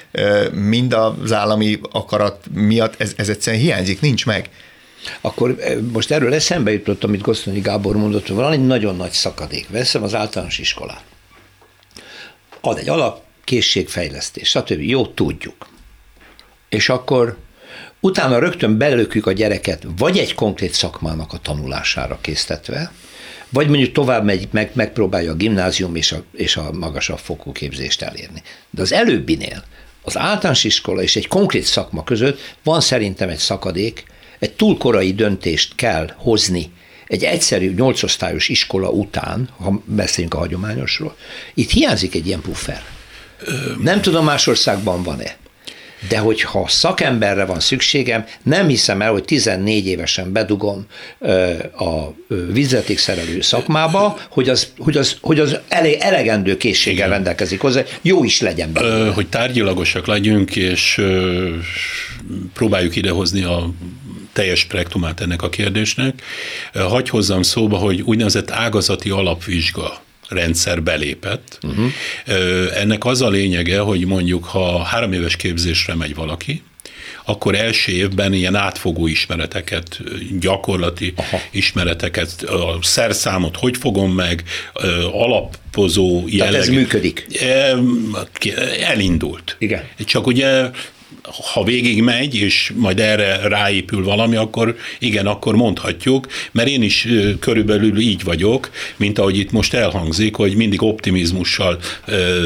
mind 0.52 0.94
az 0.94 1.32
állami 1.32 1.80
akarat 1.92 2.46
miatt, 2.54 3.02
ez, 3.02 3.14
ez 3.16 3.30
egyszerűen 3.30 3.62
hiányzik, 3.62 4.02
nincs 4.02 4.26
meg. 4.26 4.50
Akkor 5.22 5.56
most 5.92 6.12
erről 6.12 6.34
eszembe 6.34 6.72
jutott, 6.72 7.04
amit 7.04 7.22
Gosztonyi 7.22 7.60
Gábor 7.60 7.96
mondott, 7.96 8.28
hogy 8.28 8.36
van 8.36 8.52
egy 8.52 8.66
nagyon 8.66 8.96
nagy 8.96 9.12
szakadék. 9.12 9.70
Veszem 9.70 10.04
az 10.04 10.16
általános 10.16 10.60
iskolát. 10.60 11.04
Ad 12.62 12.78
egy 12.78 12.90
alap, 12.90 13.22
készségfejlesztés, 13.44 14.50
stb. 14.50 14.82
Jó, 14.82 15.08
tudjuk. 15.08 15.68
És 16.70 16.90
akkor 16.90 17.38
utána 18.00 18.40
rögtön 18.40 18.78
belökjük 18.78 19.26
a 19.26 19.32
gyereket 19.32 19.88
vagy 19.98 20.18
egy 20.18 20.34
konkrét 20.34 20.74
szakmának 20.74 21.34
a 21.34 21.38
tanulására 21.38 22.18
késztetve, 22.22 22.92
vagy 23.50 23.68
mondjuk 23.68 23.92
tovább 23.92 24.26
megy, 24.26 24.48
meg, 24.52 24.72
megpróbálja 24.74 25.32
a 25.32 25.36
gimnázium 25.36 25.96
és 25.96 26.12
a, 26.12 26.24
és 26.34 26.58
a 26.58 26.72
magasabb 26.72 27.18
fokú 27.18 27.52
képzést 27.52 28.02
elérni. 28.02 28.42
De 28.70 28.82
az 28.82 28.94
előbbinél 28.94 29.64
az 30.02 30.18
általános 30.18 30.64
iskola 30.64 31.02
és 31.02 31.16
egy 31.16 31.28
konkrét 31.28 31.64
szakma 31.64 32.04
között 32.04 32.40
van 32.64 32.82
szerintem 32.82 33.30
egy 33.30 33.38
szakadék, 33.38 34.04
egy 34.40 34.54
túl 34.54 34.78
korai 34.78 35.14
döntést 35.14 35.76
kell 35.76 36.14
hozni 36.18 36.72
egy 37.08 37.24
egyszerű 37.24 37.74
nyolcosztályos 37.74 38.50
iskola 38.50 38.90
után, 38.90 39.50
ha 39.58 39.82
beszélünk 39.86 40.34
a 40.34 40.38
hagyományosról, 40.38 41.16
itt 41.54 41.70
hiányzik 41.70 42.16
egy 42.16 42.28
ilyen 42.28 42.42
puffer. 42.42 42.84
Nem 43.82 44.02
tudom, 44.02 44.26
más 44.26 44.48
országban 44.48 45.04
van-e 45.04 45.38
de 46.08 46.18
hogyha 46.18 46.68
szakemberre 46.68 47.46
van 47.46 47.60
szükségem, 47.60 48.26
nem 48.44 48.68
hiszem 48.68 49.02
el, 49.02 49.12
hogy 49.12 49.24
14 49.24 49.86
évesen 49.86 50.32
bedugom 50.32 50.86
a 51.78 52.14
vízvetékszerelő 52.52 53.42
szakmába, 53.42 54.20
hogy 54.30 54.50
az, 54.50 54.68
hogy 54.78 54.98
az, 54.98 55.18
hogy 55.22 55.40
az 55.40 55.60
elegendő 56.00 56.58
készséggel 56.58 56.98
Igen. 56.98 57.10
rendelkezik 57.10 57.62
hozzá, 57.62 57.82
jó 58.02 58.24
is 58.24 58.42
legyen 58.42 58.74
belőle. 58.74 59.12
Hogy 59.12 59.28
tárgyilagosak 59.28 60.08
legyünk, 60.08 60.56
és 60.56 61.02
próbáljuk 62.54 62.96
idehozni 62.96 63.44
a 63.44 63.70
teljes 64.34 64.60
spektrumát 64.60 65.22
ennek 65.22 65.42
a 65.42 65.50
kérdésnek. 65.50 66.22
Hagy 66.74 67.10
hozzam 67.10 67.42
szóba, 67.42 67.78
hogy 67.78 68.02
úgynevezett 68.02 68.52
ágazati 68.52 69.10
alapvizsga 69.10 70.03
rendszer 70.28 70.84
belépett. 70.84 71.60
Uh-huh. 71.64 71.92
Ennek 72.76 73.06
az 73.06 73.22
a 73.22 73.30
lényege, 73.30 73.80
hogy 73.80 74.06
mondjuk 74.06 74.44
ha 74.44 74.84
három 74.84 75.14
éves 75.14 75.36
képzésre 75.36 75.96
megy 75.96 76.16
valaki, 76.16 76.62
akkor 77.26 77.56
első 77.56 77.92
évben 77.92 78.34
ilyen 78.34 78.56
átfogó 78.56 79.08
ismereteket, 79.08 80.00
gyakorlati 80.40 81.14
Aha. 81.16 81.42
ismereteket, 81.52 82.42
a 82.42 82.78
szerszámot 82.82 83.56
hogy 83.58 83.78
fogom 83.78 84.14
meg, 84.14 84.44
alapozó 85.12 86.24
jelleg. 86.28 86.52
Tehát 86.52 86.68
ez 86.68 86.74
működik. 86.74 87.28
Elindult. 88.80 89.56
Igen. 89.60 89.84
Csak 90.06 90.28
ugye 90.28 90.70
ha 91.54 91.64
végig 91.64 92.02
megy, 92.02 92.36
és 92.36 92.72
majd 92.76 93.00
erre 93.00 93.48
ráépül 93.48 94.04
valami, 94.04 94.36
akkor 94.36 94.76
igen, 95.00 95.28
akkor 95.28 95.56
mondhatjuk, 95.56 96.28
mert 96.52 96.68
én 96.68 96.82
is 96.82 97.08
körülbelül 97.40 98.00
így 98.00 98.24
vagyok, 98.24 98.70
mint 98.96 99.20
ahogy 99.20 99.38
itt 99.38 99.52
most 99.52 99.74
elhangzik, 99.74 100.36
hogy 100.36 100.56
mindig 100.56 100.82
optimizmussal 100.82 101.80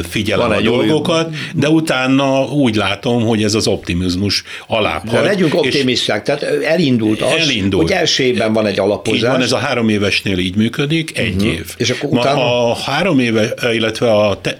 figyelem 0.08 0.48
Van 0.48 0.56
a 0.56 0.60
dolgokat, 0.60 1.34
de 1.54 1.68
utána 1.68 2.44
úgy 2.44 2.74
látom, 2.74 3.22
hogy 3.22 3.42
ez 3.42 3.54
az 3.54 3.66
optimizmus 3.66 4.42
alább 4.66 5.10
De 5.10 5.20
legyünk 5.20 5.54
optimisták, 5.54 6.22
tehát 6.22 6.42
elindult 6.42 7.22
az, 7.22 7.32
elindult. 7.38 7.82
hogy 7.82 7.92
első 7.92 8.22
évben 8.22 8.52
van 8.52 8.66
egy 8.66 8.78
alapozás. 8.78 9.20
Így 9.20 9.26
van, 9.26 9.42
ez 9.42 9.52
a 9.52 9.58
három 9.58 9.88
évesnél 9.88 10.38
így 10.38 10.56
működik, 10.56 11.18
egy 11.18 11.34
uh-huh. 11.34 11.52
év. 11.52 11.74
És 11.76 11.90
akkor 11.90 12.10
utána... 12.10 12.70
A 12.70 12.74
három 12.74 13.18
éve, 13.18 13.54
illetve 13.72 14.12
a 14.12 14.40
te, 14.40 14.56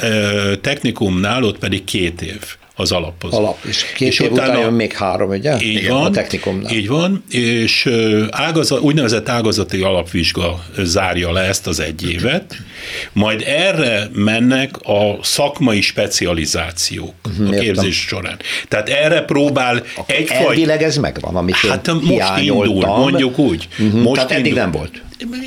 technikumnál 0.61 1.43
ott 1.43 1.59
pedig 1.59 1.85
két 1.85 2.23
év 2.23 2.58
az 2.81 2.93
alaphoz. 2.93 3.33
Alap, 3.33 3.65
és 3.65 3.85
két 3.95 4.09
és 4.09 4.19
év 4.19 4.33
utána, 4.33 4.51
után 4.51 4.61
jön 4.63 4.73
még 4.73 4.93
három, 4.93 5.29
ugye? 5.29 5.57
Így 5.61 5.77
Igen, 5.77 5.93
van, 5.93 6.05
a 6.05 6.11
technikumnál. 6.11 6.73
Így 6.73 6.89
van, 6.89 7.25
és 7.31 7.89
ágazat, 8.31 8.81
úgynevezett 8.81 9.29
ágazati 9.29 9.83
alapvizsga 9.83 10.65
zárja 10.79 11.33
le 11.33 11.41
ezt 11.41 11.67
az 11.67 11.81
egy 11.81 12.11
évet, 12.11 12.57
majd 13.13 13.43
erre 13.47 14.09
mennek 14.13 14.77
a 14.83 15.19
szakmai 15.23 15.81
specializációk 15.81 17.15
uh-huh, 17.29 17.49
a 17.49 17.51
képzés 17.51 17.75
értem. 17.75 18.21
során. 18.21 18.37
Tehát 18.69 18.89
erre 18.89 19.23
próbál 19.23 19.83
egyfajta... 20.07 20.49
Elvileg 20.49 20.83
ez 20.83 20.97
megvan, 20.97 21.37
amit 21.37 21.55
Hát 21.57 21.87
most 21.87 22.39
indul, 22.41 22.87
mondjuk 22.87 23.39
úgy. 23.39 23.69
Uh-huh, 23.79 24.03
most 24.03 24.15
tehát 24.15 24.31
indul. 24.31 24.45
eddig 24.45 24.55
nem 24.55 24.71
volt. 24.71 25.03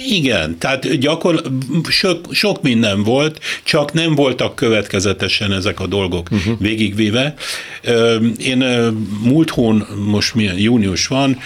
Igen, 0.10 0.58
tehát 0.58 0.98
gyakor, 1.00 1.42
sok, 1.90 2.26
sok 2.32 2.62
minden 2.62 3.04
volt, 3.04 3.40
csak 3.64 3.94
nem 3.94 4.16
voltak 4.16 4.56
következetesen 4.56 5.54
ezek 5.54 5.80
a 5.80 5.88
dolgok 5.88 6.28
uh-huh. 6.32 6.60
végigvéve. 6.60 7.34
Én 8.38 8.58
múlt 9.24 9.50
hón, 9.50 9.88
most 10.06 10.36
milyen 10.36 10.58
június 10.58 11.08
van, 11.08 11.38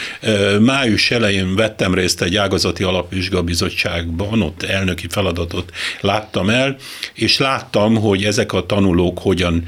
május 0.59 1.11
elején 1.11 1.55
vettem 1.55 1.93
részt 1.93 2.21
egy 2.21 2.35
ágazati 2.35 2.83
alapvizsgabizottságban, 2.83 4.41
ott 4.41 4.63
elnöki 4.63 5.07
feladatot 5.09 5.71
láttam 6.01 6.49
el, 6.49 6.75
és 7.13 7.37
láttam, 7.37 7.95
hogy 7.95 8.23
ezek 8.23 8.53
a 8.53 8.65
tanulók 8.65 9.19
hogyan 9.19 9.63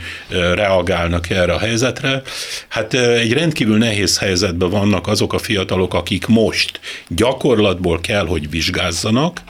reagálnak 0.53 1.30
erre 1.30 1.53
a 1.53 1.60
helyzetre. 1.60 2.22
Hát 2.68 2.93
egy 2.93 3.34
rendkívül 3.34 3.78
nehéz 3.78 4.18
helyzetben 4.18 4.70
vannak 4.70 5.08
azok 5.08 5.34
a 5.34 5.38
fiatalok, 5.38 5.93
akik 5.93 6.28
most 6.28 6.80
gyakorlatból 7.08 8.01
kell, 8.01 8.26
hogy 8.26 8.47
vizsgázzanak, 8.50 9.41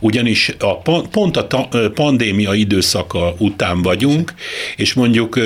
ugyanis 0.00 0.54
a, 0.58 0.78
pont 1.10 1.36
a 1.36 1.68
pandémia 1.94 2.54
időszaka 2.54 3.34
után 3.38 3.82
vagyunk, 3.82 4.34
és 4.76 4.94
mondjuk 4.94 5.40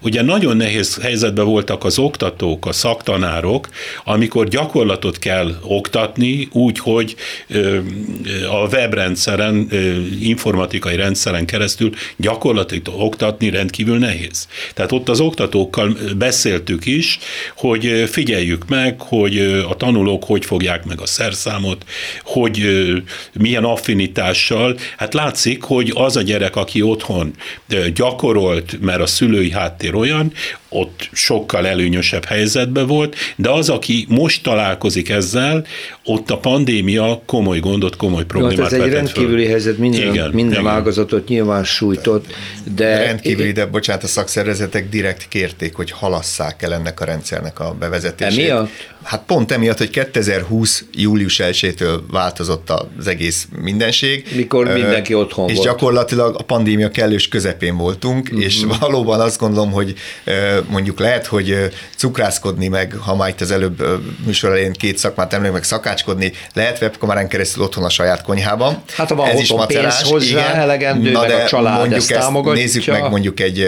ugye 0.00 0.22
nagyon 0.22 0.56
nehéz 0.56 0.98
helyzetben 1.02 1.44
voltak 1.44 1.84
az 1.84 1.98
oktatók, 1.98 2.66
a 2.66 2.72
szaktanárok, 2.72 3.68
amikor 4.04 4.48
gyakorlatot 4.48 5.18
kell 5.18 5.58
oktatni 5.62 6.48
úgy, 6.52 6.78
hogy 6.78 7.16
a 8.50 8.66
webrendszeren, 8.66 9.68
informatikai 10.20 10.96
rendszeren 10.96 11.46
keresztül 11.46 11.90
gyakorlatot 12.16 12.88
oktatni 12.88 13.50
rendkívül 13.50 13.98
nehéz. 13.98 14.48
Tehát 14.74 14.92
ott 14.92 15.08
az 15.08 15.20
oktatókkal 15.20 15.96
beszéltük 16.16 16.86
is, 16.86 17.18
hogy 17.56 18.08
figyeljük 18.10 18.68
meg, 18.68 19.00
hogy 19.00 19.38
a 19.68 19.74
tanulók 19.76 20.24
hogy 20.24 20.44
fogják 20.44 20.84
meg 20.84 21.00
a 21.00 21.06
szerszámot, 21.06 21.84
hogy 22.24 22.45
hogy 22.46 23.02
milyen 23.32 23.64
affinitással, 23.64 24.78
hát 24.96 25.14
látszik, 25.14 25.62
hogy 25.62 25.92
az 25.94 26.16
a 26.16 26.22
gyerek, 26.22 26.56
aki 26.56 26.82
otthon 26.82 27.34
gyakorolt, 27.94 28.80
mert 28.80 29.00
a 29.00 29.06
szülői 29.06 29.50
háttér 29.50 29.94
olyan, 29.94 30.32
ott 30.68 31.08
sokkal 31.12 31.66
előnyösebb 31.66 32.24
helyzetben 32.24 32.86
volt, 32.86 33.16
de 33.36 33.50
az, 33.50 33.68
aki 33.68 34.06
most 34.08 34.42
találkozik 34.42 35.08
ezzel, 35.08 35.66
ott 36.04 36.30
a 36.30 36.38
pandémia 36.38 37.22
komoly 37.26 37.58
gondot, 37.58 37.96
komoly 37.96 38.24
problémát 38.24 38.56
hát 38.58 38.72
ez 38.72 38.80
egy 38.80 38.92
rendkívüli 38.92 39.42
föl. 39.42 39.50
helyzet, 39.50 39.78
minden, 39.78 40.12
igen, 40.12 40.30
minden 40.30 40.60
igen. 40.60 40.72
ágazatot 40.72 41.28
nyilván 41.28 41.64
sújtott, 41.64 42.26
de... 42.74 43.04
Rendkívüli, 43.04 43.52
de 43.52 43.66
bocsánat, 43.66 44.02
a 44.02 44.06
szakszervezetek 44.06 44.88
direkt 44.88 45.28
kérték, 45.28 45.74
hogy 45.74 45.90
halasszák 45.90 46.62
el 46.62 46.74
ennek 46.74 47.00
a 47.00 47.04
rendszernek 47.04 47.60
a 47.60 47.76
bevezetését. 47.78 48.38
Emiatt? 48.38 48.70
Hát 49.02 49.22
pont 49.26 49.52
emiatt, 49.52 49.78
hogy 49.78 49.90
2020. 49.90 50.84
július 50.92 51.40
1-től 51.42 52.00
változott 52.10 52.72
az 52.98 53.06
egész 53.06 53.48
mindenség. 53.62 54.26
Mikor 54.36 54.72
mindenki 54.72 55.14
otthon 55.14 55.48
és 55.48 55.54
volt. 55.54 55.66
És 55.66 55.72
gyakorlatilag 55.72 56.34
a 56.38 56.42
pandémia 56.42 56.90
kellős 56.90 57.28
közepén 57.28 57.76
voltunk, 57.76 58.24
uh-huh. 58.24 58.44
és 58.44 58.64
valóban 58.80 59.20
azt 59.20 59.38
gondolom, 59.38 59.70
hogy 59.70 59.94
mondjuk 60.68 60.98
lehet, 60.98 61.26
hogy 61.26 61.70
cukrászkodni 61.96 62.68
meg, 62.68 62.94
ha 63.00 63.16
már 63.16 63.28
itt 63.28 63.40
az 63.40 63.50
előbb 63.50 63.84
műsor 64.24 64.50
elején 64.50 64.72
két 64.72 64.98
szakmát 64.98 65.32
emlék 65.32 65.52
meg 65.52 65.62
szakácskodni, 65.62 66.32
lehet 66.54 66.80
webkamerán 66.80 67.28
keresztül 67.28 67.62
otthon 67.62 67.84
a 67.84 67.88
saját 67.88 68.22
konyhában. 68.22 68.82
Hát 68.96 69.08
ha 69.08 69.14
van 69.14 69.28
Ez 69.28 69.40
is 69.40 69.52
macerás, 69.52 69.96
pénz 69.96 70.10
hozzá, 70.10 70.26
igen, 70.26 70.54
elegendő, 70.54 71.10
Na, 71.10 71.20
meg 71.20 71.28
de 71.28 71.34
a 71.34 71.46
család 71.46 71.78
mondjuk 71.78 72.00
ezt, 72.00 72.10
ezt 72.10 72.20
támogatja. 72.20 72.62
Nézzük 72.62 72.86
meg 72.86 73.10
mondjuk 73.10 73.40
egy 73.40 73.58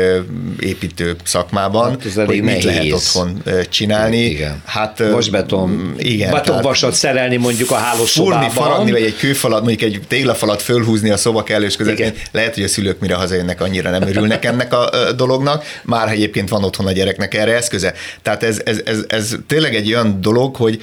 építő 0.61 1.16
szakmában, 1.24 1.91
hát 2.14 2.26
hogy 2.26 2.43
mit 2.43 2.45
nehéz. 2.45 2.64
lehet 2.64 2.93
otthon 2.93 3.43
csinálni. 3.68 4.24
Igen. 4.24 4.62
Hát, 4.64 5.03
beton, 5.30 5.68
mm, 5.68 5.93
igen, 5.97 6.30
betonvasat 6.30 6.95
szerelni 6.95 7.36
mondjuk 7.36 7.70
a 7.70 7.74
hálószobában. 7.74 8.51
Fúrni, 8.51 8.68
faragni, 8.68 8.91
vagy 8.91 9.03
egy 9.03 9.16
kőfalat, 9.16 9.64
mondjuk 9.64 9.93
egy 9.93 10.01
téglafalat 10.09 10.62
fölhúzni 10.62 11.11
a 11.11 11.16
szoba 11.16 11.43
kellős 11.43 11.76
közepén. 11.76 12.14
Lehet, 12.30 12.55
hogy 12.55 12.62
a 12.62 12.68
szülők 12.68 13.01
mire 13.01 13.14
hazajönnek, 13.14 13.61
annyira 13.61 13.91
nem 13.91 14.03
örülnek 14.03 14.45
ennek 14.45 14.72
a 14.72 14.91
dolognak, 15.16 15.64
már 15.84 16.09
egyébként 16.09 16.49
van 16.49 16.64
otthon 16.79 16.87
a 16.87 16.93
gyereknek 16.93 17.35
erre 17.35 17.55
eszköze. 17.55 17.95
Tehát 18.22 18.43
ez, 18.43 18.61
ez, 18.64 18.81
ez, 18.85 19.05
ez 19.09 19.37
tényleg 19.47 19.74
egy 19.74 19.93
olyan 19.93 20.20
dolog, 20.20 20.57
hogy... 20.57 20.83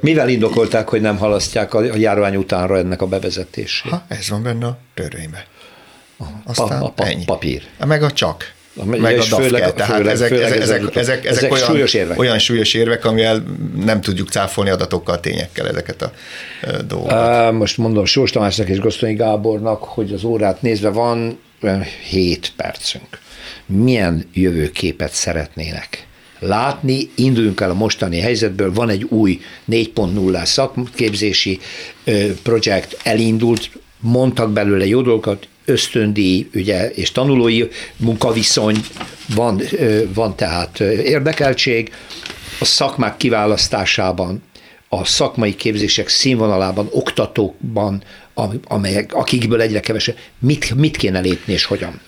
Mivel 0.00 0.28
indokolták, 0.28 0.88
hogy 0.88 1.00
nem 1.00 1.16
halasztják 1.16 1.74
a 1.74 1.82
járvány 1.96 2.36
utánra 2.36 2.78
ennek 2.78 3.02
a 3.02 3.06
bevezetését? 3.06 3.90
Ha, 3.90 4.04
ez 4.08 4.28
van 4.28 4.42
benne 4.42 4.66
a 4.66 4.78
törvényben. 4.94 5.42
Aztán 6.44 6.82
a, 6.82 6.84
a, 6.84 6.92
a 6.96 7.06
ennyi. 7.06 7.24
papír. 7.24 7.62
Meg 7.86 8.02
a 8.02 8.10
csak 8.10 8.56
meg 8.84 9.18
a. 9.18 9.22
Főleg, 9.22 9.74
Tehát 9.74 9.96
főleg, 9.96 10.12
ezek, 10.12 10.28
főleg 10.28 10.44
ezek, 10.44 10.60
ezek, 10.60 10.80
ezek, 10.80 10.96
ezek, 10.96 11.24
ezek 11.24 11.52
olyan, 11.52 11.64
súlyos 11.64 11.94
érvek. 11.94 12.18
olyan 12.18 12.38
súlyos 12.38 12.74
érvek, 12.74 13.04
amivel 13.04 13.44
nem 13.84 14.00
tudjuk 14.00 14.28
cáfolni 14.28 14.70
adatokkal, 14.70 15.20
tényekkel 15.20 15.68
ezeket 15.68 16.02
a 16.02 16.12
dolgokat. 16.86 17.52
Most 17.52 17.78
mondom 17.78 18.04
Sós 18.04 18.30
Tamásnak 18.30 18.68
és 18.68 18.78
Gosztonyi 18.78 19.14
Gábornak, 19.14 19.84
hogy 19.84 20.12
az 20.12 20.24
órát 20.24 20.62
nézve 20.62 20.88
van 20.88 21.38
7 22.08 22.52
percünk. 22.56 23.18
Milyen 23.66 24.28
jövőképet 24.32 25.12
szeretnének? 25.12 26.06
látni, 26.40 27.10
induljunk 27.14 27.60
el 27.60 27.70
a 27.70 27.74
mostani 27.74 28.20
helyzetből, 28.20 28.72
van 28.72 28.88
egy 28.88 29.02
új 29.02 29.40
4.0-ás 29.70 30.48
szakképzési 30.48 31.60
projekt, 32.42 33.00
elindult, 33.02 33.70
mondtak 34.00 34.52
belőle 34.52 34.86
jó 34.86 35.02
dolgokat, 35.02 35.48
ösztöndíj 35.64 36.48
ugye, 36.54 36.90
és 36.90 37.12
tanulói 37.12 37.64
munkaviszony, 37.96 38.76
van, 39.34 39.60
van 40.14 40.36
tehát 40.36 40.80
érdekeltség, 40.80 41.92
a 42.60 42.64
szakmák 42.64 43.16
kiválasztásában, 43.16 44.42
a 44.88 45.04
szakmai 45.04 45.54
képzések 45.54 46.08
színvonalában, 46.08 46.88
oktatókban, 46.90 48.02
amelyek, 48.64 49.14
akikből 49.14 49.60
egyre 49.60 49.80
kevesebb, 49.80 50.16
mit, 50.38 50.74
mit 50.74 50.96
kéne 50.96 51.20
lépni 51.20 51.52
és 51.52 51.64
hogyan? 51.64 52.00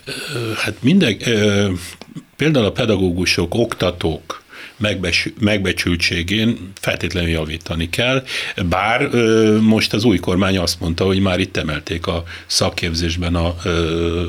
Hát 0.55 0.75
minden, 0.79 1.17
például 2.35 2.65
a 2.65 2.71
pedagógusok, 2.71 3.55
oktatók, 3.55 4.40
megbecsültségén 5.39 6.71
feltétlenül 6.79 7.29
javítani 7.29 7.89
kell, 7.89 8.23
bár 8.69 9.09
most 9.61 9.93
az 9.93 10.03
új 10.03 10.17
kormány 10.17 10.57
azt 10.57 10.79
mondta, 10.79 11.05
hogy 11.05 11.19
már 11.19 11.39
itt 11.39 11.57
emelték 11.57 12.07
a 12.07 12.23
szakképzésben 12.45 13.35
a 13.35 13.55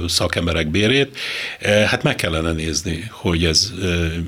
szakemberek 0.08 0.70
bérét, 0.70 1.16
hát 1.86 2.02
meg 2.02 2.14
kellene 2.14 2.52
nézni, 2.52 3.04
hogy 3.10 3.44
ez 3.44 3.72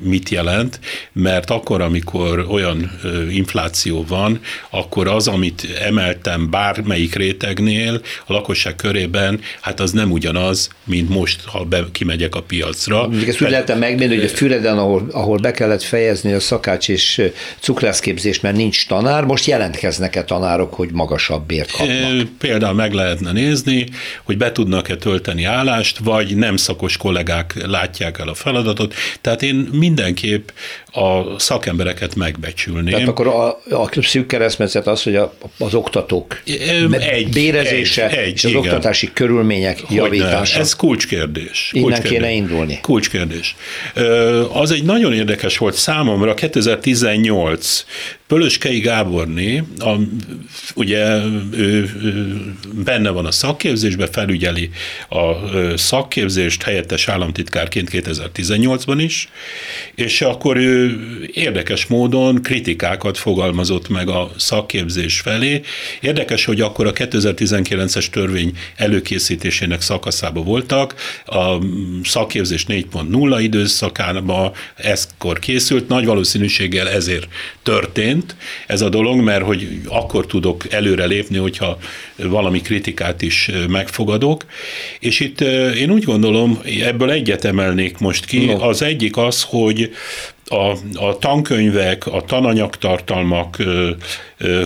mit 0.02 0.28
jelent, 0.28 0.80
mert 1.12 1.50
akkor, 1.50 1.80
amikor 1.80 2.46
olyan 2.48 3.00
infláció 3.30 4.04
van, 4.08 4.40
akkor 4.70 5.08
az, 5.08 5.28
amit 5.28 5.66
emeltem 5.80 6.50
bármelyik 6.50 7.14
rétegnél 7.14 8.00
a 8.26 8.32
lakosság 8.32 8.76
körében, 8.76 9.40
hát 9.60 9.80
az 9.80 9.90
nem 9.90 10.10
ugyanaz, 10.10 10.68
mint 10.84 11.08
most, 11.08 11.44
ha 11.44 11.64
be, 11.64 11.84
kimegyek 11.92 12.34
a 12.34 12.42
piacra. 12.42 13.08
Még 13.08 13.28
ezt 13.28 13.42
úgy 13.42 13.50
lehetne 13.50 13.74
megmérni, 13.74 14.14
hogy 14.14 14.24
a 14.24 14.28
Füreden, 14.28 14.78
ahol, 14.78 15.06
ahol 15.10 15.38
be 15.38 15.50
kellett 15.50 15.82
fejezni, 15.82 16.12
fejezni 16.14 16.32
a 16.32 16.40
szakács 16.40 16.88
és 16.88 17.22
cukrászképzést, 17.60 18.42
mert 18.42 18.56
nincs 18.56 18.86
tanár, 18.86 19.24
most 19.24 19.46
jelentkeznek-e 19.46 20.24
tanárok, 20.24 20.74
hogy 20.74 20.88
magasabb 20.92 21.46
bért 21.46 21.70
kapnak? 21.70 22.28
Például 22.38 22.74
meg 22.74 22.92
lehetne 22.92 23.32
nézni, 23.32 23.86
hogy 24.22 24.36
be 24.36 24.52
tudnak-e 24.52 24.96
tölteni 24.96 25.44
állást, 25.44 25.98
vagy 25.98 26.36
nem 26.36 26.56
szakos 26.56 26.96
kollégák 26.96 27.54
látják 27.66 28.18
el 28.18 28.28
a 28.28 28.34
feladatot. 28.34 28.94
Tehát 29.20 29.42
én 29.42 29.68
mindenképp 29.72 30.48
a 30.92 31.38
szakembereket 31.38 32.14
megbecsülném. 32.14 32.92
Tehát 32.92 33.08
akkor 33.08 33.26
a, 33.26 33.48
a 33.82 33.88
szűk 34.02 34.26
keresztmetszet 34.26 34.86
az, 34.86 35.02
hogy 35.02 35.16
a, 35.16 35.34
az 35.58 35.74
oktatók 35.74 36.40
egy, 36.44 37.28
bérezése 37.28 38.08
egy, 38.08 38.16
egy, 38.16 38.32
és 38.34 38.44
az 38.44 38.50
igen. 38.50 38.62
oktatási 38.62 39.10
körülmények 39.12 39.80
hogy 39.80 39.96
javítása. 39.96 40.58
Ez 40.58 40.76
kulcskérdés. 40.76 41.70
Innen 41.72 41.88
kulcskérdés. 41.88 42.18
kéne 42.18 42.32
indulni. 42.32 42.78
Kulcskérdés. 42.82 43.56
Az 44.52 44.70
egy 44.70 44.84
nagyon 44.84 45.12
érdekes 45.14 45.58
volt 45.58 45.74
számomra, 46.04 46.34
2018 46.34 47.84
Pölöskei 48.26 48.78
Gáborné, 48.78 49.62
a, 49.78 49.94
ugye 50.74 51.22
ő, 51.50 51.90
benne 52.84 53.10
van 53.10 53.26
a 53.26 53.30
szakképzésben, 53.30 54.08
felügyeli 54.12 54.70
a 55.08 55.32
szakképzést 55.76 56.62
helyettes 56.62 57.08
államtitkárként 57.08 57.88
2018-ban 57.92 58.96
is, 58.98 59.28
és 59.94 60.20
akkor 60.20 60.56
ő 60.56 61.00
érdekes 61.32 61.86
módon 61.86 62.42
kritikákat 62.42 63.18
fogalmazott 63.18 63.88
meg 63.88 64.08
a 64.08 64.30
szakképzés 64.36 65.20
felé. 65.20 65.60
Érdekes, 66.00 66.44
hogy 66.44 66.60
akkor 66.60 66.86
a 66.86 66.92
2019-es 66.92 68.06
törvény 68.06 68.52
előkészítésének 68.76 69.80
szakaszában 69.80 70.44
voltak, 70.44 70.94
a 71.26 71.58
szakképzés 72.04 72.64
4.0 72.68 73.38
időszakában 73.40 74.52
ezkor 74.74 75.38
készült, 75.38 75.88
nagy 75.88 76.04
valószínűséggel 76.04 76.88
ezért 76.88 77.28
történt 77.62 78.12
ez 78.66 78.80
a 78.80 78.88
dolog, 78.88 79.20
mert 79.20 79.44
hogy 79.44 79.80
akkor 79.88 80.26
tudok 80.26 80.72
előre 80.72 81.04
lépni, 81.04 81.36
hogyha 81.36 81.78
valami 82.16 82.60
kritikát 82.60 83.22
is 83.22 83.50
megfogadok. 83.68 84.44
És 85.00 85.20
itt 85.20 85.40
én 85.76 85.90
úgy 85.90 86.04
gondolom, 86.04 86.60
ebből 86.82 87.10
egyet 87.10 87.44
emelnék 87.44 87.98
most 87.98 88.24
ki. 88.24 88.44
No. 88.44 88.68
Az 88.68 88.82
egyik 88.82 89.16
az, 89.16 89.42
hogy 89.42 89.90
a, 90.46 90.76
a 90.94 91.18
tankönyvek, 91.18 92.06
a 92.06 92.22
tananyagtartalmak 92.26 93.62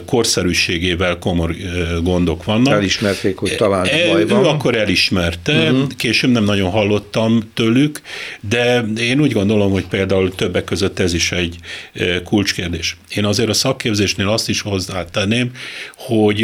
korszerűségével 0.06 1.18
komoly 1.18 1.56
ö, 1.62 2.00
gondok 2.02 2.44
vannak. 2.44 2.72
Elismerték, 2.72 3.36
hogy 3.36 3.56
talán 3.56 3.86
e, 3.86 4.08
baj 4.12 4.26
van. 4.26 4.44
Ő 4.44 4.46
akkor 4.46 4.76
elismerte, 4.76 5.70
uh-huh. 5.70 5.86
később 5.96 6.30
nem 6.30 6.44
nagyon 6.44 6.70
hallottam 6.70 7.50
tőlük, 7.54 8.00
de 8.40 8.80
én 8.98 9.20
úgy 9.20 9.32
gondolom, 9.32 9.72
hogy 9.72 9.86
például 9.86 10.34
többek 10.34 10.64
között 10.64 10.98
ez 10.98 11.14
is 11.14 11.32
egy 11.32 11.56
kulcskérdés. 12.24 12.96
Én 13.14 13.24
azért 13.24 13.48
a 13.48 13.52
szakképzésnél 13.52 14.28
azt 14.28 14.48
is 14.48 14.60
hozzátenném, 14.60 15.50
hogy 15.96 16.40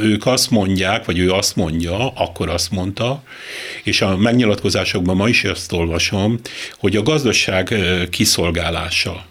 ők 0.00 0.26
azt 0.26 0.50
mondják, 0.50 1.04
vagy 1.04 1.18
ő 1.18 1.30
azt 1.30 1.56
mondja, 1.56 2.08
akkor 2.08 2.48
azt 2.48 2.70
mondta, 2.70 3.22
és 3.82 4.00
a 4.00 4.16
megnyilatkozásokban 4.16 5.16
ma 5.16 5.28
is 5.28 5.44
ezt 5.44 5.72
olvasom, 5.72 6.40
hogy 6.78 6.96
a 6.96 7.02
gazdaság 7.02 7.74
kiszolgálása 8.10 9.30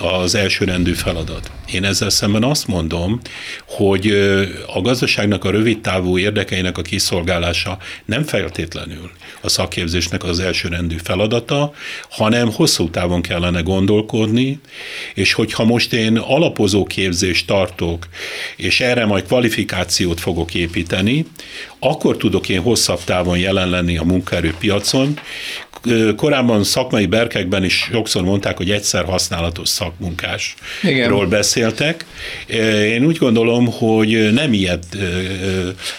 az 0.00 0.34
elsőrendű 0.34 0.92
feladat. 0.92 1.50
Én 1.72 1.84
ezzel 1.84 2.10
szemben 2.10 2.44
azt 2.44 2.66
mondom, 2.66 3.20
hogy 3.66 4.06
a 4.74 4.80
gazdaságnak 4.80 5.44
a 5.44 5.50
rövid 5.50 5.80
távú 5.80 6.18
érdekeinek 6.18 6.78
a 6.78 6.82
kiszolgálása 6.82 7.78
nem 8.04 8.22
feltétlenül 8.22 9.10
a 9.40 9.48
szakképzésnek 9.48 10.24
az 10.24 10.40
elsőrendű 10.40 10.96
feladata, 11.02 11.72
hanem 12.08 12.52
hosszú 12.52 12.90
távon 12.90 13.22
kellene 13.22 13.60
gondolkodni, 13.60 14.60
és 15.14 15.32
hogyha 15.32 15.64
most 15.64 15.92
én 15.92 16.16
alapozó 16.16 16.84
képzést 16.84 17.46
tartok, 17.46 18.08
és 18.56 18.80
erre 18.80 19.06
majd 19.06 19.26
kvalifikációt 19.26 20.20
fogok 20.20 20.54
építeni, 20.54 21.26
akkor 21.78 22.16
tudok 22.16 22.48
én 22.48 22.60
hosszabb 22.60 23.04
távon 23.04 23.38
jelen 23.38 23.68
lenni 23.68 23.96
a 23.96 24.04
munkaerőpiacon, 24.04 25.18
korábban 26.16 26.64
szakmai 26.64 27.06
berkekben 27.06 27.64
is 27.64 27.88
sokszor 27.92 28.22
mondták, 28.22 28.56
hogy 28.56 28.70
egyszer 28.70 29.04
használatos 29.04 29.68
szakmunkásról 29.68 31.26
beszéltek. 31.26 32.04
Én 32.84 33.04
úgy 33.04 33.16
gondolom, 33.16 33.66
hogy 33.72 34.32
nem 34.32 34.52
ilyet, 34.52 34.84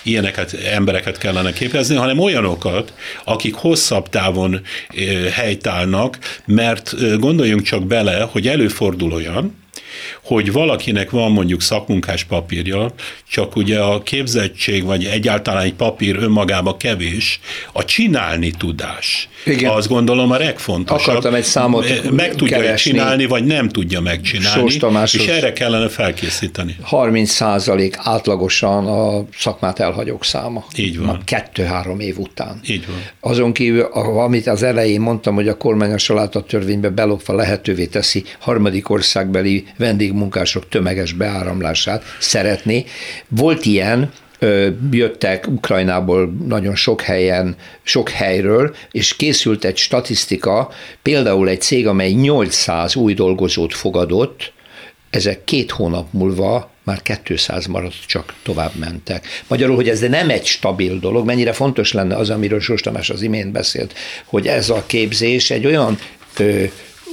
ilyeneket, 0.03 0.53
embereket 0.53 1.17
kellene 1.17 1.53
képezni, 1.53 1.95
hanem 1.95 2.19
olyanokat, 2.19 2.93
akik 3.29 3.53
hosszabb 3.53 4.09
távon 4.09 4.61
helytállnak, 5.31 6.17
mert 6.45 7.19
gondoljunk 7.19 7.61
csak 7.61 7.87
bele, 7.87 8.21
hogy 8.31 8.47
előfordul 8.47 9.11
olyan, 9.11 9.55
hogy 10.29 10.51
valakinek 10.51 11.09
van 11.09 11.31
mondjuk 11.31 11.61
szakmunkás 11.61 12.23
papírja, 12.23 12.93
csak 13.29 13.55
ugye 13.55 13.79
a 13.79 14.03
képzettség, 14.03 14.83
vagy 14.83 15.05
egyáltalán 15.05 15.63
egy 15.63 15.73
papír 15.73 16.15
önmagában 16.15 16.77
kevés, 16.77 17.39
a 17.73 17.85
csinálni 17.85 18.51
tudás. 18.57 19.29
Igen. 19.45 19.71
Azt 19.71 19.87
gondolom 19.87 20.31
a 20.31 20.37
legfontosabb. 20.37 21.07
Akartam 21.09 21.33
egy 21.33 21.43
számot 21.43 22.11
Meg 22.11 22.35
tudja 22.35 22.57
keresni. 22.57 22.91
csinálni, 22.91 23.25
vagy 23.25 23.43
nem 23.43 23.69
tudja 23.69 23.99
megcsinálni, 23.99 24.73
és 25.03 25.27
erre 25.27 25.53
kellene 25.53 25.89
felkészíteni. 25.89 26.75
30 26.81 27.31
százalék 27.31 27.95
átlagosan 27.97 28.87
a 28.87 29.25
szakmát 29.37 29.79
elhagyók 29.79 30.25
száma. 30.25 30.65
Így 30.75 30.99
van. 30.99 31.21
Kettő-három 31.25 31.99
év 31.99 32.17
után. 32.17 32.59
Így 32.67 32.85
van. 32.87 33.31
Azon 33.31 33.53
kívül, 33.53 33.81
amit 34.23 34.47
az 34.47 34.63
elején 34.63 35.01
mondtam, 35.01 35.35
hogy 35.35 35.47
a 35.47 35.57
kormány 35.57 35.93
a 36.09 36.27
törvénybe 36.47 36.89
belopva 36.89 37.35
lehetővé 37.35 37.85
teszi 37.85 38.23
harmadik 38.39 38.89
országbeli 38.89 39.65
vendégmunkások 40.19 40.69
tömeges 40.69 41.13
beáramlását 41.13 42.03
szeretné. 42.19 42.85
Volt 43.27 43.65
ilyen, 43.65 44.11
jöttek 44.91 45.47
Ukrajnából 45.47 46.33
nagyon 46.47 46.75
sok 46.75 47.01
helyen, 47.01 47.55
sok 47.83 48.09
helyről, 48.09 48.75
és 48.91 49.15
készült 49.15 49.65
egy 49.65 49.77
statisztika, 49.77 50.69
például 51.01 51.49
egy 51.49 51.61
cég, 51.61 51.87
amely 51.87 52.11
800 52.11 52.95
új 52.95 53.13
dolgozót 53.13 53.73
fogadott, 53.73 54.53
ezek 55.09 55.43
két 55.43 55.71
hónap 55.71 56.07
múlva 56.11 56.71
már 56.83 57.01
200 57.23 57.65
maradt, 57.65 58.05
csak 58.05 58.33
tovább 58.43 58.71
mentek. 58.79 59.27
Magyarul, 59.47 59.75
hogy 59.75 59.89
ez 59.89 59.99
nem 59.99 60.29
egy 60.29 60.45
stabil 60.45 60.99
dolog, 60.99 61.25
mennyire 61.25 61.51
fontos 61.51 61.91
lenne 61.93 62.15
az, 62.15 62.29
amiről 62.29 62.59
Sós 62.59 62.81
Tamás 62.81 63.09
az 63.09 63.21
imént 63.21 63.51
beszélt, 63.51 63.93
hogy 64.25 64.47
ez 64.47 64.69
a 64.69 64.83
képzés 64.87 65.51
egy 65.51 65.65
olyan, 65.65 65.99
ö, 66.37 66.63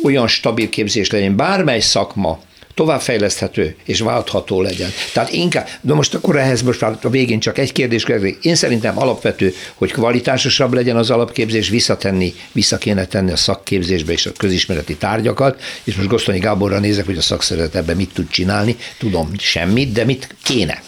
olyan 0.04 0.28
stabil 0.28 0.68
képzés 0.68 1.10
legyen, 1.10 1.36
bármely 1.36 1.80
szakma, 1.80 2.40
továbbfejleszthető 2.76 3.76
és 3.84 4.00
váltható 4.00 4.62
legyen. 4.62 4.90
Tehát 5.12 5.32
inkább, 5.32 5.68
de 5.80 5.94
most 5.94 6.14
akkor 6.14 6.36
ehhez 6.36 6.62
most 6.62 6.80
már 6.80 6.98
a 7.02 7.10
végén 7.10 7.40
csak 7.40 7.58
egy 7.58 7.72
kérdés 7.72 8.04
kérdés. 8.04 8.34
Én 8.42 8.54
szerintem 8.54 8.98
alapvető, 8.98 9.54
hogy 9.74 9.92
kvalitásosabb 9.92 10.72
legyen 10.72 10.96
az 10.96 11.10
alapképzés, 11.10 11.68
visszatenni, 11.68 12.34
vissza 12.52 12.78
kéne 12.78 13.06
tenni 13.06 13.30
a 13.30 13.36
szakképzésbe 13.36 14.12
és 14.12 14.26
a 14.26 14.32
közismereti 14.32 14.96
tárgyakat, 14.96 15.60
és 15.84 15.94
most 15.94 16.08
Gosztonyi 16.08 16.38
Gáborra 16.38 16.78
nézek, 16.78 17.06
hogy 17.06 17.16
a 17.16 17.22
szakszervezet 17.22 17.74
ebben 17.74 17.96
mit 17.96 18.12
tud 18.12 18.28
csinálni. 18.28 18.76
Tudom 18.98 19.30
semmit, 19.38 19.92
de 19.92 20.04
mit 20.04 20.34
kéne? 20.42 20.82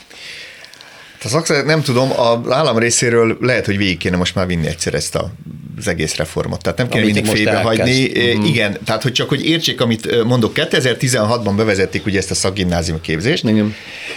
A 1.24 1.28
szakszervezet 1.28 1.70
nem 1.70 1.82
tudom, 1.82 2.10
a 2.12 2.40
állam 2.48 2.78
részéről 2.78 3.36
lehet, 3.40 3.66
hogy 3.66 3.76
végig 3.76 3.98
kéne 3.98 4.16
most 4.16 4.34
már 4.34 4.46
vinni 4.46 4.66
egyszer 4.66 4.94
ezt 4.94 5.14
a 5.14 5.32
az 5.78 5.88
egész 5.88 6.16
reformot. 6.16 6.62
Tehát 6.62 6.78
nem 6.78 6.88
kell 6.88 7.02
mindig 7.02 7.26
félbehagyni. 7.26 8.06
Uh-huh. 8.06 8.48
Igen, 8.48 8.78
tehát 8.84 9.02
hogy 9.02 9.12
csak 9.12 9.28
hogy 9.28 9.44
értsék, 9.44 9.80
amit 9.80 10.24
mondok, 10.24 10.52
2016-ban 10.54 11.52
bevezették 11.56 12.06
ugye 12.06 12.18
ezt 12.18 12.30
a 12.30 12.34
szakgimnázium 12.34 13.00
képzést. 13.00 13.44
Igen. 13.44 13.74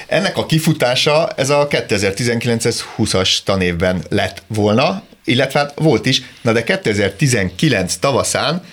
Ennek 0.07 0.37
a 0.37 0.45
kifutása 0.45 1.29
ez 1.29 1.49
a 1.49 1.67
2019-20-as 1.67 3.37
tanévben 3.43 4.03
lett 4.09 4.43
volna, 4.47 5.03
illetve 5.25 5.59
hát 5.59 5.73
volt 5.75 6.05
is, 6.05 6.21
na 6.41 6.51
de 6.51 6.63
2019 6.63 7.95
tavaszán 7.95 8.63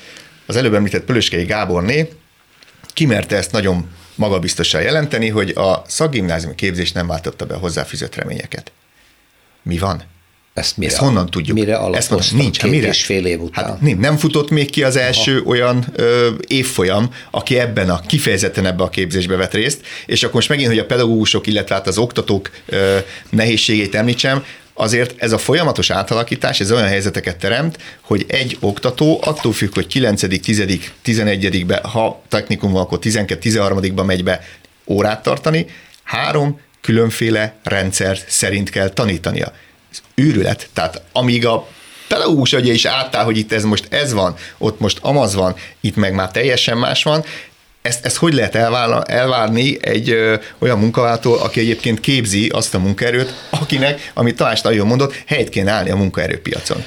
az 0.46 0.56
előbb 0.56 0.74
említett 0.74 1.04
Pölöskei 1.04 1.44
Gáborné 1.44 2.08
kimerte 2.92 3.36
ezt 3.36 3.52
nagyon 3.52 3.88
magabiztosan 4.18 4.82
jelenteni, 4.82 5.28
hogy 5.28 5.50
a 5.50 5.82
szakgimnázium 5.86 6.54
képzés 6.54 6.92
nem 6.92 7.06
váltotta 7.06 7.46
be 7.46 7.54
a 7.54 7.58
hozzáfűzött 7.58 8.14
reményeket. 8.14 8.72
Mi 9.62 9.78
van? 9.78 10.02
Ezt, 10.58 10.76
mire, 10.76 10.90
Ezt 10.90 11.00
honnan 11.00 11.26
tudjuk? 11.26 11.58
Mire? 11.58 11.78
Ezt 11.92 12.32
nincs. 12.32 12.58
Két 12.58 12.70
mire? 12.70 12.88
és 12.88 13.04
fél 13.04 13.26
év 13.26 13.40
után. 13.40 13.64
Hát 13.64 13.80
nem, 13.80 13.98
nem 13.98 14.16
futott 14.16 14.50
még 14.50 14.70
ki 14.70 14.82
az 14.82 14.96
első 14.96 15.38
Aha. 15.38 15.48
olyan 15.48 15.84
ö, 15.94 16.28
évfolyam, 16.46 17.10
aki 17.30 17.58
ebben 17.58 17.90
a 17.90 18.00
kifejezetten 18.00 18.66
ebbe 18.66 18.82
a 18.82 18.88
képzésbe 18.88 19.36
vett 19.36 19.52
részt, 19.52 19.80
és 20.06 20.22
akkor 20.22 20.34
most 20.34 20.48
megint, 20.48 20.68
hogy 20.68 20.78
a 20.78 20.86
pedagógusok, 20.86 21.46
illetve 21.46 21.74
hát 21.74 21.86
az 21.86 21.98
oktatók 21.98 22.50
ö, 22.66 22.98
nehézségét 23.30 23.94
említsem, 23.94 24.44
azért 24.78 25.22
ez 25.22 25.32
a 25.32 25.38
folyamatos 25.38 25.90
átalakítás, 25.90 26.60
ez 26.60 26.72
olyan 26.72 26.86
helyzeteket 26.86 27.36
teremt, 27.36 27.78
hogy 28.00 28.24
egy 28.28 28.56
oktató 28.60 29.20
attól 29.24 29.52
függ, 29.52 29.74
hogy 29.74 29.86
9., 29.86 30.40
10., 30.40 30.64
11. 31.02 31.66
be, 31.66 31.80
ha 31.82 32.22
technikum 32.28 32.72
van, 32.72 32.82
akkor 32.82 32.98
12., 32.98 33.40
13. 33.40 34.06
megy 34.06 34.24
be 34.24 34.40
órát 34.86 35.22
tartani, 35.22 35.66
három 36.02 36.60
különféle 36.80 37.54
rendszer 37.62 38.18
szerint 38.26 38.70
kell 38.70 38.88
tanítania 38.88 39.52
őrület. 40.14 40.68
Tehát 40.72 41.02
amíg 41.12 41.46
a 41.46 41.68
pedagógus 42.08 42.52
agya 42.52 42.72
is 42.72 42.84
átáll, 42.84 43.24
hogy 43.24 43.36
itt 43.36 43.52
ez 43.52 43.64
most 43.64 43.86
ez 43.90 44.12
van, 44.12 44.34
ott 44.58 44.80
most 44.80 44.98
amaz 45.02 45.34
van, 45.34 45.54
itt 45.80 45.96
meg 45.96 46.14
már 46.14 46.30
teljesen 46.30 46.78
más 46.78 47.02
van, 47.02 47.24
ezt, 47.82 48.04
ezt 48.04 48.16
hogy 48.16 48.32
lehet 48.32 48.54
elvárni, 48.54 49.12
elvárni 49.12 49.78
egy 49.80 50.10
ö, 50.10 50.34
olyan 50.58 50.78
munkaváltól, 50.78 51.38
aki 51.38 51.60
egyébként 51.60 52.00
képzi 52.00 52.48
azt 52.48 52.74
a 52.74 52.78
munkaerőt, 52.78 53.34
akinek, 53.50 54.10
amit 54.14 54.36
Tamás 54.36 54.60
nagyon 54.60 54.86
mondott, 54.86 55.22
helyt 55.26 55.48
kéne 55.48 55.70
állni 55.70 55.90
a 55.90 55.96
munkaerőpiacon. 55.96 56.84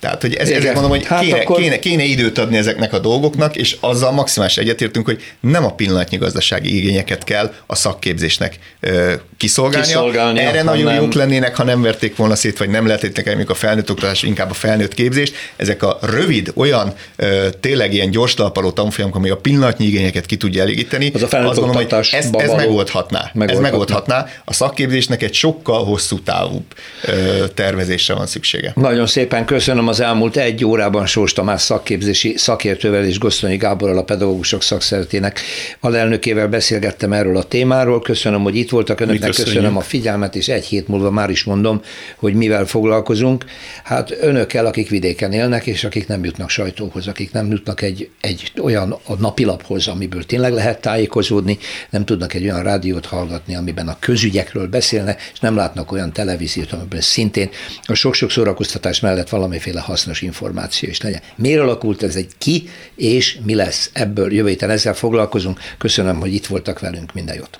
Tehát, 0.00 0.20
hogy 0.20 0.34
ez, 0.34 0.48
ezért 0.50 0.72
mondom, 0.72 0.90
hogy 0.90 1.06
hát 1.06 1.20
kéne, 1.20 1.40
akkor... 1.40 1.56
kéne, 1.56 1.78
kéne 1.78 2.02
időt 2.02 2.38
adni 2.38 2.56
ezeknek 2.56 2.92
a 2.92 2.98
dolgoknak, 2.98 3.56
és 3.56 3.76
azzal 3.80 4.12
maximális 4.12 4.56
egyetértünk, 4.56 5.06
hogy 5.06 5.22
nem 5.40 5.64
a 5.64 5.74
pillanatnyi 5.74 6.16
gazdasági 6.16 6.76
igényeket 6.76 7.24
kell 7.24 7.54
a 7.66 7.74
szakképzésnek 7.74 8.58
ö, 8.80 9.12
kiszolgálnia. 9.36 9.86
kiszolgálnia. 9.86 10.42
Erre 10.42 10.62
nagyon 10.62 10.84
nem... 10.84 11.02
jók 11.02 11.12
lennének, 11.12 11.56
ha 11.56 11.64
nem 11.64 11.82
verték 11.82 12.16
volna 12.16 12.34
szét, 12.34 12.58
vagy 12.58 12.68
nem 12.68 12.86
lehetettek 12.86 13.26
el 13.26 13.44
a 13.46 13.54
felnőtt 13.54 13.90
oktatás, 13.90 14.22
inkább 14.22 14.50
a 14.50 14.54
felnőtt 14.54 14.94
képzést. 14.94 15.34
Ezek 15.56 15.82
a 15.82 15.98
rövid, 16.02 16.52
olyan 16.54 16.94
ö, 17.16 17.48
tényleg 17.60 17.92
ilyen 17.94 18.10
gyors 18.10 18.34
talpaló 18.34 18.70
tanfolyamok, 18.70 19.16
ami 19.16 19.30
a 19.30 19.36
pillanatnyi 19.36 19.86
igényeket 19.86 20.26
ki 20.26 20.36
tudja 20.36 20.62
elégíteni, 20.62 21.10
az 21.14 21.22
a 21.22 21.28
felnőtt 21.28 21.50
azt 21.50 21.60
gondolom, 21.60 21.88
hogy 21.88 21.98
ez, 22.10 22.28
ez 22.32 22.50
megoldhatná. 22.50 23.30
megoldhatná. 23.34 23.52
Ez 23.52 23.58
megoldhatná. 23.58 24.26
A 24.44 24.52
szakképzésnek 24.52 25.22
egy 25.22 25.34
sokkal 25.34 25.84
hosszú 25.84 26.20
távú 26.20 26.64
ö, 27.04 27.44
tervezésre 27.54 28.14
van 28.14 28.26
szüksége. 28.26 28.72
Nagyon 28.74 29.06
szépen 29.06 29.44
köszönöm 29.44 29.88
az 29.90 30.00
elmúlt 30.00 30.36
egy 30.36 30.64
órában 30.64 31.06
Sós 31.06 31.32
Tamás 31.32 31.62
szakképzési 31.62 32.34
szakértővel 32.36 33.04
és 33.04 33.18
Gosztonyi 33.18 33.56
Gáborral 33.56 33.98
a 33.98 34.04
pedagógusok 34.04 34.62
szakszeretének 34.62 35.40
alelnökével 35.80 36.48
beszélgettem 36.48 37.12
erről 37.12 37.36
a 37.36 37.42
témáról. 37.42 38.00
Köszönöm, 38.00 38.42
hogy 38.42 38.56
itt 38.56 38.70
voltak 38.70 39.00
önöknek, 39.00 39.30
köszönöm 39.30 39.76
a 39.76 39.80
figyelmet, 39.80 40.36
és 40.36 40.48
egy 40.48 40.64
hét 40.64 40.88
múlva 40.88 41.10
már 41.10 41.30
is 41.30 41.44
mondom, 41.44 41.80
hogy 42.16 42.34
mivel 42.34 42.66
foglalkozunk. 42.66 43.44
Hát 43.84 44.16
önökkel, 44.20 44.66
akik 44.66 44.88
vidéken 44.88 45.32
élnek, 45.32 45.66
és 45.66 45.84
akik 45.84 46.06
nem 46.06 46.24
jutnak 46.24 46.50
sajtóhoz, 46.50 47.06
akik 47.06 47.32
nem 47.32 47.50
jutnak 47.50 47.82
egy, 47.82 48.10
egy 48.20 48.52
olyan 48.62 48.98
a 49.04 49.14
napilaphoz, 49.14 49.88
amiből 49.88 50.24
tényleg 50.24 50.52
lehet 50.52 50.80
tájékozódni, 50.80 51.58
nem 51.90 52.04
tudnak 52.04 52.34
egy 52.34 52.42
olyan 52.42 52.62
rádiót 52.62 53.06
hallgatni, 53.06 53.54
amiben 53.54 53.88
a 53.88 53.96
közügyekről 53.98 54.66
beszélnek, 54.66 55.30
és 55.32 55.40
nem 55.40 55.56
látnak 55.56 55.92
olyan 55.92 56.12
televíziót, 56.12 56.72
amiben 56.72 57.00
szintén 57.00 57.50
a 57.82 57.94
sok-sok 57.94 58.30
szórakoztatás 58.30 59.00
mellett 59.00 59.28
valamiféle 59.28 59.79
hasznos 59.80 60.22
információ 60.22 60.88
is 60.88 61.00
legyen. 61.00 61.20
Miért 61.36 61.60
alakult 61.60 62.02
ez 62.02 62.16
egy 62.16 62.30
ki, 62.38 62.68
és 62.94 63.38
mi 63.44 63.54
lesz 63.54 63.90
ebből 63.92 64.32
jövő 64.32 64.48
héten 64.48 64.70
ezzel 64.70 64.94
foglalkozunk. 64.94 65.60
Köszönöm, 65.78 66.20
hogy 66.20 66.34
itt 66.34 66.46
voltak 66.46 66.78
velünk, 66.80 67.12
minden 67.12 67.36
jót! 67.36 67.58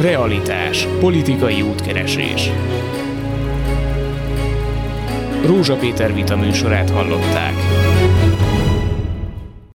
Realitás. 0.00 0.86
Politikai 1.00 1.62
útkeresés. 1.62 2.50
Rózsa 5.46 5.76
Péter 5.76 6.14
vita 6.14 6.36
műsorát 6.36 6.90
hallották. 6.90 7.54